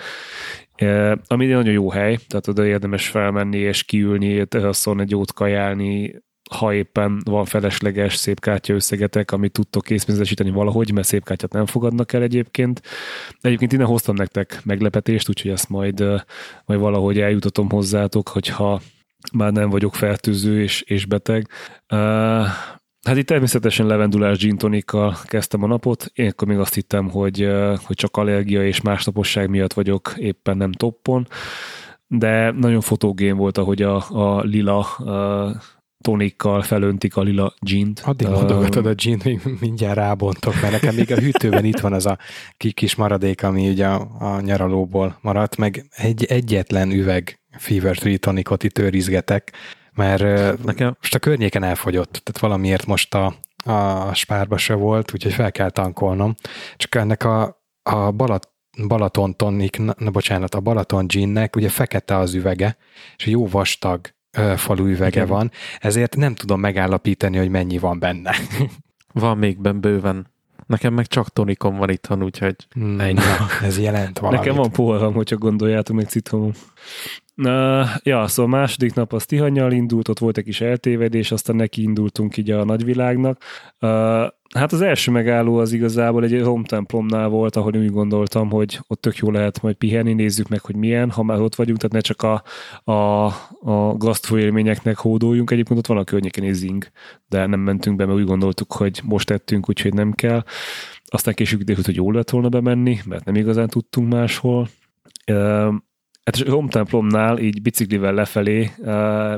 ami 1.27 1.45
egy 1.45 1.51
nagyon 1.51 1.73
jó 1.73 1.91
hely, 1.91 2.19
tehát 2.29 2.49
oda 2.49 2.67
érdemes 2.67 3.09
felmenni 3.09 3.59
és 3.59 3.83
kiülni, 3.83 4.47
teraszon 4.47 5.01
egy 5.01 5.11
jót 5.11 5.33
kajálni, 5.33 6.23
ha 6.51 6.75
éppen 6.75 7.21
van 7.25 7.45
felesleges 7.45 8.17
szép 8.17 8.41
kártya 8.41 8.75
összegetek, 8.75 9.31
amit 9.31 9.53
tudtok 9.53 9.83
készpénzesíteni 9.83 10.51
valahogy, 10.51 10.93
mert 10.93 11.07
szép 11.07 11.25
kártyát 11.25 11.53
nem 11.53 11.67
fogadnak 11.67 12.13
el 12.13 12.23
egyébként. 12.23 12.83
Egyébként 13.41 13.73
innen 13.73 13.87
hoztam 13.87 14.15
nektek 14.15 14.61
meglepetést, 14.65 15.29
úgyhogy 15.29 15.51
ezt 15.51 15.69
majd, 15.69 16.01
majd 16.65 16.81
valahogy 16.81 17.21
eljutatom 17.21 17.71
hozzátok, 17.71 18.29
hogyha 18.29 18.81
már 19.33 19.53
nem 19.53 19.71
vagyok 19.71 19.95
fertőző 19.95 20.63
és, 20.63 20.81
és 20.81 21.07
beteg. 21.07 21.49
Uh, 21.93 21.99
hát 23.03 23.17
itt 23.17 23.27
természetesen 23.27 23.87
levendulás 23.87 24.39
gin 24.39 24.57
tonikkal 24.57 25.17
kezdtem 25.25 25.63
a 25.63 25.67
napot. 25.67 26.11
Én 26.15 26.29
akkor 26.29 26.49
még 26.49 26.59
azt 26.59 26.75
hittem, 26.75 27.11
hogy, 27.11 27.49
hogy 27.85 27.97
csak 27.97 28.17
allergia 28.17 28.67
és 28.67 28.81
másnaposság 28.81 29.49
miatt 29.49 29.73
vagyok 29.73 30.15
éppen 30.17 30.57
nem 30.57 30.73
toppon, 30.73 31.27
de 32.07 32.51
nagyon 32.51 32.81
fotogén 32.81 33.37
volt, 33.37 33.59
ahogy 33.59 33.83
a, 33.83 34.05
a 34.09 34.41
lila 34.41 34.87
uh, 34.99 35.51
tonikkal 36.03 36.63
felöntik 36.63 37.17
a 37.17 37.23
lila 37.23 37.55
gint. 37.59 38.03
Addig 38.05 38.29
mondogatod 38.29 38.87
a 38.87 38.95
gint, 38.95 39.25
még 39.25 39.41
mindjárt 39.61 39.97
rábontok, 39.97 40.55
mert 40.61 40.73
nekem 40.73 40.95
még 40.95 41.13
a 41.13 41.21
hűtőben 41.21 41.65
itt 41.65 41.81
van 41.81 41.93
az 41.93 42.07
a 42.07 42.19
kis 42.75 42.95
maradék, 42.95 43.43
ami 43.43 43.69
ugye 43.69 43.87
a, 43.87 44.09
a 44.19 44.41
nyaralóból 44.41 45.19
maradt, 45.21 45.57
meg 45.57 45.87
egy 45.91 46.25
egyetlen 46.25 46.91
üveg 46.91 47.42
Fever 47.57 47.97
Tree 47.97 48.17
tonikot 48.17 48.63
itt 48.63 48.79
őrizgetek, 48.79 49.53
mert 49.95 50.23
nekem 50.65 50.97
most 51.01 51.15
a 51.15 51.19
környéken 51.19 51.63
elfogyott, 51.63 52.11
tehát 52.11 52.41
valamiért 52.41 52.87
most 52.87 53.15
a, 53.15 53.35
a 53.65 54.15
spárba 54.15 54.57
se 54.57 54.75
volt, 54.75 55.13
úgyhogy 55.13 55.33
fel 55.33 55.53
kell 55.53 55.71
tankolnom. 55.71 56.35
Csak 56.77 56.95
ennek 56.95 57.25
a, 57.25 57.63
a 57.83 58.11
Balat, 58.11 58.49
Balaton 58.89 59.37
tonik, 59.37 59.79
na, 59.79 60.11
bocsánat, 60.11 60.55
a 60.55 60.61
Balaton 60.61 61.07
ginnek 61.07 61.57
ugye 61.57 61.69
fekete 61.69 62.17
az 62.17 62.35
üvege, 62.35 62.77
és 63.17 63.27
jó 63.27 63.49
vastag 63.49 64.01
ö, 64.31 64.55
falu 64.57 64.87
üvege 64.87 65.21
Igen. 65.21 65.29
van, 65.29 65.51
ezért 65.79 66.17
nem 66.17 66.35
tudom 66.35 66.61
megállapítani, 66.61 67.37
hogy 67.37 67.49
mennyi 67.49 67.79
van 67.79 67.99
benne. 67.99 68.35
Van 69.15 69.39
még 69.39 69.61
ben 69.61 69.81
bőven. 69.81 70.27
Nekem 70.67 70.95
meg 70.95 71.07
csak 71.07 71.29
tonikom 71.29 71.77
van 71.77 71.91
itthon, 71.91 72.23
úgyhogy 72.23 72.57
ennyi. 72.99 73.21
ez 73.63 73.79
jelent 73.79 74.19
valamit. 74.19 74.41
Nekem 74.41 74.57
van 74.57 74.71
poharam, 74.71 75.15
hogyha 75.15 75.37
gondoljátok, 75.37 75.97
meg 75.97 76.09
citromom. 76.09 76.53
Uh, 77.37 77.89
ja, 78.03 78.27
szóval 78.27 78.59
második 78.59 78.95
nap 78.95 79.13
az 79.13 79.27
Tihanyjal 79.27 79.73
indult, 79.73 80.09
ott 80.09 80.19
volt 80.19 80.37
egy 80.39 80.45
kis 80.45 80.61
eltévedés, 80.61 81.33
aztán 81.33 81.57
neki 81.57 81.83
indultunk 81.83 82.37
így 82.37 82.51
a 82.51 82.65
nagyvilágnak. 82.65 83.43
Uh, 83.81 83.89
hát 84.55 84.73
az 84.73 84.81
első 84.81 85.11
megálló 85.11 85.57
az 85.57 85.73
igazából 85.73 86.25
egy 86.25 86.41
rom 86.41 86.65
templomnál 86.65 87.29
volt, 87.29 87.57
ahol 87.57 87.77
úgy 87.77 87.91
gondoltam, 87.91 88.51
hogy 88.51 88.81
ott 88.87 89.01
tök 89.01 89.17
jó 89.17 89.31
lehet 89.31 89.63
majd 89.63 89.75
pihenni, 89.75 90.13
nézzük 90.13 90.49
meg, 90.49 90.61
hogy 90.61 90.77
milyen, 90.77 91.11
ha 91.11 91.23
már 91.23 91.41
ott 91.41 91.55
vagyunk, 91.55 91.79
tehát 91.79 91.93
ne 91.93 92.01
csak 92.01 92.23
a, 92.23 92.43
a, 92.93 93.27
a 93.71 93.97
gasztró 93.97 94.39
élményeknek 94.39 94.97
hódoljunk, 94.97 95.51
egyébként 95.51 95.79
ott 95.79 95.87
van 95.87 95.97
a 95.97 96.05
környéken 96.05 96.45
egy 96.45 96.55
zing, 96.55 96.87
de 97.29 97.47
nem 97.47 97.61
mentünk 97.61 97.97
be, 97.97 98.07
mert 98.07 98.19
úgy 98.19 98.27
gondoltuk, 98.27 98.73
hogy 98.73 99.01
most 99.05 99.27
tettünk, 99.27 99.69
úgyhogy 99.69 99.95
nem 99.95 100.13
kell. 100.13 100.43
Aztán 101.05 101.35
később 101.35 101.59
kiderült, 101.59 101.87
hogy 101.87 101.97
jól 101.97 102.15
lett 102.15 102.31
volna 102.31 102.49
bemenni, 102.49 102.99
mert 103.05 103.25
nem 103.25 103.35
igazán 103.35 103.69
tudtunk 103.69 104.13
máshol. 104.13 104.69
Uh, 105.27 105.75
Hát 106.25 106.37
a 106.37 106.51
Rom 106.51 106.69
templomnál 106.69 107.39
így 107.39 107.63
biciklivel 107.63 108.15
lefelé 108.15 108.71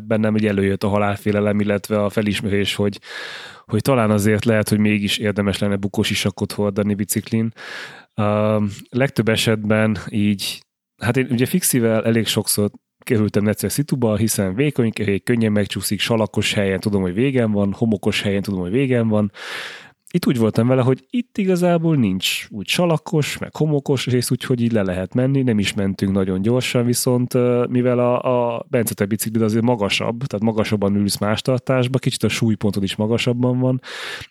bennem 0.02 0.36
így 0.36 0.46
előjött 0.46 0.82
a 0.82 0.88
halálfélelem, 0.88 1.60
illetve 1.60 2.02
a 2.04 2.08
felismerés, 2.08 2.74
hogy, 2.74 3.00
hogy 3.64 3.82
talán 3.82 4.10
azért 4.10 4.44
lehet, 4.44 4.68
hogy 4.68 4.78
mégis 4.78 5.18
érdemes 5.18 5.58
lenne 5.58 5.76
bukós 5.76 6.10
isakot 6.10 6.52
hordani 6.52 6.94
biciklin. 6.94 7.52
Legtöbb 8.88 9.28
esetben 9.28 9.98
így, 10.08 10.62
hát 11.02 11.16
én 11.16 11.26
ugye 11.30 11.46
fixivel 11.46 12.04
elég 12.04 12.26
sokszor 12.26 12.70
kerültem 12.98 13.48
egyszer 13.48 13.72
szituba, 13.72 14.16
hiszen 14.16 14.54
vékony, 14.54 14.92
könnyen 15.24 15.52
megcsúszik, 15.52 16.00
salakos 16.00 16.52
helyen 16.52 16.80
tudom, 16.80 17.02
hogy 17.02 17.14
végem 17.14 17.52
van, 17.52 17.72
homokos 17.72 18.22
helyen 18.22 18.42
tudom, 18.42 18.60
hogy 18.60 18.70
végem 18.70 19.08
van, 19.08 19.32
itt 20.14 20.26
úgy 20.26 20.38
voltam 20.38 20.66
vele, 20.66 20.82
hogy 20.82 21.06
itt 21.10 21.38
igazából 21.38 21.96
nincs 21.96 22.46
úgy 22.50 22.66
salakos, 22.66 23.38
meg 23.38 23.56
homokos 23.56 24.06
rész, 24.06 24.30
úgyhogy 24.30 24.60
így 24.60 24.72
le 24.72 24.82
lehet 24.82 25.14
menni, 25.14 25.42
nem 25.42 25.58
is 25.58 25.74
mentünk 25.74 26.12
nagyon 26.12 26.42
gyorsan, 26.42 26.84
viszont 26.84 27.32
mivel 27.68 27.98
a, 27.98 28.54
a 28.54 28.66
Bence 28.68 29.04
bicikli 29.04 29.42
azért 29.42 29.64
magasabb, 29.64 30.24
tehát 30.24 30.44
magasabban 30.44 30.94
ülsz 30.94 31.18
más 31.18 31.42
tartásba, 31.42 31.98
kicsit 31.98 32.22
a 32.22 32.28
súlypontod 32.28 32.82
is 32.82 32.96
magasabban 32.96 33.58
van, 33.58 33.80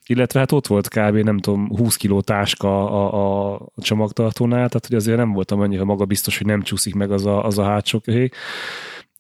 illetve 0.06 0.40
hát 0.40 0.52
ott 0.52 0.68
volt 0.68 0.88
kb. 0.88 1.16
nem 1.16 1.38
tudom, 1.38 1.68
20 1.78 1.96
kiló 1.96 2.22
táska 2.22 2.90
a, 2.90 3.54
a 3.54 3.62
csomagtartónál, 3.78 4.68
tehát 4.68 4.86
hogy 4.88 4.96
azért 4.96 5.18
nem 5.18 5.32
voltam 5.32 5.60
annyira 5.60 5.84
maga 5.84 6.06
biztos, 6.06 6.38
hogy 6.38 6.48
nem 6.48 6.62
csúszik 6.62 6.96
meg 6.96 7.12
az 7.12 7.26
a, 7.26 7.46
az 7.46 7.58
a 7.58 7.64
hátsó 7.64 8.02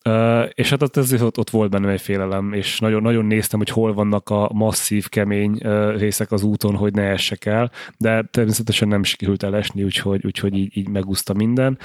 Uh, 0.09 0.49
és 0.53 0.69
hát 0.69 0.81
ott, 0.81 0.97
ezért 0.97 1.21
ott, 1.21 1.37
ott 1.37 1.49
volt 1.49 1.69
bennem 1.69 1.89
egy 1.89 2.01
félelem, 2.01 2.53
és 2.53 2.79
nagyon, 2.79 3.01
nagyon 3.01 3.25
néztem, 3.25 3.59
hogy 3.59 3.69
hol 3.69 3.93
vannak 3.93 4.29
a 4.29 4.49
masszív, 4.53 5.09
kemény 5.09 5.59
uh, 5.63 5.97
részek 5.99 6.31
az 6.31 6.43
úton, 6.43 6.75
hogy 6.75 6.93
ne 6.93 7.01
essek 7.01 7.45
el, 7.45 7.71
de 7.97 8.23
természetesen 8.31 8.87
nem 8.87 9.03
sikerült 9.03 9.43
elesni, 9.43 9.83
úgyhogy, 9.83 10.25
úgyhogy 10.25 10.57
így, 10.57 10.77
így 10.77 10.89
megúszta 10.89 11.33
minden. 11.33 11.77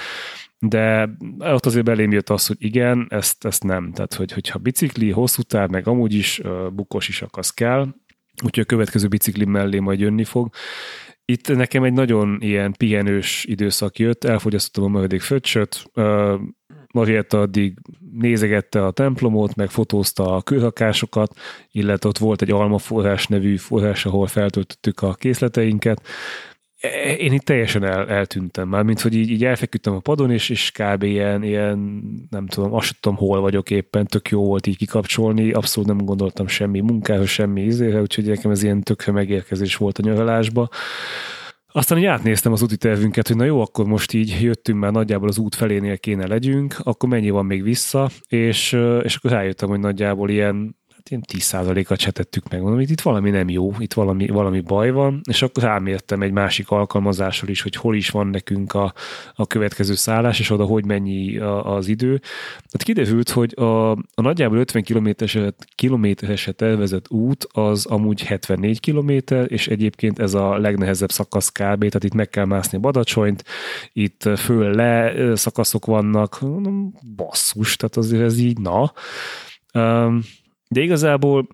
De 0.59 1.11
ott 1.39 1.67
azért 1.67 1.85
belém 1.85 2.13
jött 2.13 2.31
az, 2.31 2.47
hogy 2.47 2.57
igen, 2.61 3.07
ezt, 3.09 3.45
ezt 3.45 3.65
nem. 3.65 3.93
Tehát, 3.93 4.15
hogy, 4.15 4.33
hogyha 4.33 4.59
bicikli, 4.59 5.11
hosszú 5.11 5.43
táv, 5.43 5.71
meg 5.71 5.89
amúgy 5.89 6.15
is 6.15 6.39
uh, 6.39 6.71
bukos 6.71 7.09
is 7.09 7.23
akasz 7.23 7.51
kell, 7.51 7.89
úgyhogy 8.45 8.65
a 8.65 8.67
következő 8.67 9.09
bicikli 9.09 9.45
mellé 9.45 9.79
majd 9.79 10.01
jönni 10.01 10.25
fog. 10.25 10.49
Itt 11.25 11.49
nekem 11.49 11.85
egy 11.85 11.93
nagyon 11.93 12.39
ilyen 12.41 12.73
pihenős 12.73 13.45
időszak 13.45 13.99
jött, 13.99 14.25
elfogyasztottam 14.25 14.95
a 14.95 14.97
mögödik 14.97 15.21
föccsöt, 15.21 15.91
Marietta 16.93 17.41
addig 17.41 17.79
nézegette 18.13 18.87
a 18.87 18.91
templomot, 18.91 19.55
meg 19.55 19.71
fotózta 19.71 20.35
a 20.37 20.43
kőhakásokat, 20.43 21.35
illetve 21.71 22.09
ott 22.09 22.19
volt 22.19 22.43
egy 22.43 22.51
almaforrás 22.51 23.27
nevű 23.27 23.57
forrás, 23.57 24.07
ahol 24.07 24.27
feltöltöttük 24.27 25.03
a 25.03 25.15
készleteinket. 25.15 26.03
Én 27.19 27.33
itt 27.33 27.45
teljesen 27.45 27.85
el, 27.85 28.09
eltűntem 28.09 28.69
már, 28.69 28.83
mint 28.83 29.01
hogy 29.01 29.15
így, 29.15 29.31
így 29.31 29.45
elfeküdtem 29.45 29.95
a 29.95 29.99
padon, 30.01 30.31
és, 30.31 30.49
és 30.49 30.71
kb. 30.71 31.03
Ilyen, 31.03 31.43
ilyen, 31.43 32.03
nem 32.31 32.47
tudom, 32.47 32.75
azt 32.75 33.01
tudom, 33.01 33.19
hol 33.19 33.41
vagyok 33.41 33.71
éppen, 33.71 34.07
tök 34.07 34.29
jó 34.29 34.45
volt 34.45 34.67
így 34.67 34.77
kikapcsolni, 34.77 35.53
abszolút 35.53 35.89
nem 35.89 36.05
gondoltam 36.05 36.47
semmi 36.47 36.81
munkára, 36.81 37.27
semmi 37.27 37.63
ízére, 37.63 38.01
úgyhogy 38.01 38.25
nekem 38.25 38.51
ez 38.51 38.63
ilyen 38.63 38.83
tökre 38.83 39.13
megérkezés 39.13 39.77
volt 39.77 39.99
a 39.99 40.03
nyaralásba. 40.03 40.69
Aztán 41.73 41.99
így 41.99 42.05
átnéztem 42.05 42.53
az 42.53 42.63
úti 42.63 42.77
tervünket, 42.77 43.29
hogy 43.29 43.37
na 43.37 43.45
jó, 43.45 43.61
akkor 43.61 43.87
most 43.87 44.13
így 44.13 44.39
jöttünk 44.41 44.79
már 44.79 44.93
nagyjából 44.93 45.29
az 45.29 45.39
út 45.39 45.55
felénél 45.55 45.99
kéne 45.99 46.27
legyünk, 46.27 46.77
akkor 46.83 47.09
mennyi 47.09 47.31
van 47.31 47.47
még 47.47 47.63
vissza, 47.63 48.11
és, 48.29 48.73
és 49.03 49.17
akkor 49.17 49.31
rájöttem, 49.31 49.69
hogy 49.69 49.81
nagyjából 49.81 50.31
ilyen 50.31 50.77
ilyen 51.11 51.23
10%-at 51.33 51.99
csetettük 51.99 52.49
meg. 52.49 52.61
Mondom, 52.61 52.81
itt 52.81 53.01
valami 53.01 53.31
nem 53.31 53.49
jó, 53.49 53.73
itt 53.79 53.93
valami, 53.93 54.27
valami 54.27 54.61
baj 54.61 54.91
van, 54.91 55.21
és 55.29 55.43
akkor 55.43 55.63
rámértem 55.63 56.23
egy 56.23 56.33
másik 56.33 56.71
alkalmazásról 56.71 57.51
is, 57.51 57.63
hogy 57.63 57.77
hol 57.77 57.97
is 57.97 58.11
van 58.11 58.27
nekünk 58.27 58.75
a, 58.75 58.93
a 59.35 59.47
következő 59.47 59.95
szállás, 59.95 60.41
és 60.41 60.51
oda 60.51 60.65
hogy 60.65 60.85
mennyi 60.85 61.39
a, 61.39 61.75
az 61.75 61.89
idő. 61.89 62.19
Tehát 62.49 62.83
kiderült, 62.83 63.31
hogy 63.31 63.55
a, 63.57 63.91
a 63.91 63.97
nagyjából 64.15 64.59
50 64.59 64.83
kilométereset, 64.83 65.67
kilométereset 65.75 66.57
tervezett 66.57 67.11
út 67.11 67.47
az 67.53 67.87
amúgy 67.87 68.23
74 68.23 68.81
kilométer, 68.81 69.53
és 69.53 69.69
egyébként 69.69 70.19
ez 70.19 70.35
a 70.35 70.59
legnehezebb 70.59 71.11
szakasz 71.11 71.49
kb. 71.49 71.79
Tehát 71.79 72.05
itt 72.05 72.15
meg 72.15 72.29
kell 72.29 72.45
mászni 72.45 72.79
Badacsonyt, 72.79 73.45
itt 73.93 74.23
föl-le 74.37 75.13
szakaszok 75.37 75.87
vannak, 75.87 76.41
basszus, 77.17 77.77
tehát 77.77 77.97
azért 77.97 78.23
ez 78.23 78.39
így, 78.39 78.59
na. 78.59 78.93
Um, 79.75 80.23
de 80.69 80.81
igazából 80.81 81.47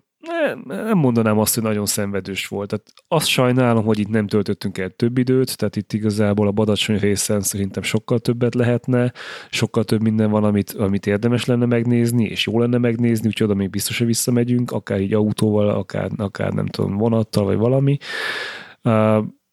nem, 0.67 0.97
mondanám 0.97 1.39
azt, 1.39 1.53
hogy 1.53 1.63
nagyon 1.63 1.85
szenvedős 1.85 2.47
volt. 2.47 2.69
Tehát 2.69 2.93
azt 3.07 3.27
sajnálom, 3.27 3.85
hogy 3.85 3.99
itt 3.99 4.09
nem 4.09 4.27
töltöttünk 4.27 4.77
el 4.77 4.89
több 4.89 5.17
időt, 5.17 5.57
tehát 5.57 5.75
itt 5.75 5.93
igazából 5.93 6.47
a 6.47 6.51
Badacsony 6.51 6.97
részen 6.97 7.41
szerintem 7.41 7.83
sokkal 7.83 8.19
többet 8.19 8.55
lehetne, 8.55 9.13
sokkal 9.49 9.83
több 9.83 10.01
minden 10.01 10.29
van, 10.29 10.43
amit, 10.43 10.71
amit 10.71 11.07
érdemes 11.07 11.45
lenne 11.45 11.65
megnézni, 11.65 12.23
és 12.25 12.47
jó 12.47 12.59
lenne 12.59 12.77
megnézni, 12.77 13.27
úgyhogy 13.27 13.47
oda 13.47 13.55
még 13.55 13.69
biztos, 13.69 13.97
hogy 13.97 14.07
visszamegyünk, 14.07 14.71
akár 14.71 15.01
így 15.01 15.13
autóval, 15.13 15.69
akár, 15.69 16.09
akár 16.17 16.51
nem 16.51 16.65
tudom, 16.65 16.97
vonattal, 16.97 17.45
vagy 17.45 17.57
valami. 17.57 17.97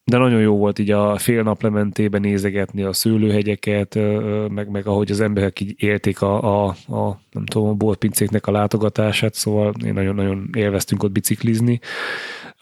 De 0.04 0.18
nagyon 0.18 0.40
jó 0.40 0.56
volt 0.56 0.78
így 0.78 0.90
a 0.90 1.18
fél 1.18 1.42
nap 1.42 1.62
lementében 1.62 2.20
nézegetni 2.20 2.82
a 2.82 2.92
szőlőhegyeket, 2.92 3.98
meg, 4.48 4.70
meg 4.70 4.86
ahogy 4.86 5.10
az 5.10 5.20
emberek 5.20 5.60
így 5.60 5.74
élték 5.76 6.22
a, 6.22 6.64
a, 6.64 6.68
a 6.68 7.20
nem 7.30 7.46
tudom, 7.46 7.68
a 7.68 7.74
boltpincéknek 7.74 8.46
a 8.46 8.52
látogatását, 8.52 9.34
szóval 9.34 9.74
én 9.84 9.92
nagyon-nagyon 9.92 10.50
élveztünk 10.56 11.02
ott 11.02 11.12
biciklizni. 11.12 11.80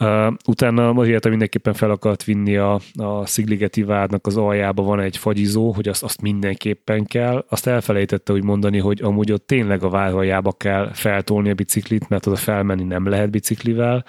Uh, 0.01 0.33
utána 0.47 0.93
Marietta 0.93 1.29
mindenképpen 1.29 1.73
fel 1.73 1.91
akart 1.91 2.25
vinni 2.25 2.57
a, 2.57 2.81
a 2.95 3.27
Szigligeti 3.27 3.83
várnak 3.83 4.27
az 4.27 4.37
aljába 4.37 4.83
van 4.83 5.01
egy 5.01 5.17
fagyizó, 5.17 5.73
hogy 5.73 5.89
azt, 5.89 6.03
azt 6.03 6.21
mindenképpen 6.21 7.05
kell. 7.05 7.45
Azt 7.49 7.67
elfelejtette 7.67 8.33
úgy 8.33 8.45
mondani, 8.45 8.79
hogy 8.79 9.03
amúgy 9.03 9.33
ott 9.33 9.47
tényleg 9.47 9.83
a 9.83 9.89
vár 9.89 10.15
aljába 10.15 10.53
kell 10.53 10.91
feltolni 10.93 11.51
a 11.51 11.55
biciklit, 11.55 12.09
mert 12.09 12.27
oda 12.27 12.37
felmenni 12.37 12.85
nem 12.85 13.09
lehet 13.09 13.31
biciklivel. 13.31 14.05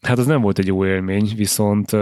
Hát 0.00 0.18
az 0.18 0.26
nem 0.26 0.40
volt 0.40 0.58
egy 0.58 0.66
jó 0.66 0.86
élmény, 0.86 1.32
viszont 1.36 1.92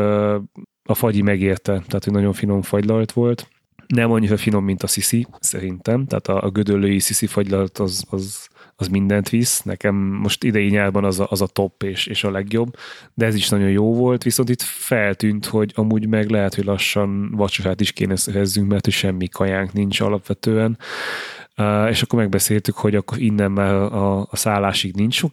a 0.83 0.95
fagyi 0.95 1.23
megérte, 1.23 1.73
tehát 1.73 2.05
hogy 2.05 2.13
nagyon 2.13 2.33
finom 2.33 2.63
fagylalt 2.63 3.13
volt. 3.13 3.49
Nem 3.87 4.11
annyira 4.11 4.37
finom, 4.37 4.65
mint 4.65 4.83
a 4.83 4.87
sziszi, 4.87 5.27
szerintem. 5.41 6.07
Tehát 6.07 6.29
a, 6.29 6.47
a 6.47 6.51
gödöllői 6.51 6.99
sziszi 6.99 7.27
fagylalt 7.27 7.79
az, 7.79 8.05
az, 8.11 8.49
az 8.77 8.89
mindent 8.89 9.29
visz. 9.29 9.63
Nekem 9.63 9.95
most 9.95 10.45
idei 10.45 10.69
nyárban 10.69 11.05
az 11.05 11.21
a, 11.21 11.27
az 11.31 11.41
a 11.41 11.47
top 11.47 11.83
és, 11.83 12.07
és 12.07 12.25
a 12.25 12.31
legjobb, 12.31 12.77
de 13.15 13.27
ez 13.27 13.35
is 13.35 13.49
nagyon 13.49 13.71
jó 13.71 13.95
volt, 13.95 14.23
viszont 14.23 14.49
itt 14.49 14.63
feltűnt, 14.63 15.47
hogy 15.47 15.73
amúgy 15.75 16.09
meg 16.09 16.29
lehet, 16.29 16.55
hogy 16.55 16.65
lassan 16.65 17.31
vacsorát 17.31 17.81
is 17.81 17.93
kéne 17.93 18.17
szerezzünk, 18.17 18.69
mert 18.69 18.85
hogy 18.85 18.95
semmi 18.95 19.29
kajánk 19.29 19.73
nincs 19.73 20.01
alapvetően 20.01 20.79
és 21.89 22.03
akkor 22.03 22.19
megbeszéltük, 22.19 22.77
hogy 22.77 22.95
akkor 22.95 23.19
innen 23.19 23.51
már 23.51 23.75
a, 23.75 24.21
a 24.21 24.37
szállásig 24.37 24.95
nincs 24.95 25.15
sok 25.15 25.33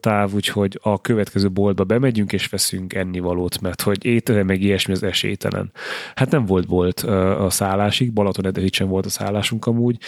táv, 0.00 0.34
úgyhogy 0.34 0.78
a 0.82 1.00
következő 1.00 1.50
boltba 1.50 1.84
bemegyünk 1.84 2.32
és 2.32 2.46
veszünk 2.46 2.94
ennivalót, 2.94 3.60
mert 3.60 3.82
hogy 3.82 4.04
étele 4.04 4.42
meg 4.42 4.62
ilyesmi 4.62 4.92
az 4.92 5.02
esélytelen. 5.02 5.72
Hát 6.14 6.30
nem 6.30 6.44
volt 6.44 6.66
bolt 6.66 7.00
a 7.00 7.50
szállásig, 7.50 8.12
Balaton 8.12 8.68
sem 8.70 8.88
volt 8.88 9.06
a 9.06 9.10
szállásunk 9.10 9.66
amúgy, 9.66 9.98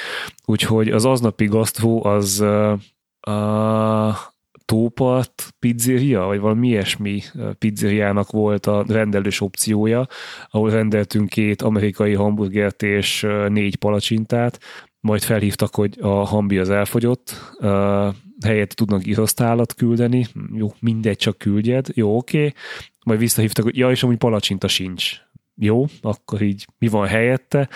úgyhogy 0.44 0.88
az 0.88 1.04
aznapi 1.04 1.44
gasztró 1.44 2.04
az 2.04 2.40
a 3.20 4.34
Tópart 4.64 5.54
pizzeria, 5.58 6.24
vagy 6.24 6.40
valami 6.40 6.68
ilyesmi 6.68 7.22
pizzeriának 7.58 8.30
volt 8.30 8.66
a 8.66 8.84
rendelős 8.88 9.40
opciója, 9.40 10.06
ahol 10.50 10.70
rendeltünk 10.70 11.28
két 11.28 11.62
amerikai 11.62 12.14
hamburgert 12.14 12.82
és 12.82 13.26
négy 13.48 13.76
palacsintát, 13.76 14.58
majd 15.06 15.22
felhívtak, 15.22 15.74
hogy 15.74 15.98
a 16.00 16.08
hambi 16.08 16.58
az 16.58 16.70
elfogyott, 16.70 17.54
uh, 17.58 18.14
helyett 18.44 18.70
tudnak 18.70 19.06
irosztálat 19.06 19.74
küldeni, 19.74 20.26
jó, 20.54 20.72
mindegy, 20.80 21.16
csak 21.16 21.38
küldjed, 21.38 21.86
jó, 21.94 22.16
oké, 22.16 22.38
okay. 22.38 22.54
majd 23.04 23.18
visszahívtak, 23.18 23.64
hogy 23.64 23.76
ja, 23.76 23.90
és 23.90 24.02
amúgy 24.02 24.16
palacsinta 24.16 24.68
sincs. 24.68 25.24
Jó, 25.54 25.84
akkor 26.02 26.42
így 26.42 26.66
mi 26.78 26.88
van 26.88 27.06
helyette, 27.06 27.68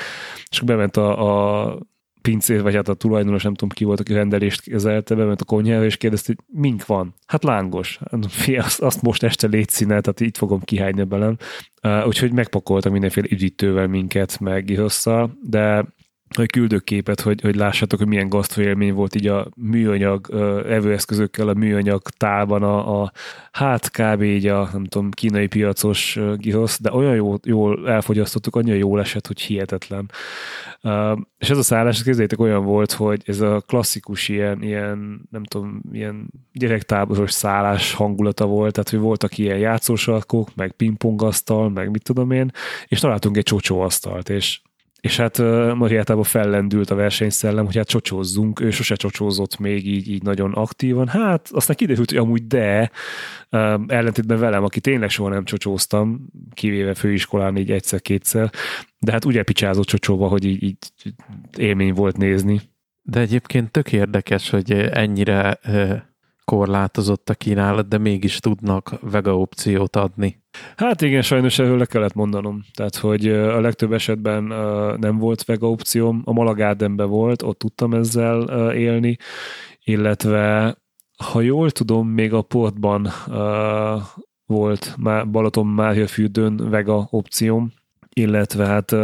és 0.50 0.56
akkor 0.56 0.68
bement 0.68 0.96
a, 0.96 1.70
a 1.70 1.78
pincér, 2.22 2.62
vagy 2.62 2.74
hát 2.74 2.88
a 2.88 2.94
tulajdonos, 2.94 3.42
nem 3.42 3.54
tudom 3.54 3.68
ki 3.68 3.84
volt, 3.84 4.00
aki 4.00 4.12
rendelést 4.12 4.60
kezelte, 4.60 5.14
bement 5.14 5.40
a 5.40 5.44
konyhára, 5.44 5.84
és 5.84 5.96
kérdezte, 5.96 6.34
hogy 6.36 6.60
mink 6.60 6.86
van? 6.86 7.14
Hát 7.26 7.44
lángos. 7.44 8.00
Fé, 8.28 8.56
azt, 8.56 8.80
azt 8.80 9.02
most 9.02 9.22
este 9.22 9.46
létszíne, 9.46 10.00
tehát 10.00 10.20
itt 10.20 10.36
fogom 10.36 10.60
kihányni 10.60 11.04
belem. 11.04 11.36
Uh, 11.82 12.06
úgyhogy 12.06 12.32
megpakoltak 12.32 12.92
mindenféle 12.92 13.26
üdítővel 13.30 13.86
minket, 13.86 14.40
meg 14.40 14.78
de 15.42 15.84
küldök 16.52 16.84
képet, 16.84 17.20
hogy, 17.20 17.40
hogy 17.40 17.54
lássátok, 17.54 17.98
hogy 17.98 18.08
milyen 18.08 18.28
gasztroélmény 18.28 18.94
volt 18.94 19.14
így 19.14 19.26
a 19.26 19.48
műanyag 19.56 20.34
evőeszközökkel 20.68 21.48
a 21.48 21.54
műanyag 21.54 22.02
tálban 22.02 22.62
a, 22.62 23.02
a 23.02 23.12
hát 23.52 23.90
kb. 23.90 24.22
így 24.22 24.46
a 24.46 24.68
nem 24.72 24.84
tudom, 24.84 25.10
kínai 25.10 25.46
piacos 25.46 26.18
girosz, 26.36 26.80
de 26.80 26.92
olyan 26.92 27.14
jól, 27.14 27.40
jól 27.44 27.88
elfogyasztottuk, 27.88 28.56
annyira 28.56 28.76
jól 28.76 29.00
esett, 29.00 29.26
hogy 29.26 29.40
hihetetlen. 29.40 30.10
És 31.38 31.50
ez 31.50 31.58
a 31.58 31.62
szállás, 31.62 32.02
képzeljétek, 32.02 32.40
olyan 32.40 32.64
volt, 32.64 32.92
hogy 32.92 33.22
ez 33.26 33.40
a 33.40 33.60
klasszikus 33.66 34.28
ilyen, 34.28 34.62
ilyen 34.62 35.28
nem 35.30 35.44
tudom, 35.44 35.80
ilyen 35.92 36.30
gyerektáboros 36.52 37.32
szállás 37.32 37.92
hangulata 37.92 38.46
volt, 38.46 38.72
tehát 38.72 38.90
hogy 38.90 38.98
voltak 38.98 39.38
ilyen 39.38 39.58
játszósarkok, 39.58 40.54
meg 40.54 40.72
pingpongasztal, 40.72 41.68
meg 41.68 41.90
mit 41.90 42.02
tudom 42.02 42.30
én, 42.30 42.50
és 42.88 43.00
találtunk 43.00 43.36
egy 43.36 43.42
csocsóasztalt, 43.42 44.28
és 44.28 44.60
és 45.00 45.16
hát 45.16 45.38
Mariátában 45.74 46.22
fellendült 46.22 46.90
a 46.90 46.94
versenyszellem, 46.94 47.64
hogy 47.64 47.76
hát 47.76 47.88
csocsózzunk, 47.88 48.60
ő 48.60 48.70
sose 48.70 48.94
csocsózott 48.94 49.58
még 49.58 49.86
így, 49.86 50.08
így 50.08 50.22
nagyon 50.22 50.52
aktívan. 50.52 51.08
Hát 51.08 51.48
aztán 51.52 51.76
kiderült, 51.76 52.10
hogy 52.10 52.18
amúgy 52.18 52.46
de, 52.46 52.90
ellentétben 53.86 54.38
velem, 54.38 54.64
aki 54.64 54.80
tényleg 54.80 55.10
soha 55.10 55.28
nem 55.28 55.44
csocsóztam, 55.44 56.26
kivéve 56.54 56.94
főiskolán 56.94 57.56
így 57.56 57.70
egyszer-kétszer, 57.70 58.50
de 58.98 59.12
hát 59.12 59.24
ugye 59.24 59.42
picsázott 59.42 59.86
csocsóba, 59.86 60.28
hogy 60.28 60.44
így, 60.44 60.62
így 60.62 60.76
élmény 61.56 61.92
volt 61.92 62.16
nézni. 62.16 62.60
De 63.02 63.20
egyébként 63.20 63.70
tök 63.70 63.92
érdekes, 63.92 64.50
hogy 64.50 64.72
ennyire 64.72 65.60
korlátozott 66.44 67.30
a 67.30 67.34
kínálat, 67.34 67.88
de 67.88 67.98
mégis 67.98 68.38
tudnak 68.38 68.98
vega 69.00 69.38
opciót 69.38 69.96
adni. 69.96 70.39
Hát 70.76 71.02
igen, 71.02 71.22
sajnos 71.22 71.58
erről 71.58 71.78
le 71.78 71.84
kellett 71.84 72.14
mondanom. 72.14 72.64
Tehát, 72.74 72.96
hogy 72.96 73.28
a 73.28 73.60
legtöbb 73.60 73.92
esetben 73.92 74.42
nem 74.98 75.18
volt 75.18 75.44
vega 75.44 75.70
opcióm, 75.70 76.22
a 76.24 76.32
Malagádenben 76.32 77.08
volt, 77.08 77.42
ott 77.42 77.58
tudtam 77.58 77.94
ezzel 77.94 78.72
élni, 78.72 79.16
illetve 79.84 80.76
ha 81.24 81.40
jól 81.40 81.70
tudom, 81.70 82.08
még 82.08 82.32
a 82.32 82.42
portban 82.42 83.08
volt 84.46 84.96
Balaton 85.30 85.66
Mária 85.66 86.06
fürdőn 86.06 86.70
vega 86.70 87.06
opcióm, 87.10 87.72
illetve 88.14 88.66
hát 88.66 88.94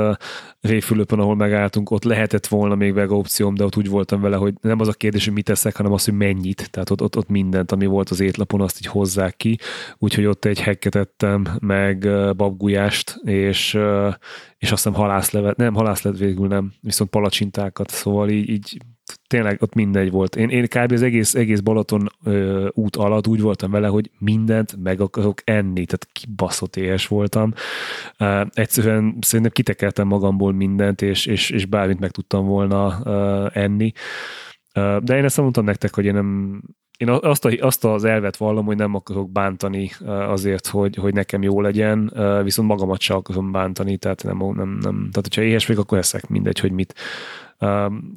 Réfülöpön, 0.61 1.19
ahol 1.19 1.37
megálltunk, 1.37 1.91
ott 1.91 2.05
lehetett 2.05 2.47
volna 2.47 2.75
még 2.75 2.95
vega 2.95 3.17
opcióm, 3.17 3.55
de 3.55 3.65
ott 3.65 3.77
úgy 3.77 3.89
voltam 3.89 4.21
vele, 4.21 4.37
hogy 4.37 4.55
nem 4.61 4.81
az 4.81 4.89
a 4.89 4.93
kérdés, 4.93 5.25
hogy 5.25 5.35
mit 5.35 5.45
teszek, 5.45 5.77
hanem 5.77 5.93
az, 5.93 6.05
hogy 6.05 6.15
mennyit. 6.15 6.71
Tehát 6.71 6.91
ott, 6.91 7.03
ott, 7.03 7.17
ott 7.17 7.29
mindent, 7.29 7.73
ami 7.73 7.87
volt 7.87 8.11
az 8.11 8.21
étlapon, 8.21 8.61
azt 8.61 8.79
így 8.79 8.87
hozzák 8.87 9.37
ki. 9.37 9.59
Úgyhogy 9.99 10.25
ott 10.25 10.45
egy 10.45 10.61
hekket 10.61 10.95
ettem, 10.95 11.47
meg 11.59 12.09
babgulyást, 12.37 13.17
és, 13.25 13.75
és 14.59 14.71
azt 14.73 14.85
hiszem 14.85 14.95
halászlevet, 14.95 15.57
nem, 15.57 15.75
halászlevet 15.75 16.21
végül 16.21 16.47
nem, 16.47 16.73
viszont 16.81 17.11
palacsintákat, 17.11 17.91
szóval 17.91 18.29
így, 18.29 18.49
így 18.49 18.79
tényleg 19.27 19.63
ott 19.63 19.75
mindegy 19.75 20.11
volt. 20.11 20.37
Én, 20.37 20.49
én 20.49 20.67
kb. 20.67 20.93
az 20.93 21.03
egész, 21.03 21.35
egész 21.35 21.61
Balaton 21.61 22.09
ö, 22.25 22.69
út 22.73 22.97
alatt 22.97 23.27
úgy 23.27 23.41
voltam 23.41 23.71
vele, 23.71 23.89
hogy 23.89 24.11
mindent 24.19 24.77
meg 24.83 25.01
akarok 25.01 25.41
enni, 25.45 25.85
tehát 25.85 26.09
kibaszott 26.13 26.77
éhes 26.77 27.07
voltam. 27.07 27.53
Uh, 28.19 28.47
egyszerűen 28.53 29.17
szerintem 29.21 29.53
kitekeltem 29.53 30.07
magamból 30.07 30.53
mindent, 30.53 31.03
és, 31.03 31.27
és, 31.27 31.51
és 31.51 31.67
bármit 31.67 32.01
meg 32.01 32.11
tudtam 32.11 32.47
volna 32.47 32.99
uh, 33.05 33.57
enni. 33.57 33.93
Uh, 34.75 34.97
de 34.97 35.17
én 35.17 35.25
ezt 35.25 35.37
mondtam 35.37 35.65
nektek, 35.65 35.95
hogy 35.95 36.05
én 36.05 36.15
nem, 36.15 36.61
én 36.97 37.09
azt, 37.09 37.45
a, 37.45 37.51
azt 37.61 37.85
az 37.85 38.05
elvet 38.05 38.37
vallom, 38.37 38.65
hogy 38.65 38.77
nem 38.77 38.95
akarok 38.95 39.31
bántani 39.31 39.91
azért, 40.07 40.67
hogy, 40.67 40.97
hogy 40.97 41.15
nekem 41.15 41.43
jó 41.43 41.61
legyen, 41.61 42.13
viszont 42.43 42.69
magamat 42.69 43.01
sem 43.01 43.17
akarom 43.17 43.53
bántani, 43.53 43.97
tehát 43.97 44.23
nem, 44.23 44.37
nem, 44.37 44.79
nem 44.81 44.95
tehát 44.95 45.21
hogyha 45.23 45.43
éhes 45.43 45.67
vagyok, 45.67 45.83
akkor 45.83 45.99
eszek, 45.99 46.29
mindegy, 46.29 46.59
hogy 46.59 46.73
mit. 46.73 46.95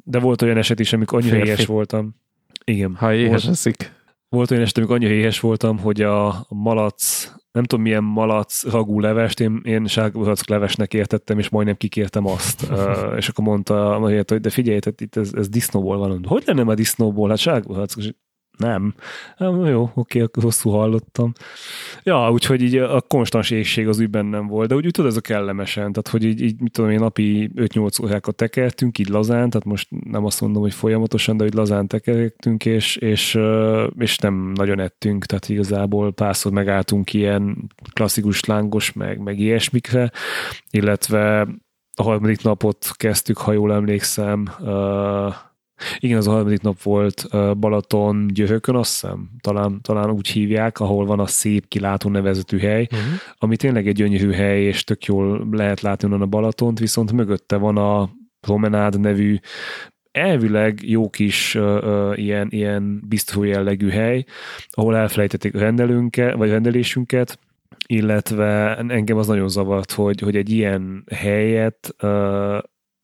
De 0.03 0.19
volt 0.19 0.41
olyan 0.41 0.57
eset 0.57 0.79
is, 0.79 0.93
amikor 0.93 1.19
annyira 1.19 1.35
Férfi. 1.35 1.49
éhes 1.51 1.65
voltam. 1.65 2.15
Igen. 2.63 2.95
Ha 2.95 3.13
éhes 3.13 3.43
volt, 3.43 3.55
eszik. 3.55 3.91
Volt 4.29 4.51
olyan 4.51 4.63
eset, 4.63 4.77
amikor 4.77 4.95
annyira 4.95 5.13
éhes 5.13 5.39
voltam, 5.39 5.77
hogy 5.77 6.01
a 6.01 6.45
malac, 6.49 7.31
nem 7.51 7.63
tudom 7.63 7.85
milyen 7.85 8.03
malac 8.03 8.63
ragú 8.69 8.99
levest, 8.99 9.39
én, 9.39 9.61
én 9.63 9.87
sárgózack 9.87 10.49
levesnek 10.49 10.93
értettem, 10.93 11.39
és 11.39 11.49
majdnem 11.49 11.75
kikértem 11.75 12.25
azt. 12.27 12.67
uh, 12.71 13.13
és 13.17 13.27
akkor 13.27 13.45
mondta, 13.45 13.93
hogy 13.97 14.23
de 14.23 14.49
figyelj, 14.49 14.79
itt 14.97 15.15
ez, 15.15 15.33
ez 15.33 15.49
disznóból 15.49 15.97
van. 15.97 16.23
Hogy 16.27 16.43
lenne 16.45 16.63
már 16.63 16.75
disznóból? 16.75 17.29
Hát 17.29 17.37
sárgózack. 17.37 18.15
Nem. 18.59 18.93
nem 19.37 19.65
jó, 19.65 19.91
oké, 19.95 20.25
rosszul 20.33 20.71
hallottam. 20.71 21.31
Ja, 22.03 22.31
úgyhogy 22.31 22.61
így 22.61 22.75
a 22.75 23.01
konstans 23.01 23.49
égség 23.49 23.87
az 23.87 23.99
úgy 23.99 24.09
bennem 24.09 24.47
volt, 24.47 24.69
de 24.69 24.75
úgy, 24.75 24.91
tudod, 24.91 25.11
ez 25.11 25.17
a 25.17 25.21
kellemesen, 25.21 25.91
tehát 25.91 26.07
hogy 26.07 26.23
így, 26.23 26.41
így 26.41 26.61
mit 26.61 26.71
tudom 26.71 26.89
én, 26.89 26.99
napi 26.99 27.51
5-8 27.55 28.03
órákat 28.03 28.35
tekertünk, 28.35 28.97
így 28.97 29.09
lazán, 29.09 29.49
tehát 29.49 29.65
most 29.65 29.87
nem 29.89 30.25
azt 30.25 30.41
mondom, 30.41 30.61
hogy 30.61 30.73
folyamatosan, 30.73 31.37
de 31.37 31.43
úgy 31.43 31.53
lazán 31.53 31.87
tekertünk, 31.87 32.65
és, 32.65 32.95
és, 32.95 33.39
és 33.97 34.17
nem 34.17 34.51
nagyon 34.55 34.79
ettünk, 34.79 35.25
tehát 35.25 35.49
igazából 35.49 36.13
párszor 36.13 36.51
megálltunk 36.51 37.13
ilyen 37.13 37.71
klasszikus 37.93 38.43
lángos, 38.43 38.93
meg, 38.93 39.19
meg 39.19 39.39
ilyesmikre, 39.39 40.11
illetve 40.69 41.47
a 41.93 42.03
harmadik 42.03 42.41
napot 42.41 42.91
kezdtük, 42.93 43.37
ha 43.37 43.51
jól 43.51 43.73
emlékszem, 43.73 44.47
uh, 44.59 45.33
igen, 45.99 46.17
az 46.17 46.27
a 46.27 46.31
harmadik 46.31 46.61
nap 46.61 46.81
volt 46.81 47.27
Balaton 47.59 48.27
Gyöhökön, 48.27 48.75
azt 48.75 48.91
hiszem, 48.91 49.29
talán, 49.41 49.81
talán 49.81 50.11
úgy 50.11 50.27
hívják, 50.27 50.79
ahol 50.79 51.05
van 51.05 51.19
a 51.19 51.27
szép 51.27 51.67
kilátó 51.67 52.09
nevezetű 52.09 52.57
hely, 52.57 52.87
uh-huh. 52.91 53.07
ami 53.37 53.55
tényleg 53.55 53.87
egy 53.87 53.95
gyönyörű 53.95 54.31
hely, 54.31 54.63
és 54.63 54.83
tök 54.83 55.05
jól 55.05 55.47
lehet 55.51 55.81
látni 55.81 56.07
onnan 56.07 56.21
a 56.21 56.25
Balatont, 56.25 56.79
viszont 56.79 57.11
mögötte 57.11 57.55
van 57.55 57.77
a 57.77 58.09
Promenád 58.39 58.99
nevű 58.99 59.37
elvileg 60.11 60.79
jó 60.89 61.09
kis 61.09 61.55
uh, 61.55 61.63
uh, 61.63 62.19
ilyen, 62.19 62.47
ilyen 62.49 63.01
biztos 63.07 63.47
jellegű 63.47 63.89
hely, 63.89 64.25
ahol 64.69 64.95
elfelejtették 64.95 65.55
a 65.55 65.59
rendelőnket, 65.59 66.35
vagy 66.35 66.49
rendelésünket, 66.49 67.39
illetve 67.87 68.77
engem 68.77 69.17
az 69.17 69.27
nagyon 69.27 69.49
zavart, 69.49 69.91
hogy, 69.91 70.19
hogy 70.19 70.35
egy 70.35 70.49
ilyen 70.49 71.03
helyet 71.15 71.95
uh, 72.01 72.57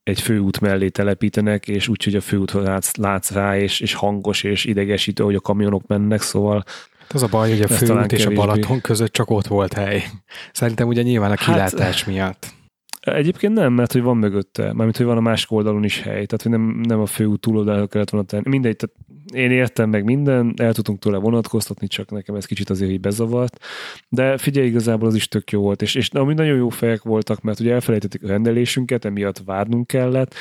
egy 0.06 0.20
főút 0.20 0.60
mellé 0.60 0.88
telepítenek, 0.88 1.68
és 1.68 1.88
úgy, 1.88 2.04
hogy 2.04 2.14
a 2.14 2.20
főútra 2.20 2.60
látsz, 2.60 2.96
látsz 2.96 3.30
rá, 3.30 3.58
és, 3.58 3.80
és 3.80 3.94
hangos, 3.94 4.42
és 4.42 4.64
idegesítő, 4.64 5.24
hogy 5.24 5.34
a 5.34 5.40
kamionok 5.40 5.86
mennek, 5.86 6.22
szóval 6.22 6.64
az 7.08 7.22
a 7.22 7.26
baj, 7.26 7.50
hogy 7.50 7.60
a 7.60 7.68
főút 7.68 8.12
és 8.12 8.26
a 8.26 8.30
Balaton 8.30 8.80
között 8.80 9.12
csak 9.12 9.30
ott 9.30 9.46
volt 9.46 9.72
hely. 9.72 10.04
Szerintem 10.52 10.88
ugye 10.88 11.02
nyilván 11.02 11.30
a 11.30 11.34
kilátás 11.34 12.02
hát, 12.02 12.06
miatt. 12.06 12.54
Egyébként 13.00 13.54
nem, 13.54 13.72
mert 13.72 13.92
hogy 13.92 14.02
van 14.02 14.16
mögötte, 14.16 14.62
mármint, 14.72 14.96
hogy 14.96 15.06
van 15.06 15.16
a 15.16 15.20
másik 15.20 15.50
oldalon 15.50 15.84
is 15.84 16.00
hely, 16.00 16.26
tehát 16.26 16.42
hogy 16.42 16.50
nem, 16.50 16.80
nem 16.82 17.00
a 17.00 17.06
főút 17.06 17.40
túloldalára 17.40 17.86
kellett 17.86 18.10
volna 18.10 18.26
tenni. 18.26 18.48
Mindegy, 18.48 18.76
tehát 18.76 18.96
én 19.34 19.50
értem 19.50 19.90
meg 19.90 20.04
minden, 20.04 20.54
el 20.56 20.72
tudtunk 20.72 20.98
tőle 20.98 21.18
vonatkoztatni, 21.18 21.86
csak 21.86 22.10
nekem 22.10 22.34
ez 22.34 22.44
kicsit 22.44 22.70
azért 22.70 22.90
így 22.90 23.00
bezavart, 23.00 23.64
de 24.08 24.38
figyelj, 24.38 24.66
igazából 24.66 25.08
az 25.08 25.14
is 25.14 25.28
tök 25.28 25.50
jó 25.50 25.60
volt, 25.60 25.82
és, 25.82 25.94
és 25.94 26.08
ami 26.10 26.34
nagyon 26.34 26.56
jó 26.56 26.68
fejek 26.68 27.02
voltak, 27.02 27.40
mert 27.40 27.60
ugye 27.60 27.72
elfelejtették 27.72 28.22
a 28.24 28.26
rendelésünket, 28.26 29.04
emiatt 29.04 29.42
várnunk 29.44 29.86
kellett, 29.86 30.34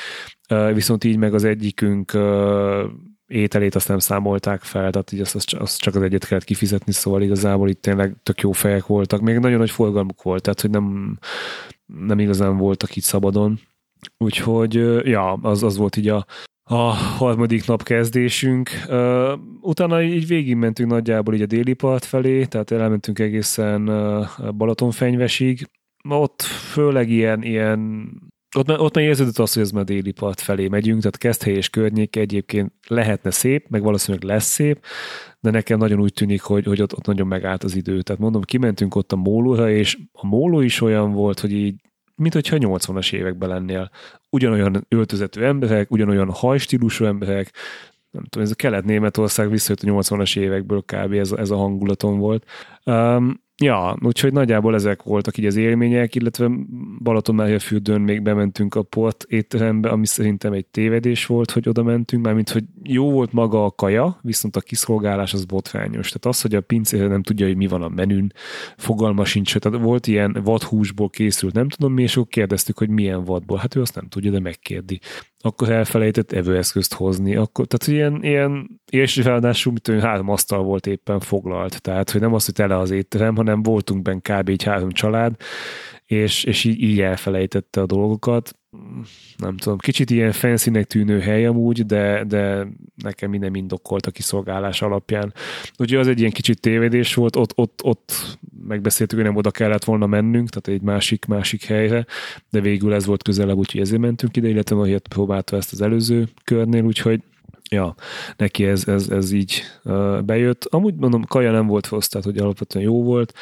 viszont 0.73 1.03
így 1.03 1.17
meg 1.17 1.33
az 1.33 1.43
egyikünk 1.43 2.17
ételét 3.27 3.75
azt 3.75 3.87
nem 3.87 3.99
számolták 3.99 4.61
fel, 4.61 4.91
tehát 4.91 5.11
így 5.11 5.19
azt, 5.19 5.53
azt 5.53 5.79
csak 5.79 5.95
az 5.95 6.01
egyet 6.01 6.27
kellett 6.27 6.43
kifizetni, 6.43 6.91
szóval 6.91 7.21
igazából 7.21 7.69
itt 7.69 7.81
tényleg 7.81 8.15
tök 8.23 8.39
jó 8.39 8.51
fejek 8.51 8.85
voltak, 8.85 9.21
még 9.21 9.37
nagyon 9.37 9.59
nagy 9.59 9.71
forgalmuk 9.71 10.21
volt, 10.21 10.41
tehát 10.41 10.61
hogy 10.61 10.69
nem, 10.69 11.17
nem 11.85 12.19
igazán 12.19 12.57
voltak 12.57 12.95
itt 12.95 13.03
szabadon. 13.03 13.59
Úgyhogy, 14.17 14.73
ja, 15.07 15.33
az, 15.33 15.63
az 15.63 15.77
volt 15.77 15.97
így 15.97 16.07
a, 16.07 16.25
a 16.69 16.75
harmadik 16.93 17.65
nap 17.65 17.83
kezdésünk. 17.83 18.69
Uh, 18.87 19.31
utána 19.61 20.01
így 20.01 20.27
végigmentünk 20.27 20.89
nagyjából 20.89 21.33
így 21.33 21.41
a 21.41 21.45
déli 21.45 21.73
part 21.73 22.05
felé, 22.05 22.45
tehát 22.45 22.71
elmentünk 22.71 23.19
egészen 23.19 23.89
uh, 23.89 24.51
Balatonfenyvesig. 24.51 25.69
Ott 26.09 26.41
főleg 26.41 27.09
ilyen, 27.09 27.43
ilyen 27.43 28.09
ott, 28.57 28.79
ott 28.79 28.95
már 28.95 29.05
érződött 29.05 29.37
az, 29.37 29.53
hogy 29.53 29.63
ez 29.63 29.71
már 29.71 29.83
déli 29.83 30.11
part 30.11 30.41
felé 30.41 30.67
megyünk, 30.67 30.99
tehát 30.99 31.17
Keszthely 31.17 31.53
és 31.53 31.69
környék 31.69 32.15
egyébként 32.15 32.73
lehetne 32.87 33.31
szép, 33.31 33.65
meg 33.69 33.81
valószínűleg 33.81 34.27
lesz 34.27 34.45
szép, 34.45 34.85
de 35.39 35.49
nekem 35.49 35.77
nagyon 35.77 35.99
úgy 35.99 36.13
tűnik, 36.13 36.41
hogy, 36.41 36.65
hogy 36.65 36.81
ott, 36.81 36.93
ott 36.93 37.05
nagyon 37.05 37.27
megállt 37.27 37.63
az 37.63 37.75
idő. 37.75 38.01
Tehát 38.01 38.21
mondom, 38.21 38.41
kimentünk 38.41 38.95
ott 38.95 39.11
a 39.11 39.15
mólóra, 39.15 39.71
és 39.71 39.97
a 40.11 40.25
móló 40.25 40.61
is 40.61 40.81
olyan 40.81 41.11
volt, 41.11 41.39
hogy 41.39 41.51
így 41.51 41.75
mint 42.15 42.33
hogyha 42.33 42.57
80-as 42.59 43.13
években 43.13 43.49
lennél. 43.49 43.89
Ugyanolyan 44.29 44.85
öltözetű 44.89 45.41
emberek, 45.41 45.91
ugyanolyan 45.91 46.31
hajstílusú 46.31 47.05
emberek, 47.05 47.51
nem 48.11 48.23
tudom, 48.23 48.45
ez 48.45 48.51
a 48.51 48.55
kelet-németország 48.55 49.49
visszajött 49.49 49.81
a 49.81 49.87
80-as 49.87 50.37
évekből 50.37 50.83
kb. 50.85 51.13
ez, 51.13 51.31
ez 51.31 51.49
a 51.49 51.55
hangulaton 51.55 52.17
volt. 52.17 52.45
Um, 52.85 53.43
Ja, 53.63 53.97
úgyhogy 54.01 54.33
nagyjából 54.33 54.73
ezek 54.73 55.03
voltak 55.03 55.37
így 55.37 55.45
az 55.45 55.55
élmények, 55.55 56.15
illetve 56.15 56.49
Balatonmárjafürdőn 57.03 58.01
még 58.01 58.21
bementünk 58.21 58.75
a 58.75 58.83
port 58.83 59.25
étterembe, 59.27 59.89
ami 59.89 60.05
szerintem 60.05 60.53
egy 60.53 60.65
tévedés 60.65 61.25
volt, 61.25 61.51
hogy 61.51 61.69
oda 61.69 61.83
mentünk, 61.83 62.23
mármint, 62.23 62.49
hogy 62.49 62.63
jó 62.83 63.11
volt 63.11 63.31
maga 63.31 63.65
a 63.65 63.71
kaja, 63.71 64.19
viszont 64.21 64.55
a 64.55 64.61
kiszolgálás 64.61 65.33
az 65.33 65.45
botrányos. 65.45 66.07
Tehát 66.07 66.25
az, 66.25 66.41
hogy 66.41 66.55
a 66.55 66.61
pincér 66.61 67.07
nem 67.07 67.23
tudja, 67.23 67.45
hogy 67.45 67.55
mi 67.55 67.67
van 67.67 67.81
a 67.81 67.89
menün, 67.89 68.31
fogalma 68.77 69.25
sincs. 69.25 69.57
Tehát 69.57 69.81
volt 69.81 70.07
ilyen 70.07 70.37
vadhúsból 70.43 71.09
készült, 71.09 71.53
nem 71.53 71.69
tudom 71.69 71.93
mi, 71.93 72.01
és 72.01 72.15
akkor 72.15 72.27
kérdeztük, 72.27 72.77
hogy 72.77 72.89
milyen 72.89 73.23
vadból. 73.23 73.57
Hát 73.57 73.75
ő 73.75 73.81
azt 73.81 73.95
nem 73.95 74.07
tudja, 74.07 74.31
de 74.31 74.39
megkérdi 74.39 74.99
akkor 75.45 75.69
elfelejtett 75.69 76.31
evőeszközt 76.31 76.93
hozni. 76.93 77.35
Akkor, 77.35 77.65
tehát 77.65 77.97
ilyen, 77.99 78.23
ilyen 78.23 78.81
és 78.91 79.15
ráadásul 79.15 79.73
tudom, 79.77 79.99
három 79.99 80.29
asztal 80.29 80.63
volt 80.63 80.87
éppen 80.87 81.19
foglalt. 81.19 81.81
Tehát, 81.81 82.11
hogy 82.11 82.21
nem 82.21 82.33
az, 82.33 82.45
hogy 82.45 82.53
tele 82.53 82.77
az 82.77 82.91
étterem, 82.91 83.35
hanem 83.45 83.63
voltunk 83.63 84.01
benne 84.01 84.19
kb. 84.19 84.49
egy 84.49 84.63
három 84.63 84.91
család, 84.91 85.35
és, 86.05 86.43
és 86.43 86.63
így, 86.63 86.81
így 86.81 87.01
elfelejtette 87.01 87.81
a 87.81 87.85
dolgokat 87.85 88.55
nem 89.37 89.57
tudom, 89.57 89.77
kicsit 89.77 90.09
ilyen 90.09 90.31
fancynek 90.31 90.85
tűnő 90.85 91.19
hely 91.19 91.45
amúgy, 91.45 91.85
de, 91.85 92.23
de 92.23 92.67
nekem 92.95 93.29
minden 93.29 93.55
indokolt 93.55 94.05
a 94.05 94.11
kiszolgálás 94.11 94.81
alapján. 94.81 95.33
Ugye 95.79 95.99
az 95.99 96.07
egy 96.07 96.19
ilyen 96.19 96.31
kicsit 96.31 96.59
tévedés 96.59 97.13
volt, 97.13 97.35
ott, 97.35 97.51
ott, 97.55 97.79
ott 97.83 98.37
megbeszéltük, 98.67 99.17
hogy 99.17 99.27
nem 99.27 99.35
oda 99.35 99.51
kellett 99.51 99.83
volna 99.83 100.05
mennünk, 100.05 100.49
tehát 100.49 100.79
egy 100.79 100.87
másik, 100.87 101.25
másik 101.25 101.63
helyre, 101.63 102.05
de 102.49 102.59
végül 102.59 102.93
ez 102.93 103.05
volt 103.05 103.23
közelebb, 103.23 103.57
úgyhogy 103.57 103.81
ezért 103.81 104.01
mentünk 104.01 104.37
ide, 104.37 104.47
illetve 104.47 104.75
a 104.75 104.99
próbálta 105.09 105.55
ezt 105.55 105.71
az 105.71 105.81
előző 105.81 106.27
körnél, 106.43 106.83
úgyhogy 106.83 107.21
ja, 107.69 107.95
neki 108.37 108.65
ez, 108.65 108.87
ez, 108.87 109.09
ez 109.09 109.31
így 109.31 109.61
bejött. 110.25 110.65
Amúgy 110.65 110.95
mondom, 110.95 111.23
kaja 111.23 111.51
nem 111.51 111.67
volt 111.67 111.87
rossz, 111.87 112.07
tehát 112.07 112.25
hogy 112.25 112.37
alapvetően 112.37 112.85
jó 112.85 113.03
volt. 113.03 113.33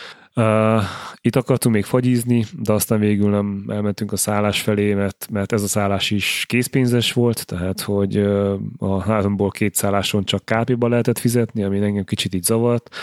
Itt 1.22 1.36
akartunk 1.36 1.76
még 1.76 1.84
fagyizni, 1.86 2.46
de 2.60 2.74
aztán 2.74 3.00
végül 3.00 3.30
nem 3.30 3.66
elmentünk 3.68 4.12
a 4.12 4.16
szállás 4.16 4.62
felé, 4.62 4.94
mert, 4.94 5.28
mert 5.32 5.52
ez 5.52 5.64
a 5.64 5.68
szállás 5.68 6.12
is 6.12 6.46
készpénzes 6.48 7.14
volt, 7.14 7.46
tehát 7.46 7.82
hogy 7.82 8.18
a 8.78 9.02
háromból 9.02 9.50
két 9.50 9.76
szálláson 9.76 10.24
csak 10.24 10.46
KP-ba 10.46 10.88
lehetett 10.88 11.20
fizetni, 11.20 11.64
ami 11.64 11.80
engem 11.80 12.04
kicsit 12.04 12.34
így 12.34 12.44
zavart. 12.44 12.96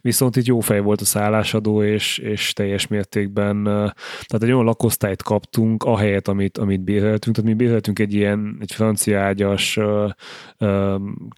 Viszont 0.00 0.36
itt 0.36 0.44
jó 0.44 0.60
fej 0.60 0.80
volt 0.80 1.00
a 1.00 1.04
szállásadó, 1.04 1.82
és, 1.82 2.18
és 2.18 2.52
teljes 2.52 2.86
mértékben, 2.86 3.64
tehát 3.64 4.42
egy 4.42 4.52
olyan 4.52 4.64
lakosztályt 4.64 5.22
kaptunk, 5.22 5.82
ahelyett, 5.82 6.28
amit, 6.28 6.58
amit 6.58 6.80
béreltünk. 6.80 7.36
Tehát 7.36 7.50
mi 7.50 7.56
béreltünk 7.56 7.98
egy 7.98 8.14
ilyen, 8.14 8.56
egy 8.60 8.72
francia 8.72 9.20
ágyas 9.20 9.78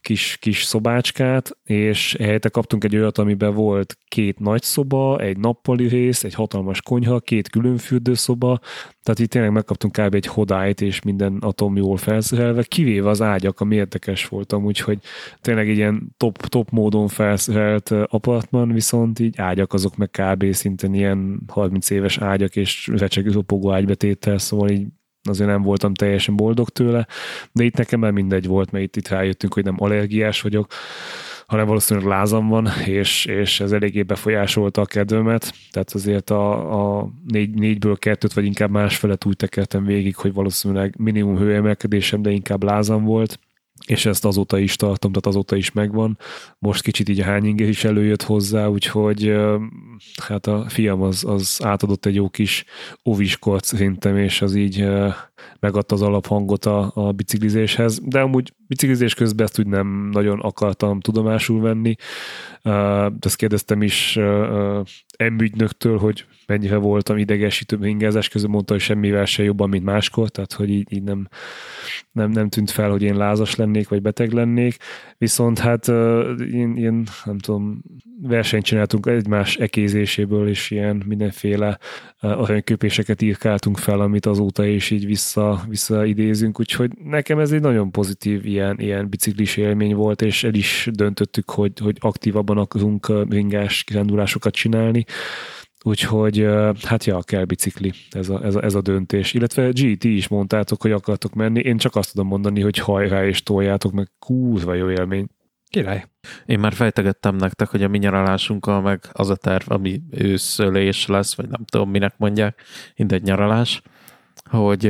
kis, 0.01 0.37
kis 0.41 0.63
szobácskát, 0.63 1.57
és 1.65 2.17
helyette 2.19 2.49
kaptunk 2.49 2.85
egy 2.85 2.97
olyat, 2.97 3.19
amiben 3.19 3.55
volt 3.55 3.99
két 4.09 4.39
nagy 4.39 4.63
szoba, 4.63 5.19
egy 5.19 5.36
nappali 5.39 5.89
rész, 5.89 6.25
egy 6.25 6.35
hatalmas 6.35 6.83
konyha, 6.83 7.21
két 7.21 7.49
külön 7.49 7.77
fürdőszoba, 7.77 8.59
tehát 9.03 9.19
itt 9.21 9.31
tényleg 9.31 9.53
megkaptunk 9.53 9.93
kb. 9.93 10.15
egy 10.15 10.27
hodályt, 10.27 10.81
és 10.81 11.03
minden 11.03 11.37
atom 11.41 11.77
jól 11.77 11.97
felszerelve, 11.97 12.63
kivéve 12.63 13.09
az 13.09 13.23
ágyak, 13.23 13.61
ami 13.61 13.75
érdekes 13.75 14.27
voltam, 14.27 14.65
úgyhogy 14.65 14.99
tényleg 15.41 15.69
egy 15.69 15.77
ilyen 15.77 16.15
top, 16.17 16.47
top 16.47 16.71
módon 16.71 17.09
felszerelt 17.09 17.91
apartman, 17.91 18.73
viszont 18.73 19.19
így 19.19 19.39
ágyak 19.39 19.73
azok 19.73 19.97
meg 19.97 20.11
kb. 20.11 20.53
szinten 20.53 20.95
ilyen 20.95 21.41
30 21.49 21.91
éves 21.91 22.19
ágyak 22.19 22.57
és 22.57 22.91
recsegő 22.97 23.31
ropogó 23.31 23.75
szóval 24.37 24.69
így 24.69 24.87
azért 25.29 25.49
nem 25.49 25.63
voltam 25.63 25.95
teljesen 25.95 26.37
boldog 26.37 26.69
tőle, 26.69 27.07
de 27.53 27.65
itt 27.65 27.77
nekem 27.77 28.01
már 28.01 28.11
mindegy 28.11 28.47
volt, 28.47 28.71
mert 28.71 28.85
itt, 28.85 28.97
itt 28.97 29.09
rájöttünk, 29.09 29.55
hogy 29.55 29.65
nem 29.65 29.77
allergiás 29.79 30.41
vagyok, 30.41 30.67
hanem 31.47 31.67
valószínűleg 31.67 32.09
lázam 32.09 32.49
van, 32.49 32.69
és, 32.87 33.25
és 33.25 33.61
ez 33.61 33.73
eléggé 33.73 34.03
befolyásolta 34.03 34.81
a 34.81 34.87
kedvemet, 34.87 35.53
tehát 35.71 35.91
azért 35.91 36.31
a, 36.31 36.99
a 36.99 37.09
négy, 37.27 37.55
négyből 37.55 37.97
kettőt, 37.97 38.33
vagy 38.33 38.45
inkább 38.45 38.71
másfelet 38.71 39.25
úgy 39.25 39.37
tekertem 39.37 39.85
végig, 39.85 40.17
hogy 40.17 40.33
valószínűleg 40.33 40.95
minimum 40.99 41.37
hőemelkedésem, 41.37 42.23
de 42.23 42.31
inkább 42.31 42.63
lázam 42.63 43.05
volt, 43.05 43.39
és 43.87 44.07
ezt 44.07 44.25
azóta 44.25 44.59
is 44.59 44.77
tartom, 44.77 45.11
tehát 45.11 45.27
azóta 45.27 45.57
is 45.57 45.73
megvan. 45.73 46.19
Most 46.59 46.83
kicsit 46.83 47.09
így 47.09 47.21
a 47.21 47.25
hányinger 47.25 47.69
is 47.69 47.85
előjött 47.85 48.23
hozzá, 48.23 48.67
úgyhogy 48.67 49.37
hát 50.23 50.47
a 50.47 50.65
fiam 50.69 51.03
az, 51.03 51.25
az 51.25 51.61
átadott 51.65 52.07
egy 52.07 52.15
jó 52.15 52.29
kis 52.29 52.65
oviskort 53.03 53.65
szerintem, 53.65 54.17
és 54.17 54.43
az 54.43 54.55
így 54.55 54.87
megadta 55.61 55.95
az 55.95 56.03
alaphangot 56.03 56.65
a, 56.65 56.91
a 56.95 57.13
biciklizéshez, 57.13 58.01
de 58.05 58.21
amúgy 58.21 58.53
biciklizés 58.67 59.15
közben 59.15 59.47
ezt 59.47 59.59
úgy 59.59 59.67
nem 59.67 60.09
nagyon 60.13 60.41
akartam 60.41 61.01
tudomásul 61.01 61.61
venni. 61.61 61.95
De 62.63 63.17
ezt 63.21 63.37
kérdeztem 63.37 63.83
is 63.83 64.19
emügynöktől, 65.17 65.99
hogy 65.99 66.25
mennyire 66.47 66.77
voltam 66.77 67.17
idegesítő 67.17 67.87
ingázás 67.87 68.29
közben, 68.29 68.51
mondta, 68.51 68.73
hogy 68.73 68.83
semmivel 68.83 69.25
se 69.25 69.43
jobban, 69.43 69.69
mint 69.69 69.85
máskor, 69.85 70.29
tehát 70.29 70.53
hogy 70.53 70.71
így, 70.71 70.93
így 70.93 71.03
nem, 71.03 71.29
nem, 72.13 72.31
nem 72.31 72.49
tűnt 72.49 72.71
fel, 72.71 72.91
hogy 72.91 73.03
én 73.03 73.17
lázas 73.17 73.57
lennék, 73.57 73.89
vagy 73.89 74.03
beteg 74.03 74.33
lennék, 74.33 74.77
viszont 75.19 75.59
hát 75.59 75.87
ilyen, 75.87 76.77
ilyen 76.77 77.07
nem 77.25 77.39
tudom, 77.39 77.83
versenyt 78.23 78.65
csináltunk 78.65 79.07
egymás 79.07 79.57
ekézéséből, 79.57 80.49
és 80.49 80.71
ilyen 80.71 81.03
mindenféle 81.07 81.79
aranyköpéseket 82.21 83.23
írkáltunk 83.23 83.79
fel, 83.79 84.01
amit 84.01 84.27
azóta 84.27 84.65
is 84.67 84.91
így 84.91 85.07
vissza, 85.07 85.36
visszaidézünk, 85.69 86.61
úgyhogy 86.61 86.91
nekem 87.05 87.39
ez 87.39 87.53
egy 87.53 87.61
nagyon 87.61 87.91
pozitív 87.91 88.47
ilyen, 88.47 88.79
ilyen 88.79 89.09
biciklis 89.09 89.57
élmény 89.57 89.95
volt, 89.95 90.23
és 90.23 90.45
el 90.45 90.55
is 90.55 90.89
döntöttük, 90.93 91.51
hogy, 91.51 91.73
hogy 91.79 91.97
aktívabban 92.01 92.59
akarunk 92.59 93.13
ringás 93.29 93.85
kirándulásokat 93.85 94.55
csinálni, 94.55 95.05
Úgyhogy 95.87 96.47
hát 96.83 97.05
ja, 97.05 97.23
kell 97.23 97.45
bicikli, 97.45 97.93
ez 98.11 98.29
a, 98.29 98.45
ez, 98.45 98.55
a, 98.55 98.63
ez 98.63 98.75
a 98.75 98.81
döntés. 98.81 99.33
Illetve 99.33 99.69
GT 99.69 100.05
is 100.05 100.29
mondtátok, 100.29 100.83
hogy 100.83 100.93
akartok 100.93 101.35
menni, 101.35 101.61
én 101.61 101.77
csak 101.77 101.97
azt 101.97 102.13
tudom 102.13 102.27
mondani, 102.27 102.61
hogy 102.61 102.79
hajrá 102.79 103.27
és 103.27 103.43
toljátok, 103.43 103.93
meg 103.93 104.09
kurva 104.19 104.75
jó 104.75 104.91
élmény. 104.91 105.27
Király. 105.69 106.05
Én 106.47 106.59
már 106.59 106.73
fejtegettem 106.73 107.37
nektek, 107.37 107.69
hogy 107.69 107.83
a 107.83 107.89
mi 107.89 107.99
nyaralásunkkal 107.99 108.81
meg 108.81 109.01
az 109.13 109.31
a 109.31 109.37
terv, 109.37 109.71
ami 109.71 110.03
őszölés 110.11 111.07
lesz, 111.07 111.35
vagy 111.35 111.49
nem 111.49 111.65
tudom, 111.65 111.91
minek 111.91 112.15
mondják, 112.19 112.63
mindegy 112.97 113.23
nyaralás, 113.23 113.83
hogy 114.51 114.87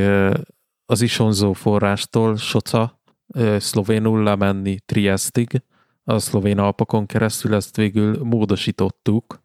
az 0.87 1.03
Isonzó 1.03 1.53
forrástól 1.53 2.37
Soca 2.37 3.01
szlovénul 3.59 4.23
lemenni 4.23 4.79
Triestig, 4.87 5.63
a 6.05 6.19
szlovén 6.19 6.59
alpokon 6.59 7.07
keresztül 7.07 7.55
ezt 7.55 7.77
végül 7.77 8.25
módosítottuk, 8.25 9.43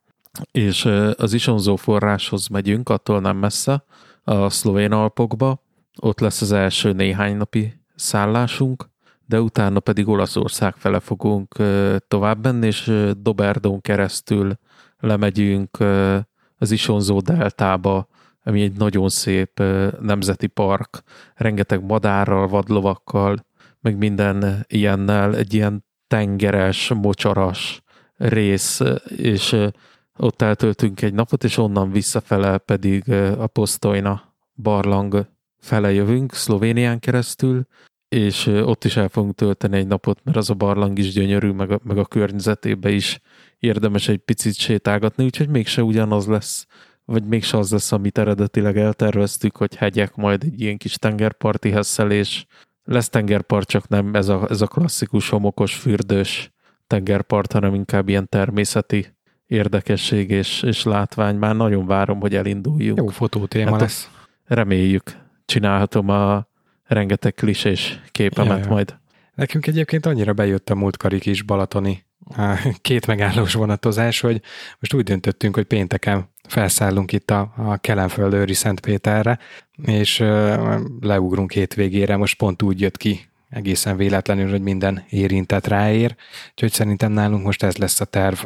és 0.52 0.86
az 1.18 1.34
Isonzó 1.34 1.76
forráshoz 1.76 2.48
megyünk, 2.48 2.90
attól 2.90 3.20
nem 3.20 3.38
messze, 3.38 3.84
a 4.24 4.50
szlovén 4.50 4.92
alpokba, 4.92 5.64
ott 6.02 6.20
lesz 6.20 6.42
az 6.42 6.52
első 6.52 6.92
néhány 6.92 7.38
napi 7.38 7.74
szállásunk, 7.96 8.90
de 9.26 9.42
utána 9.42 9.80
pedig 9.80 10.08
Olaszország 10.08 10.76
fele 10.76 11.00
fogunk 11.00 11.56
tovább 12.08 12.44
menni, 12.44 12.66
és 12.66 12.92
Doberdón 13.18 13.82
keresztül 13.82 14.58
lemegyünk 15.00 15.78
az 16.58 16.72
Isonzó 16.72 17.20
deltába, 17.20 18.08
ami 18.44 18.62
egy 18.62 18.78
nagyon 18.78 19.10
szép 19.10 19.60
nemzeti 20.00 20.48
park, 20.48 21.04
rengeteg 21.36 21.84
madárral, 21.84 22.48
vadlovakkal, 22.48 23.46
meg 23.80 23.98
minden 23.98 24.66
ilyennel, 24.68 25.36
egy 25.36 25.54
ilyen 25.54 25.86
tengeres, 26.08 26.92
mocsaras 26.94 27.82
rész, 28.18 28.82
és 29.18 29.56
ott 30.18 30.42
eltöltünk 30.42 31.02
egy 31.02 31.14
napot, 31.14 31.44
és 31.44 31.58
onnan 31.58 31.92
visszafele 31.92 32.58
pedig 32.58 33.12
a 33.38 33.48
Posztojna 33.48 34.34
barlang 34.56 35.28
fele 35.60 35.92
jövünk, 35.92 36.34
Szlovénián 36.34 37.00
keresztül, 37.00 37.66
és 38.08 38.46
ott 38.48 38.84
is 38.84 38.98
el 38.98 39.10
fogunk 39.10 39.36
tölteni 39.36 39.78
egy 39.78 39.88
napot, 39.88 40.24
mert 40.24 40.38
az 40.38 40.50
a 40.50 40.54
barlang 40.54 41.00
is 41.00 41.12
gyönyörű, 41.12 41.52
meg 41.52 41.72
a, 41.72 41.80
meg 41.84 41.98
a 41.98 42.06
környezetébe 42.06 42.90
is 42.90 43.20
érdemes 43.60 44.08
egy 44.08 44.18
picit 44.18 44.56
sétálgatni, 44.56 45.24
úgyhogy 45.24 45.50
mégse 45.50 45.84
ugyanaz 45.84 46.28
lesz, 46.28 46.68
vagy 47.12 47.24
mégse 47.24 47.58
az 47.58 47.72
lesz, 47.72 47.92
amit 47.92 48.18
eredetileg 48.18 48.78
elterveztük, 48.78 49.58
hogy 49.58 49.76
hegyek, 49.76 50.16
majd 50.16 50.44
egy 50.44 50.62
ilyen 50.62 50.78
kis 50.78 50.96
tengerparti 50.96 51.72
hesszelés. 51.72 52.46
Lesz 52.84 53.10
tengerpart, 53.10 53.68
csak 53.68 53.88
nem 53.88 54.16
ez 54.16 54.28
a, 54.28 54.48
ez 54.50 54.62
a 54.62 54.68
klasszikus 54.68 55.30
homokos, 55.30 55.76
fürdős 55.76 56.52
tengerpart, 56.88 57.52
hanem 57.52 57.74
inkább 57.74 58.10
ilyen 58.10 58.30
természeti 58.30 59.16
érdekesség 59.48 60.30
és, 60.30 60.64
és 60.64 60.84
látvány. 60.84 61.36
Már 61.36 61.56
nagyon 61.56 61.86
várom, 61.86 62.20
hogy 62.20 62.36
elinduljunk. 62.36 62.98
Jó 62.98 63.08
fotótéma 63.08 63.72
hát 63.72 63.80
lesz. 63.80 64.10
Reméljük. 64.46 65.04
Csinálhatom 65.46 66.10
a 66.10 66.48
rengeteg 66.84 67.34
klisés 67.34 68.02
képemet 68.12 68.58
ja, 68.58 68.64
ja. 68.64 68.70
majd. 68.70 69.00
Nekünk 69.36 69.68
egyébként 69.68 70.06
annyira 70.06 70.34
bejött 70.34 70.70
a 70.70 70.76
múltkori 70.76 71.20
kis 71.20 71.42
balatoni 71.42 72.06
két 72.82 73.08
megállós 73.08 73.54
vonatozás, 73.54 74.20
hogy 74.20 74.42
most 74.80 74.94
úgy 74.94 75.04
döntöttünk, 75.04 75.56
hogy 75.56 75.66
pénteken 75.66 76.30
felszállunk 76.52 77.12
itt 77.12 77.32
a, 77.32 77.54
a 77.58 77.78
Kelenföldőri 77.78 78.54
Szentpéterre, 78.54 79.40
és 79.86 80.20
leugrunk 81.00 81.50
két 81.50 81.74
végére. 81.74 82.18
Most 82.18 82.38
pont 82.38 82.62
úgy 82.62 82.82
jött 82.82 82.98
ki 82.98 83.30
egészen 83.50 83.98
véletlenül, 83.98 84.50
hogy 84.50 84.62
minden 84.62 85.04
érintett 85.10 85.68
ráér, 85.68 86.16
úgyhogy 86.50 86.72
szerintem 86.72 87.12
nálunk 87.12 87.46
most 87.46 87.64
ez 87.64 87.78
lesz 87.78 88.02
a 88.02 88.06
terv. 88.06 88.38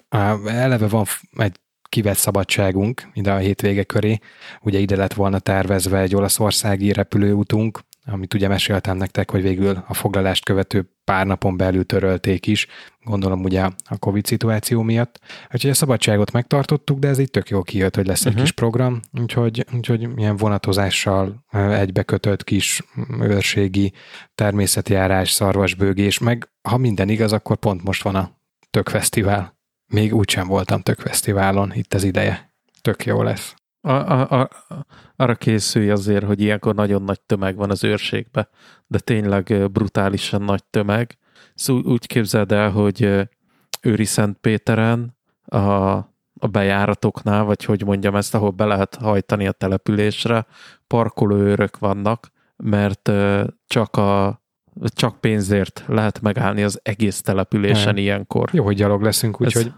Eleve 0.45 0.87
van 0.87 1.05
egy 1.37 1.55
kivett 1.89 2.17
szabadságunk 2.17 3.09
ide 3.13 3.31
a 3.31 3.37
hétvége 3.37 3.83
köré, 3.83 4.19
ugye 4.61 4.79
ide 4.79 4.95
lett 4.95 5.13
volna 5.13 5.39
tervezve 5.39 5.99
egy 5.99 6.15
olaszországi 6.15 6.93
repülőutunk, 6.93 7.79
amit 8.05 8.33
ugye 8.33 8.47
meséltem 8.47 8.97
nektek, 8.97 9.31
hogy 9.31 9.41
végül 9.41 9.83
a 9.87 9.93
foglalást 9.93 10.45
követő 10.45 10.89
pár 11.03 11.25
napon 11.25 11.57
belül 11.57 11.85
törölték 11.85 12.47
is, 12.47 12.67
gondolom 13.03 13.43
ugye 13.43 13.61
a 13.83 13.97
Covid 13.99 14.25
szituáció 14.25 14.81
miatt. 14.81 15.19
Úgyhogy 15.53 15.69
a 15.69 15.73
szabadságot 15.73 16.31
megtartottuk, 16.31 16.99
de 16.99 17.07
ez 17.07 17.19
így 17.19 17.31
tök 17.31 17.49
jó 17.49 17.61
kijött, 17.61 17.95
hogy 17.95 18.05
lesz 18.05 18.19
uh-huh. 18.19 18.31
egy 18.31 18.37
mhm. 18.37 18.45
kis 18.45 18.55
program, 18.55 18.99
úgyhogy, 19.21 19.65
úgyhogy 19.73 20.09
ilyen 20.15 20.37
vonatozással 20.37 21.45
egybekötött 21.51 22.43
kis 22.43 22.81
őrségi 23.19 23.93
természetjárás, 24.35 25.31
szarvasbőgés, 25.31 26.19
meg 26.19 26.49
ha 26.69 26.77
minden 26.77 27.09
igaz, 27.09 27.33
akkor 27.33 27.57
pont 27.57 27.83
most 27.83 28.03
van 28.03 28.15
a 28.15 28.33
Tökfesztivál. 28.69 29.57
Még 29.93 30.13
úgysem 30.15 30.47
voltam 30.47 30.81
Tökfesztiválon, 30.81 31.73
itt 31.73 31.93
az 31.93 32.03
ideje. 32.03 32.53
Tök 32.81 33.05
jó 33.05 33.23
lesz. 33.23 33.55
A, 33.85 33.91
a, 33.91 34.39
a, 34.41 34.49
arra 35.15 35.35
készülj 35.35 35.89
azért, 35.89 36.25
hogy 36.25 36.41
ilyenkor 36.41 36.75
nagyon 36.75 37.01
nagy 37.01 37.21
tömeg 37.21 37.55
van 37.55 37.69
az 37.69 37.83
őrségbe, 37.83 38.49
de 38.87 38.99
tényleg 38.99 39.71
brutálisan 39.71 40.41
nagy 40.41 40.63
tömeg. 40.63 41.17
Szóval 41.55 41.83
úgy 41.83 42.07
képzeld 42.07 42.51
el, 42.51 42.69
hogy 42.69 43.27
Őri 43.81 44.05
Szentpéteren 44.05 45.17
a, 45.45 45.59
a 46.39 46.47
bejáratoknál, 46.51 47.43
vagy 47.43 47.63
hogy 47.63 47.85
mondjam 47.85 48.15
ezt, 48.15 48.35
ahol 48.35 48.51
be 48.51 48.65
lehet 48.65 48.95
hajtani 48.95 49.47
a 49.47 49.51
településre, 49.51 50.45
parkolóőrök 50.87 51.77
vannak, 51.77 52.31
mert 52.55 53.11
csak 53.65 53.95
a 53.95 54.41
csak 54.83 55.19
pénzért 55.19 55.83
lehet 55.87 56.21
megállni 56.21 56.63
az 56.63 56.79
egész 56.83 57.21
településen 57.21 57.97
ilyenkor. 57.97 58.49
Jó, 58.53 58.63
hogy 58.63 58.75
gyalog 58.75 59.01
leszünk, 59.01 59.41
úgyhogy 59.41 59.71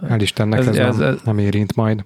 Hál' 0.00 0.18
Istennek 0.20 0.58
ez, 0.58 0.66
ez, 0.66 0.76
ez, 0.76 1.00
ez 1.00 1.20
nem 1.24 1.38
érint 1.38 1.74
majd. 1.74 2.04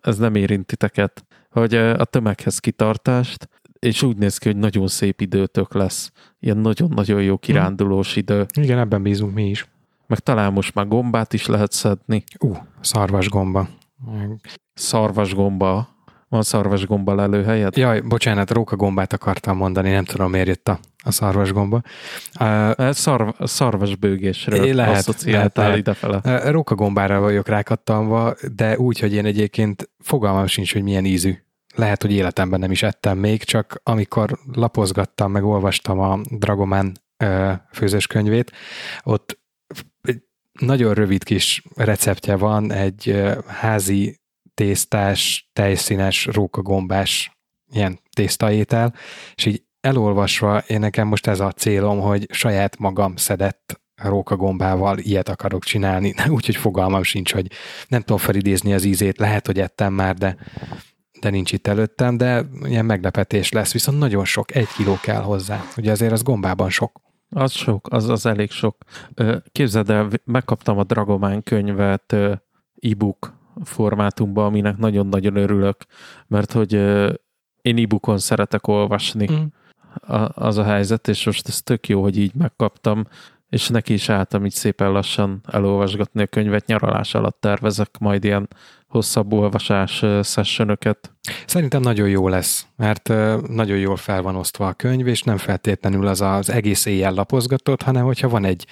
Ez 0.00 0.18
nem 0.18 0.34
érint 0.34 0.66
titeket, 0.66 1.24
hogy 1.50 1.74
a 1.74 2.04
tömeghez 2.04 2.58
kitartást, 2.58 3.48
és 3.78 4.02
úgy 4.02 4.16
néz 4.16 4.38
ki, 4.38 4.48
hogy 4.48 4.56
nagyon 4.56 4.86
szép 4.86 5.20
időtök 5.20 5.74
lesz. 5.74 6.12
Ilyen 6.40 6.56
nagyon-nagyon 6.56 7.22
jó 7.22 7.38
kirándulós 7.38 8.16
idő. 8.16 8.46
Igen, 8.60 8.78
ebben 8.78 9.02
bízunk 9.02 9.34
mi 9.34 9.48
is. 9.48 9.68
Meg 10.06 10.18
talán 10.18 10.52
most 10.52 10.74
már 10.74 10.88
gombát 10.88 11.32
is 11.32 11.46
lehet 11.46 11.72
szedni. 11.72 12.24
Ú, 12.38 12.48
uh, 12.48 12.56
szarvasgomba. 12.80 13.68
Szarvasgomba. 14.74 15.88
Van 16.30 16.42
szarvasgomba 16.42 17.14
lelőhelyed? 17.14 17.76
Jaj, 17.76 18.00
bocsánat, 18.00 18.50
rókagombát 18.50 19.12
akartam 19.12 19.56
mondani, 19.56 19.90
nem 19.90 20.04
tudom 20.04 20.30
miért 20.30 20.46
jött 20.46 20.68
a, 20.68 20.78
a 20.98 21.10
szarvasgomba. 21.10 21.82
Uh, 22.40 22.90
Szarv, 22.90 23.28
szarvasbőgésről 23.40 24.74
lehet, 24.74 24.96
asszociáltál 24.96 25.64
lehet, 25.64 25.78
idefele. 25.78 26.50
Rókagombára 26.50 27.20
vagyok 27.20 27.48
rákattanva, 27.48 28.34
de 28.54 28.78
úgy, 28.78 28.98
hogy 28.98 29.14
én 29.14 29.24
egyébként 29.24 29.90
fogalmam 29.98 30.46
sincs, 30.46 30.72
hogy 30.72 30.82
milyen 30.82 31.04
ízű. 31.04 31.34
Lehet, 31.74 32.02
hogy 32.02 32.12
életemben 32.12 32.60
nem 32.60 32.70
is 32.70 32.82
ettem 32.82 33.18
még, 33.18 33.42
csak 33.42 33.80
amikor 33.82 34.38
lapozgattam, 34.52 35.30
meg 35.30 35.44
olvastam 35.44 35.98
a 35.98 36.20
Dragomán 36.30 36.96
főzőskönyvét, 37.72 38.52
ott 39.02 39.38
egy 40.02 40.22
nagyon 40.60 40.94
rövid 40.94 41.24
kis 41.24 41.62
receptje 41.76 42.36
van, 42.36 42.72
egy 42.72 43.22
házi 43.46 44.19
tésztás, 44.60 45.50
tejszínes, 45.52 46.26
rókagombás 46.26 47.38
ilyen 47.72 48.00
tésztaétel, 48.14 48.94
és 49.34 49.46
így 49.46 49.62
elolvasva 49.80 50.58
én 50.58 50.78
nekem 50.78 51.08
most 51.08 51.26
ez 51.26 51.40
a 51.40 51.52
célom, 51.52 52.00
hogy 52.00 52.26
saját 52.30 52.78
magam 52.78 53.16
szedett 53.16 53.80
rókagombával 54.02 54.98
ilyet 54.98 55.28
akarok 55.28 55.64
csinálni, 55.64 56.14
úgyhogy 56.36 56.56
fogalmam 56.56 57.02
sincs, 57.02 57.32
hogy 57.32 57.46
nem 57.88 58.00
tudom 58.00 58.18
felidézni 58.18 58.72
az 58.72 58.84
ízét, 58.84 59.18
lehet, 59.18 59.46
hogy 59.46 59.60
ettem 59.60 59.92
már, 59.92 60.14
de, 60.14 60.36
de 61.20 61.30
nincs 61.30 61.52
itt 61.52 61.66
előttem, 61.66 62.16
de 62.16 62.44
ilyen 62.62 62.84
meglepetés 62.84 63.52
lesz, 63.52 63.72
viszont 63.72 63.98
nagyon 63.98 64.24
sok, 64.24 64.54
egy 64.54 64.68
kiló 64.76 64.98
kell 65.02 65.22
hozzá, 65.22 65.64
ugye 65.76 65.90
azért 65.90 66.12
az 66.12 66.22
gombában 66.22 66.70
sok. 66.70 67.00
Az 67.30 67.52
sok, 67.52 67.86
az, 67.90 68.08
az 68.08 68.26
elég 68.26 68.50
sok. 68.50 68.76
Képzeld 69.52 69.90
el, 69.90 70.08
megkaptam 70.24 70.78
a 70.78 70.84
Dragomán 70.84 71.42
könyvet 71.42 72.12
e-book 72.80 73.38
formátumban, 73.64 74.44
aminek 74.44 74.76
nagyon-nagyon 74.76 75.36
örülök, 75.36 75.76
mert 76.26 76.52
hogy 76.52 76.72
én 77.62 77.78
e-bookon 77.78 78.18
szeretek 78.18 78.66
olvasni. 78.66 79.28
Mm. 79.32 79.44
A, 80.12 80.28
az 80.34 80.58
a 80.58 80.64
helyzet, 80.64 81.08
és 81.08 81.24
most 81.26 81.48
ez 81.48 81.62
tök 81.62 81.88
jó, 81.88 82.02
hogy 82.02 82.18
így 82.18 82.34
megkaptam, 82.34 83.06
és 83.48 83.68
neki 83.68 83.92
is 83.92 84.08
álltam 84.08 84.44
így 84.44 84.52
szépen 84.52 84.92
lassan 84.92 85.40
elolvasgatni 85.46 86.22
a 86.22 86.26
könyvet. 86.26 86.66
Nyaralás 86.66 87.14
alatt 87.14 87.40
tervezek 87.40 87.98
majd 87.98 88.24
ilyen 88.24 88.48
hosszabb 88.88 89.32
olvasás 89.32 90.04
sessionöket. 90.22 91.12
Szerintem 91.46 91.80
nagyon 91.80 92.08
jó 92.08 92.28
lesz, 92.28 92.66
mert 92.76 93.08
nagyon 93.48 93.78
jól 93.78 93.96
fel 93.96 94.22
van 94.22 94.36
osztva 94.36 94.68
a 94.68 94.72
könyv, 94.72 95.06
és 95.06 95.22
nem 95.22 95.36
feltétlenül 95.36 96.06
az 96.06 96.20
az 96.20 96.50
egész 96.50 96.86
éjjel 96.86 97.12
lapozgatott, 97.12 97.82
hanem 97.82 98.04
hogyha 98.04 98.28
van 98.28 98.44
egy 98.44 98.66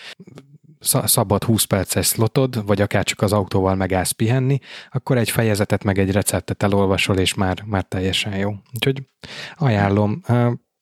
szabad 0.80 1.44
20 1.44 1.64
perces 1.64 2.06
slotod, 2.06 2.66
vagy 2.66 2.80
akár 2.80 3.04
csak 3.04 3.20
az 3.20 3.32
autóval 3.32 3.74
megállsz 3.74 4.10
pihenni, 4.10 4.58
akkor 4.90 5.16
egy 5.16 5.30
fejezetet 5.30 5.84
meg 5.84 5.98
egy 5.98 6.10
receptet 6.10 6.62
elolvasol, 6.62 7.16
és 7.16 7.34
már, 7.34 7.62
már 7.66 7.82
teljesen 7.82 8.36
jó. 8.36 8.54
Úgyhogy 8.74 9.02
ajánlom. 9.56 10.20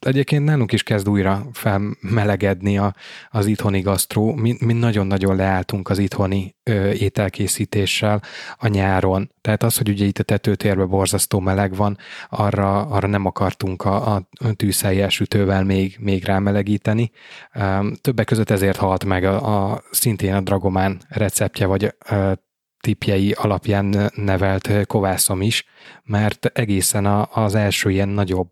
Egyébként 0.07 0.45
nálunk 0.45 0.73
is 0.73 0.83
kezd 0.83 1.09
újra 1.09 1.47
felmelegedni 1.53 2.79
a, 2.79 2.95
az 3.29 3.47
itthoni 3.47 3.81
gasztró. 3.81 4.35
Mi, 4.35 4.57
mi 4.61 4.73
nagyon-nagyon 4.73 5.37
leálltunk 5.37 5.89
az 5.89 5.99
itthoni 5.99 6.57
ö, 6.63 6.91
ételkészítéssel 6.91 8.23
a 8.57 8.69
nyáron. 8.69 9.31
Tehát 9.41 9.63
az, 9.63 9.77
hogy 9.77 9.89
ugye 9.89 10.05
itt 10.05 10.19
a 10.19 10.23
tetőtérben 10.23 10.89
borzasztó 10.89 11.41
meleg 11.41 11.75
van, 11.75 11.99
arra, 12.29 12.81
arra 12.81 13.07
nem 13.07 13.27
akartunk 13.27 13.85
a, 13.85 14.15
a 14.15 14.29
tűzhelyes 14.57 15.15
sütővel 15.15 15.65
még, 15.65 15.97
még 16.01 16.25
rámelegíteni. 16.25 17.11
Többek 18.01 18.27
között 18.27 18.51
ezért 18.51 18.77
halt 18.77 19.05
meg 19.05 19.25
a, 19.25 19.73
a 19.73 19.83
szintén 19.91 20.35
a 20.35 20.41
Dragomán 20.41 21.01
receptje, 21.09 21.67
vagy 21.67 21.95
tipjei 22.81 23.33
alapján 23.33 24.11
nevelt 24.15 24.87
kovászom 24.87 25.43
is, 25.43 25.65
mert 26.05 26.47
egészen 26.47 27.07
a, 27.07 27.29
az 27.33 27.55
első 27.55 27.91
ilyen 27.91 28.09
nagyobb 28.09 28.51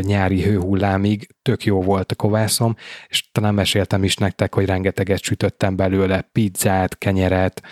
nyári 0.00 0.42
hőhullámig. 0.42 1.28
Tök 1.42 1.64
jó 1.64 1.82
volt 1.82 2.12
a 2.12 2.14
kovászom, 2.14 2.76
és 3.08 3.30
talán 3.32 3.54
meséltem 3.54 4.04
is 4.04 4.16
nektek, 4.16 4.54
hogy 4.54 4.66
rengeteget 4.66 5.22
sütöttem 5.22 5.76
belőle, 5.76 6.20
pizzát, 6.32 6.98
kenyeret, 6.98 7.62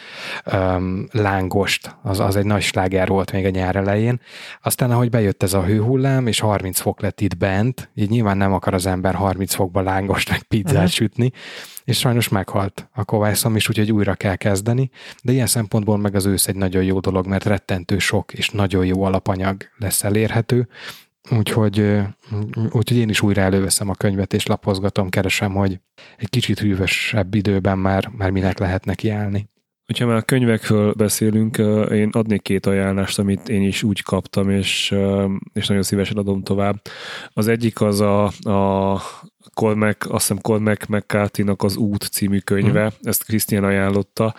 um, 0.52 1.06
lángost, 1.12 1.96
az, 2.02 2.20
az 2.20 2.36
egy 2.36 2.44
nagy 2.44 2.62
sláger 2.62 3.08
volt 3.08 3.32
még 3.32 3.44
a 3.44 3.50
nyár 3.50 3.76
elején. 3.76 4.20
Aztán, 4.62 4.90
ahogy 4.90 5.10
bejött 5.10 5.42
ez 5.42 5.52
a 5.52 5.64
hőhullám, 5.64 6.26
és 6.26 6.40
30 6.40 6.80
fok 6.80 7.00
lett 7.00 7.20
itt 7.20 7.36
bent, 7.36 7.90
így 7.94 8.10
nyilván 8.10 8.36
nem 8.36 8.52
akar 8.52 8.74
az 8.74 8.86
ember 8.86 9.14
30 9.14 9.54
fokba 9.54 9.80
lángost 9.80 10.30
meg 10.30 10.42
pizzát 10.42 10.74
uh-huh. 10.74 10.90
sütni, 10.90 11.32
és 11.84 11.98
sajnos 11.98 12.28
meghalt 12.28 12.88
a 12.92 13.04
kovászom 13.04 13.56
is, 13.56 13.68
úgyhogy 13.68 13.92
újra 13.92 14.14
kell 14.14 14.36
kezdeni, 14.36 14.90
de 15.22 15.32
ilyen 15.32 15.46
szempontból 15.46 15.98
meg 15.98 16.14
az 16.14 16.26
ősz 16.26 16.46
egy 16.46 16.56
nagyon 16.56 16.82
jó 16.82 17.00
dolog, 17.00 17.26
mert 17.26 17.44
rettentő 17.44 17.98
sok 17.98 18.32
és 18.32 18.48
nagyon 18.48 18.84
jó 18.84 19.02
alapanyag 19.02 19.62
lesz 19.78 20.04
elérhető, 20.04 20.68
Úgyhogy, 21.30 22.00
úgyhogy 22.70 22.96
én 22.96 23.08
is 23.08 23.22
újra 23.22 23.42
előveszem 23.42 23.88
a 23.88 23.94
könyvet, 23.94 24.34
és 24.34 24.46
lapozgatom, 24.46 25.08
keresem, 25.08 25.52
hogy 25.52 25.80
egy 26.16 26.28
kicsit 26.28 26.58
hűvösebb 26.58 27.34
időben 27.34 27.78
már, 27.78 28.10
már 28.16 28.30
minek 28.30 28.58
lehet 28.58 28.84
neki 28.84 29.08
állni. 29.10 29.50
Hogyha 29.86 30.06
már 30.06 30.16
a 30.16 30.22
könyvekről 30.22 30.92
beszélünk, 30.92 31.56
én 31.90 32.08
adnék 32.12 32.42
két 32.42 32.66
ajánlást, 32.66 33.18
amit 33.18 33.48
én 33.48 33.62
is 33.62 33.82
úgy 33.82 34.02
kaptam, 34.02 34.50
és, 34.50 34.94
és 35.52 35.66
nagyon 35.66 35.82
szívesen 35.82 36.16
adom 36.16 36.42
tovább. 36.42 36.82
Az 37.28 37.48
egyik 37.48 37.80
az 37.80 38.00
a, 38.00 38.24
a 38.42 39.00
Colmac, 39.54 40.04
azt 40.04 40.28
hiszem 40.28 40.40
Colmac 40.40 40.86
mccarthy 40.86 41.44
az 41.56 41.76
Út 41.76 42.02
című 42.02 42.38
könyve, 42.38 42.82
hmm. 42.82 42.96
ezt 43.02 43.24
Krisztián 43.24 43.64
ajánlotta 43.64 44.34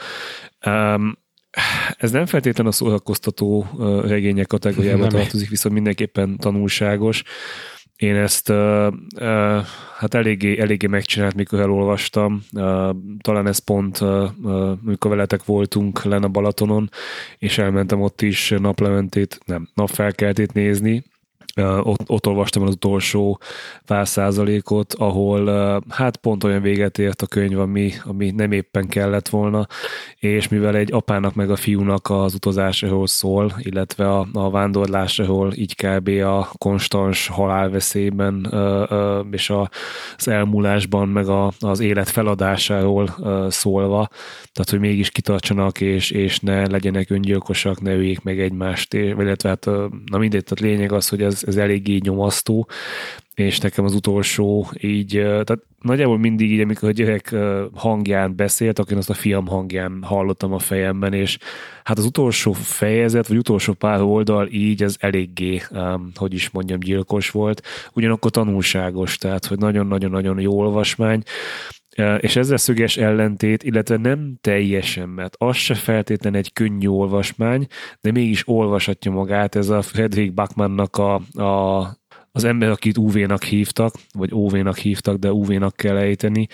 ez 1.98 2.12
nem 2.12 2.26
feltétlenül 2.26 2.72
a 2.72 2.76
szórakoztató 2.76 3.68
regények 4.06 4.48
kategóriába 4.48 5.08
tartozik, 5.08 5.50
viszont 5.50 5.76
mindenképpen 5.76 6.38
tanulságos. 6.38 7.24
Én 7.96 8.16
ezt 8.16 8.50
uh, 8.50 8.88
uh, 9.16 9.66
hát 9.98 10.14
eléggé, 10.14 10.60
eléggé 10.60 10.88
megcsinált, 10.88 11.36
mikor 11.36 11.60
elolvastam. 11.60 12.44
Uh, 12.54 12.96
talán 13.22 13.48
ez 13.48 13.58
pont, 13.58 14.00
uh, 14.00 14.30
mikor 14.82 15.12
veletek 15.12 15.46
voltunk 15.46 16.04
len 16.04 16.24
a 16.24 16.28
Balatonon, 16.28 16.90
és 17.38 17.58
elmentem 17.58 18.02
ott 18.02 18.22
is 18.22 18.54
naplementét, 18.58 19.40
nem, 19.46 19.70
napfelkeltét 19.74 20.54
nézni, 20.54 21.04
ott, 21.62 22.10
ott 22.10 22.28
olvastam 22.28 22.64
az 22.64 22.74
utolsó 22.74 23.40
pár 23.86 24.08
százalékot, 24.08 24.94
ahol 24.94 25.46
hát 25.90 26.18
pont 26.18 26.44
olyan 26.44 26.62
véget 26.62 26.98
ért 26.98 27.22
a 27.22 27.28
könyv, 27.28 27.60
ami, 27.60 27.92
ami 28.04 28.32
nem 28.32 28.52
éppen 28.52 28.88
kellett 28.88 29.30
volna, 29.30 29.68
és 30.20 30.48
mivel 30.48 30.76
egy 30.76 30.94
apának 30.94 31.34
meg 31.34 31.52
a 31.52 31.56
fiúnak 31.56 32.10
az 32.10 32.34
utazásról 32.34 33.08
szól, 33.08 33.54
illetve 33.58 34.10
a, 34.10 34.28
a 34.34 34.50
vándorlásról 34.50 35.54
így 35.56 35.76
kb. 35.76 36.08
a 36.08 36.50
konstans 36.58 37.28
halálveszélyben 37.28 38.54
és 39.32 39.50
az 39.50 40.28
elmúlásban 40.28 41.08
meg 41.08 41.28
a, 41.28 41.52
az 41.60 41.80
élet 41.80 42.10
feladásáról 42.10 43.16
szólva, 43.50 44.10
tehát 44.52 44.70
hogy 44.70 44.80
mégis 44.80 45.10
kitartsanak 45.10 45.82
és, 45.82 46.12
és 46.12 46.40
ne 46.40 46.68
legyenek 46.68 47.10
öngyilkosak, 47.10 47.82
ne 47.82 47.94
üljék 47.94 48.22
meg 48.22 48.40
egymást, 48.40 48.94
illetve 48.94 49.50
hát 49.50 49.66
na 50.06 50.18
mindegy, 50.18 50.44
tehát 50.44 50.60
lényeg 50.60 50.92
az, 50.92 51.10
hogy 51.10 51.22
ez, 51.22 51.33
ez 51.42 51.56
eléggé 51.56 51.98
nyomasztó, 51.98 52.68
és 53.36 53.60
nekem 53.60 53.86
az 53.86 53.94
utolsó 53.94 54.70
így, 54.80 55.10
tehát 55.12 55.60
nagyjából 55.82 56.18
mindig 56.18 56.52
így, 56.52 56.60
amikor 56.60 56.90
a 56.90 56.92
gyerek 56.92 57.36
hangján 57.74 58.36
beszélt, 58.36 58.80
akkor 58.80 58.92
én 58.92 58.98
azt 58.98 59.10
a 59.10 59.14
fiam 59.14 59.48
hangján 59.48 60.04
hallottam 60.04 60.54
a 60.54 60.60
fejemben, 60.60 61.14
és 61.14 61.38
hát 61.84 61.98
az 61.98 62.06
utolsó 62.06 62.52
fejezet, 62.52 63.28
vagy 63.28 63.38
utolsó 63.38 63.74
pár 63.74 64.02
oldal 64.02 64.48
így, 64.48 64.84
ez 64.84 64.96
eléggé, 65.00 65.62
hogy 66.16 66.34
is 66.34 66.50
mondjam, 66.50 66.80
gyilkos 66.80 67.32
volt, 67.32 67.62
ugyanakkor 67.94 68.32
tanulságos, 68.32 69.18
tehát, 69.18 69.46
hogy 69.46 69.58
nagyon-nagyon-nagyon 69.58 70.40
jó 70.40 70.60
olvasmány, 70.60 71.24
és 72.20 72.36
ezzel 72.36 72.58
szöges 72.58 72.98
ellentét, 72.98 73.64
illetve 73.64 73.98
nem 73.98 74.38
teljesen, 74.42 75.10
mert 75.10 75.36
az 75.38 75.56
se 75.56 75.74
feltétlen 75.74 76.36
egy 76.36 76.54
könnyű 76.54 76.88
olvasmány, 76.88 77.68
de 78.02 78.12
mégis 78.12 78.48
olvashatja 78.48 79.12
magát 79.12 79.56
ez 79.56 79.70
a 79.70 79.82
Frederick 79.82 80.34
Bachmannnak 80.34 80.98
a, 80.98 81.16
a 81.44 82.02
az 82.36 82.44
ember, 82.44 82.70
akit 82.70 82.98
UV-nak 82.98 83.44
hívtak, 83.44 83.94
vagy 84.14 84.30
OV-nak 84.32 84.78
hívtak, 84.78 85.18
de 85.18 85.32
UV-nak 85.32 85.76
kell 85.76 85.98
ejteni. 85.98 86.48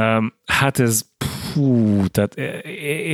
Um, 0.00 0.32
hát 0.44 0.78
ez 0.78 1.02
fú, 1.52 2.06
tehát 2.06 2.34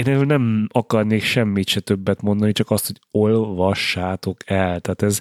én 0.04 0.26
nem 0.26 0.68
akarnék 0.72 1.22
semmit 1.22 1.68
se 1.68 1.80
többet 1.80 2.22
mondani, 2.22 2.52
csak 2.52 2.70
azt, 2.70 2.86
hogy 2.86 2.96
olvassátok 3.10 4.36
el. 4.44 4.80
Tehát 4.80 5.02
ez 5.02 5.20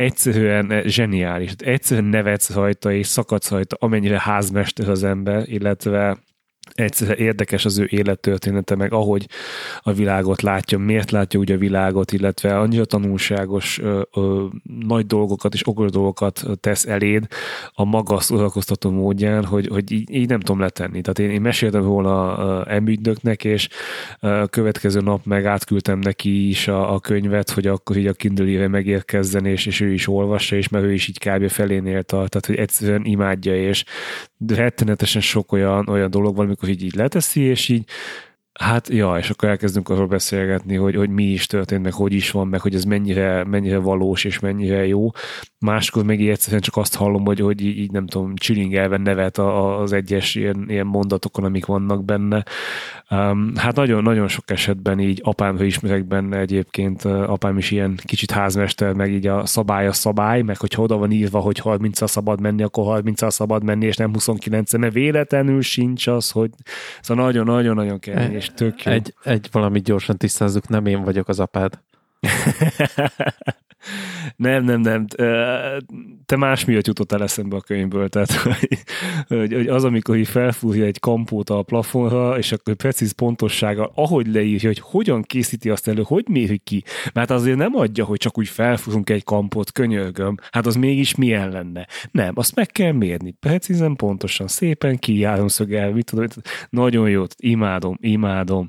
egyszerűen 0.00 0.82
zseniális. 0.86 1.52
Egyszerűen 1.58 2.06
nevetsz 2.06 2.54
rajta 2.54 2.92
és 2.92 3.06
szakadsz 3.06 3.50
rajta, 3.50 3.76
amennyire 3.80 4.20
házmester 4.20 4.88
az 4.88 5.04
ember, 5.04 5.42
illetve 5.48 6.18
egyszerűen 6.74 7.16
érdekes 7.16 7.64
az 7.64 7.78
ő 7.78 7.86
élettörténete, 7.90 8.74
meg 8.74 8.92
ahogy 8.92 9.28
a 9.80 9.92
világot 9.92 10.42
látja, 10.42 10.78
miért 10.78 11.10
látja 11.10 11.40
úgy 11.40 11.52
a 11.52 11.56
világot, 11.56 12.12
illetve 12.12 12.58
annyira 12.58 12.84
tanulságos 12.84 13.78
ö, 13.78 14.00
ö, 14.14 14.46
nagy 14.80 15.06
dolgokat 15.06 15.54
és 15.54 15.66
okos 15.66 15.90
dolgokat 15.90 16.42
tesz 16.60 16.86
eléd 16.86 17.26
a 17.72 17.84
maga 17.84 18.20
szórakoztató 18.20 18.90
módján, 18.90 19.44
hogy, 19.44 19.66
hogy 19.66 19.92
így, 19.92 20.10
így 20.14 20.28
nem 20.28 20.40
tudom 20.40 20.60
letenni. 20.60 21.00
Tehát 21.00 21.18
én, 21.18 21.30
én 21.30 21.40
meséltem 21.40 21.82
volna 21.82 22.64
emügynöknek, 22.66 23.44
és 23.44 23.68
a 24.18 24.46
következő 24.46 25.00
nap 25.00 25.24
meg 25.24 25.46
átküldtem 25.46 25.98
neki 25.98 26.48
is 26.48 26.68
a, 26.68 26.94
a 26.94 27.00
könyvet, 27.00 27.50
hogy 27.50 27.66
akkor 27.66 27.96
így 27.96 28.06
a 28.06 28.12
kindle 28.12 28.68
megérkezzen, 28.68 29.46
és, 29.46 29.66
és 29.66 29.80
ő 29.80 29.92
is 29.92 30.08
olvassa, 30.08 30.56
és 30.56 30.68
mert 30.68 30.84
ő 30.84 30.92
is 30.92 31.08
így 31.08 31.18
kb. 31.18 31.48
felénél 31.48 32.02
tart, 32.02 32.30
tehát 32.30 32.46
hogy 32.46 32.56
egyszerűen 32.56 33.04
imádja, 33.04 33.56
és 33.56 33.84
rettenetesen 34.48 35.22
sok 35.22 35.52
olyan, 35.52 35.88
olyan 35.88 36.10
dolog 36.10 36.36
van, 36.36 36.48
amikor 36.60 36.68
így, 36.68 36.82
így 36.82 36.94
leteszi, 36.94 37.40
és 37.40 37.68
így 37.68 37.84
Hát, 38.60 38.88
ja, 38.88 39.18
és 39.18 39.30
akkor 39.30 39.48
elkezdünk 39.48 39.88
arról 39.88 40.06
beszélgetni, 40.06 40.76
hogy, 40.76 40.94
hogy 40.94 41.10
mi 41.10 41.24
is 41.24 41.46
történt, 41.46 41.82
meg 41.82 41.92
hogy 41.92 42.12
is 42.12 42.30
van, 42.30 42.48
meg 42.48 42.60
hogy 42.60 42.74
ez 42.74 42.84
mennyire, 42.84 43.44
mennyire 43.44 43.78
valós 43.78 44.24
és 44.24 44.38
mennyire 44.38 44.86
jó. 44.86 45.10
Máskor 45.60 46.04
meg 46.04 46.20
egyszerűen 46.20 46.60
csak 46.60 46.76
azt 46.76 46.94
hallom, 46.94 47.24
hogy, 47.24 47.40
hogy 47.40 47.60
így, 47.60 47.90
nem 47.90 48.06
tudom, 48.06 48.36
csilingelve 48.36 48.96
nevet 48.96 49.38
az 49.38 49.92
egyes 49.92 50.34
ilyen, 50.34 50.64
ilyen 50.68 50.86
mondatokon, 50.86 51.44
amik 51.44 51.66
vannak 51.66 52.04
benne. 52.04 52.44
Um, 53.10 53.52
hát 53.56 53.76
nagyon, 53.76 54.02
nagyon 54.02 54.28
sok 54.28 54.50
esetben 54.50 55.00
így 55.00 55.20
apám 55.24 55.62
ismerek 55.62 56.04
benne 56.04 56.38
egyébként, 56.38 57.04
apám 57.04 57.58
is 57.58 57.70
ilyen 57.70 57.98
kicsit 58.04 58.30
házmester, 58.30 58.92
meg 58.92 59.12
így 59.12 59.26
a 59.26 59.46
szabály 59.46 59.86
a 59.86 59.92
szabály, 59.92 60.42
meg 60.42 60.56
hogyha 60.56 60.82
oda 60.82 60.96
van 60.96 61.10
írva, 61.10 61.38
hogy 61.38 61.58
30 61.58 62.08
szabad 62.10 62.40
menni, 62.40 62.62
akkor 62.62 62.84
30 62.84 63.32
szabad 63.32 63.64
menni, 63.64 63.86
és 63.86 63.96
nem 63.96 64.12
29 64.12 64.76
mert 64.76 64.92
véletlenül 64.92 65.62
sincs 65.62 66.06
az, 66.06 66.30
hogy 66.30 66.50
szóval 67.00 67.24
nagyon-nagyon-nagyon 67.24 67.98
kell, 67.98 68.30
és 68.30 68.50
tök 68.54 68.84
jó. 68.84 68.92
Egy, 68.92 69.14
egy 69.22 69.48
valamit 69.52 69.84
gyorsan 69.84 70.16
tisztázzuk, 70.16 70.68
nem 70.68 70.86
én 70.86 71.02
vagyok 71.02 71.28
az 71.28 71.40
apád. 71.40 71.78
nem, 74.36 74.64
nem, 74.64 74.80
nem. 74.80 75.06
Te 76.26 76.36
más 76.36 76.64
miatt 76.64 76.86
jutottál 76.86 77.22
eszembe 77.22 77.56
a 77.56 77.60
könyvből, 77.60 78.08
tehát 78.08 78.32
hogy, 78.32 78.78
hogy 79.28 79.66
az, 79.68 79.84
amikor 79.84 80.16
így 80.16 80.28
felfúrja 80.28 80.84
egy 80.84 80.98
kampót 80.98 81.50
a 81.50 81.62
plafonra, 81.62 82.38
és 82.38 82.52
akkor 82.52 82.74
precíz 82.74 83.12
pontossággal, 83.12 83.92
ahogy 83.94 84.26
leírja, 84.26 84.68
hogy 84.68 84.80
hogyan 84.82 85.22
készíti 85.22 85.70
azt 85.70 85.88
elő, 85.88 86.02
hogy 86.04 86.24
méri 86.28 86.58
ki. 86.58 86.84
Mert 87.12 87.30
azért 87.30 87.56
nem 87.56 87.74
adja, 87.74 88.04
hogy 88.04 88.18
csak 88.18 88.38
úgy 88.38 88.48
felfúrunk 88.48 89.10
egy 89.10 89.24
kampót, 89.24 89.72
könyörgöm. 89.72 90.34
Hát 90.50 90.66
az 90.66 90.74
mégis 90.74 91.14
milyen 91.14 91.50
lenne. 91.50 91.86
Nem, 92.10 92.32
azt 92.34 92.54
meg 92.54 92.66
kell 92.66 92.92
mérni. 92.92 93.34
Precízen, 93.40 93.96
pontosan, 93.96 94.46
szépen 94.48 94.98
el, 95.70 95.92
mit 95.92 96.04
tudom, 96.04 96.26
nagyon 96.70 97.08
jó, 97.08 97.24
imádom, 97.36 97.96
imádom. 98.00 98.68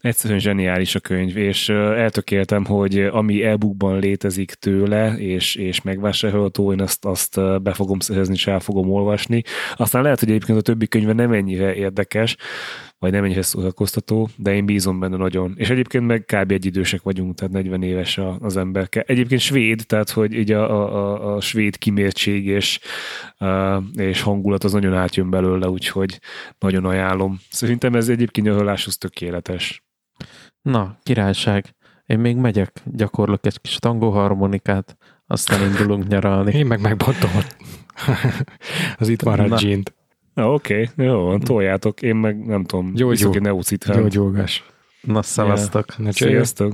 Egyszerűen 0.00 0.40
zseniális 0.40 0.94
a 0.94 1.00
könyv, 1.00 1.36
és 1.36 1.68
eltökéltem, 1.68 2.64
hogy 2.64 2.98
ami 2.98 3.42
e-bookban 3.42 3.98
létezik 3.98 4.31
tőle, 4.58 5.14
és, 5.18 5.54
és 5.54 5.82
megvásárolható, 5.82 6.72
én 6.72 6.80
azt, 6.80 7.04
azt 7.04 7.62
be 7.62 7.72
fogom 7.72 7.98
szerezni, 7.98 8.34
és 8.34 8.46
el 8.46 8.60
fogom 8.60 8.90
olvasni. 8.90 9.42
Aztán 9.74 10.02
lehet, 10.02 10.20
hogy 10.20 10.28
egyébként 10.28 10.58
a 10.58 10.62
többi 10.62 10.88
könyve 10.88 11.12
nem 11.12 11.32
ennyire 11.32 11.74
érdekes, 11.74 12.36
vagy 12.98 13.12
nem 13.12 13.24
ennyire 13.24 13.42
szórakoztató, 13.42 14.28
de 14.36 14.54
én 14.54 14.66
bízom 14.66 15.00
benne 15.00 15.16
nagyon. 15.16 15.52
És 15.56 15.70
egyébként 15.70 16.06
meg 16.06 16.24
kb. 16.24 16.52
egy 16.52 16.64
idősek 16.64 17.02
vagyunk, 17.02 17.34
tehát 17.34 17.52
40 17.52 17.82
éves 17.82 18.20
az 18.38 18.56
ember. 18.56 18.88
Egyébként 18.90 19.40
svéd, 19.40 19.82
tehát 19.86 20.10
hogy 20.10 20.32
így 20.32 20.52
a, 20.52 20.70
a, 20.70 21.34
a 21.34 21.40
svéd 21.40 21.78
kimértség 21.78 22.46
és, 22.46 22.78
és 23.94 24.20
hangulat 24.20 24.64
az 24.64 24.72
nagyon 24.72 24.94
átjön 24.94 25.30
belőle, 25.30 25.68
úgyhogy 25.68 26.20
nagyon 26.58 26.84
ajánlom. 26.84 27.40
Szerintem 27.50 27.94
ez 27.94 28.08
egyébként 28.08 28.46
nyaraláshoz 28.46 28.98
tökéletes. 28.98 29.82
Na, 30.62 30.98
királyság. 31.02 31.74
Én 32.12 32.18
még 32.18 32.36
megyek, 32.36 32.82
gyakorlok 32.84 33.46
egy 33.46 33.60
kis 33.60 33.76
tangóharmonikát, 33.76 34.96
aztán 35.26 35.70
indulunk 35.70 36.08
nyaralni. 36.08 36.52
Én 36.52 36.66
meg 36.66 36.80
megbontom 36.80 37.30
az 38.98 39.08
itt 39.08 39.22
van 39.22 39.38
a 39.38 39.56
gint. 39.56 39.94
Oké, 40.34 40.90
okay, 40.94 41.06
jó 41.06 41.38
toljátok. 41.38 42.02
Én 42.02 42.16
meg 42.16 42.46
nem 42.46 42.64
tudom, 42.64 42.86
Gyógyul. 42.86 43.10
viszok 43.10 43.34
egy 43.34 43.40
neucitrán. 43.40 44.00
Gyógyulgás. 44.02 44.64
Na, 45.00 45.22
szevasztok. 45.22 45.94
Yeah. 45.98 46.12
Sziasztok. 46.12 46.72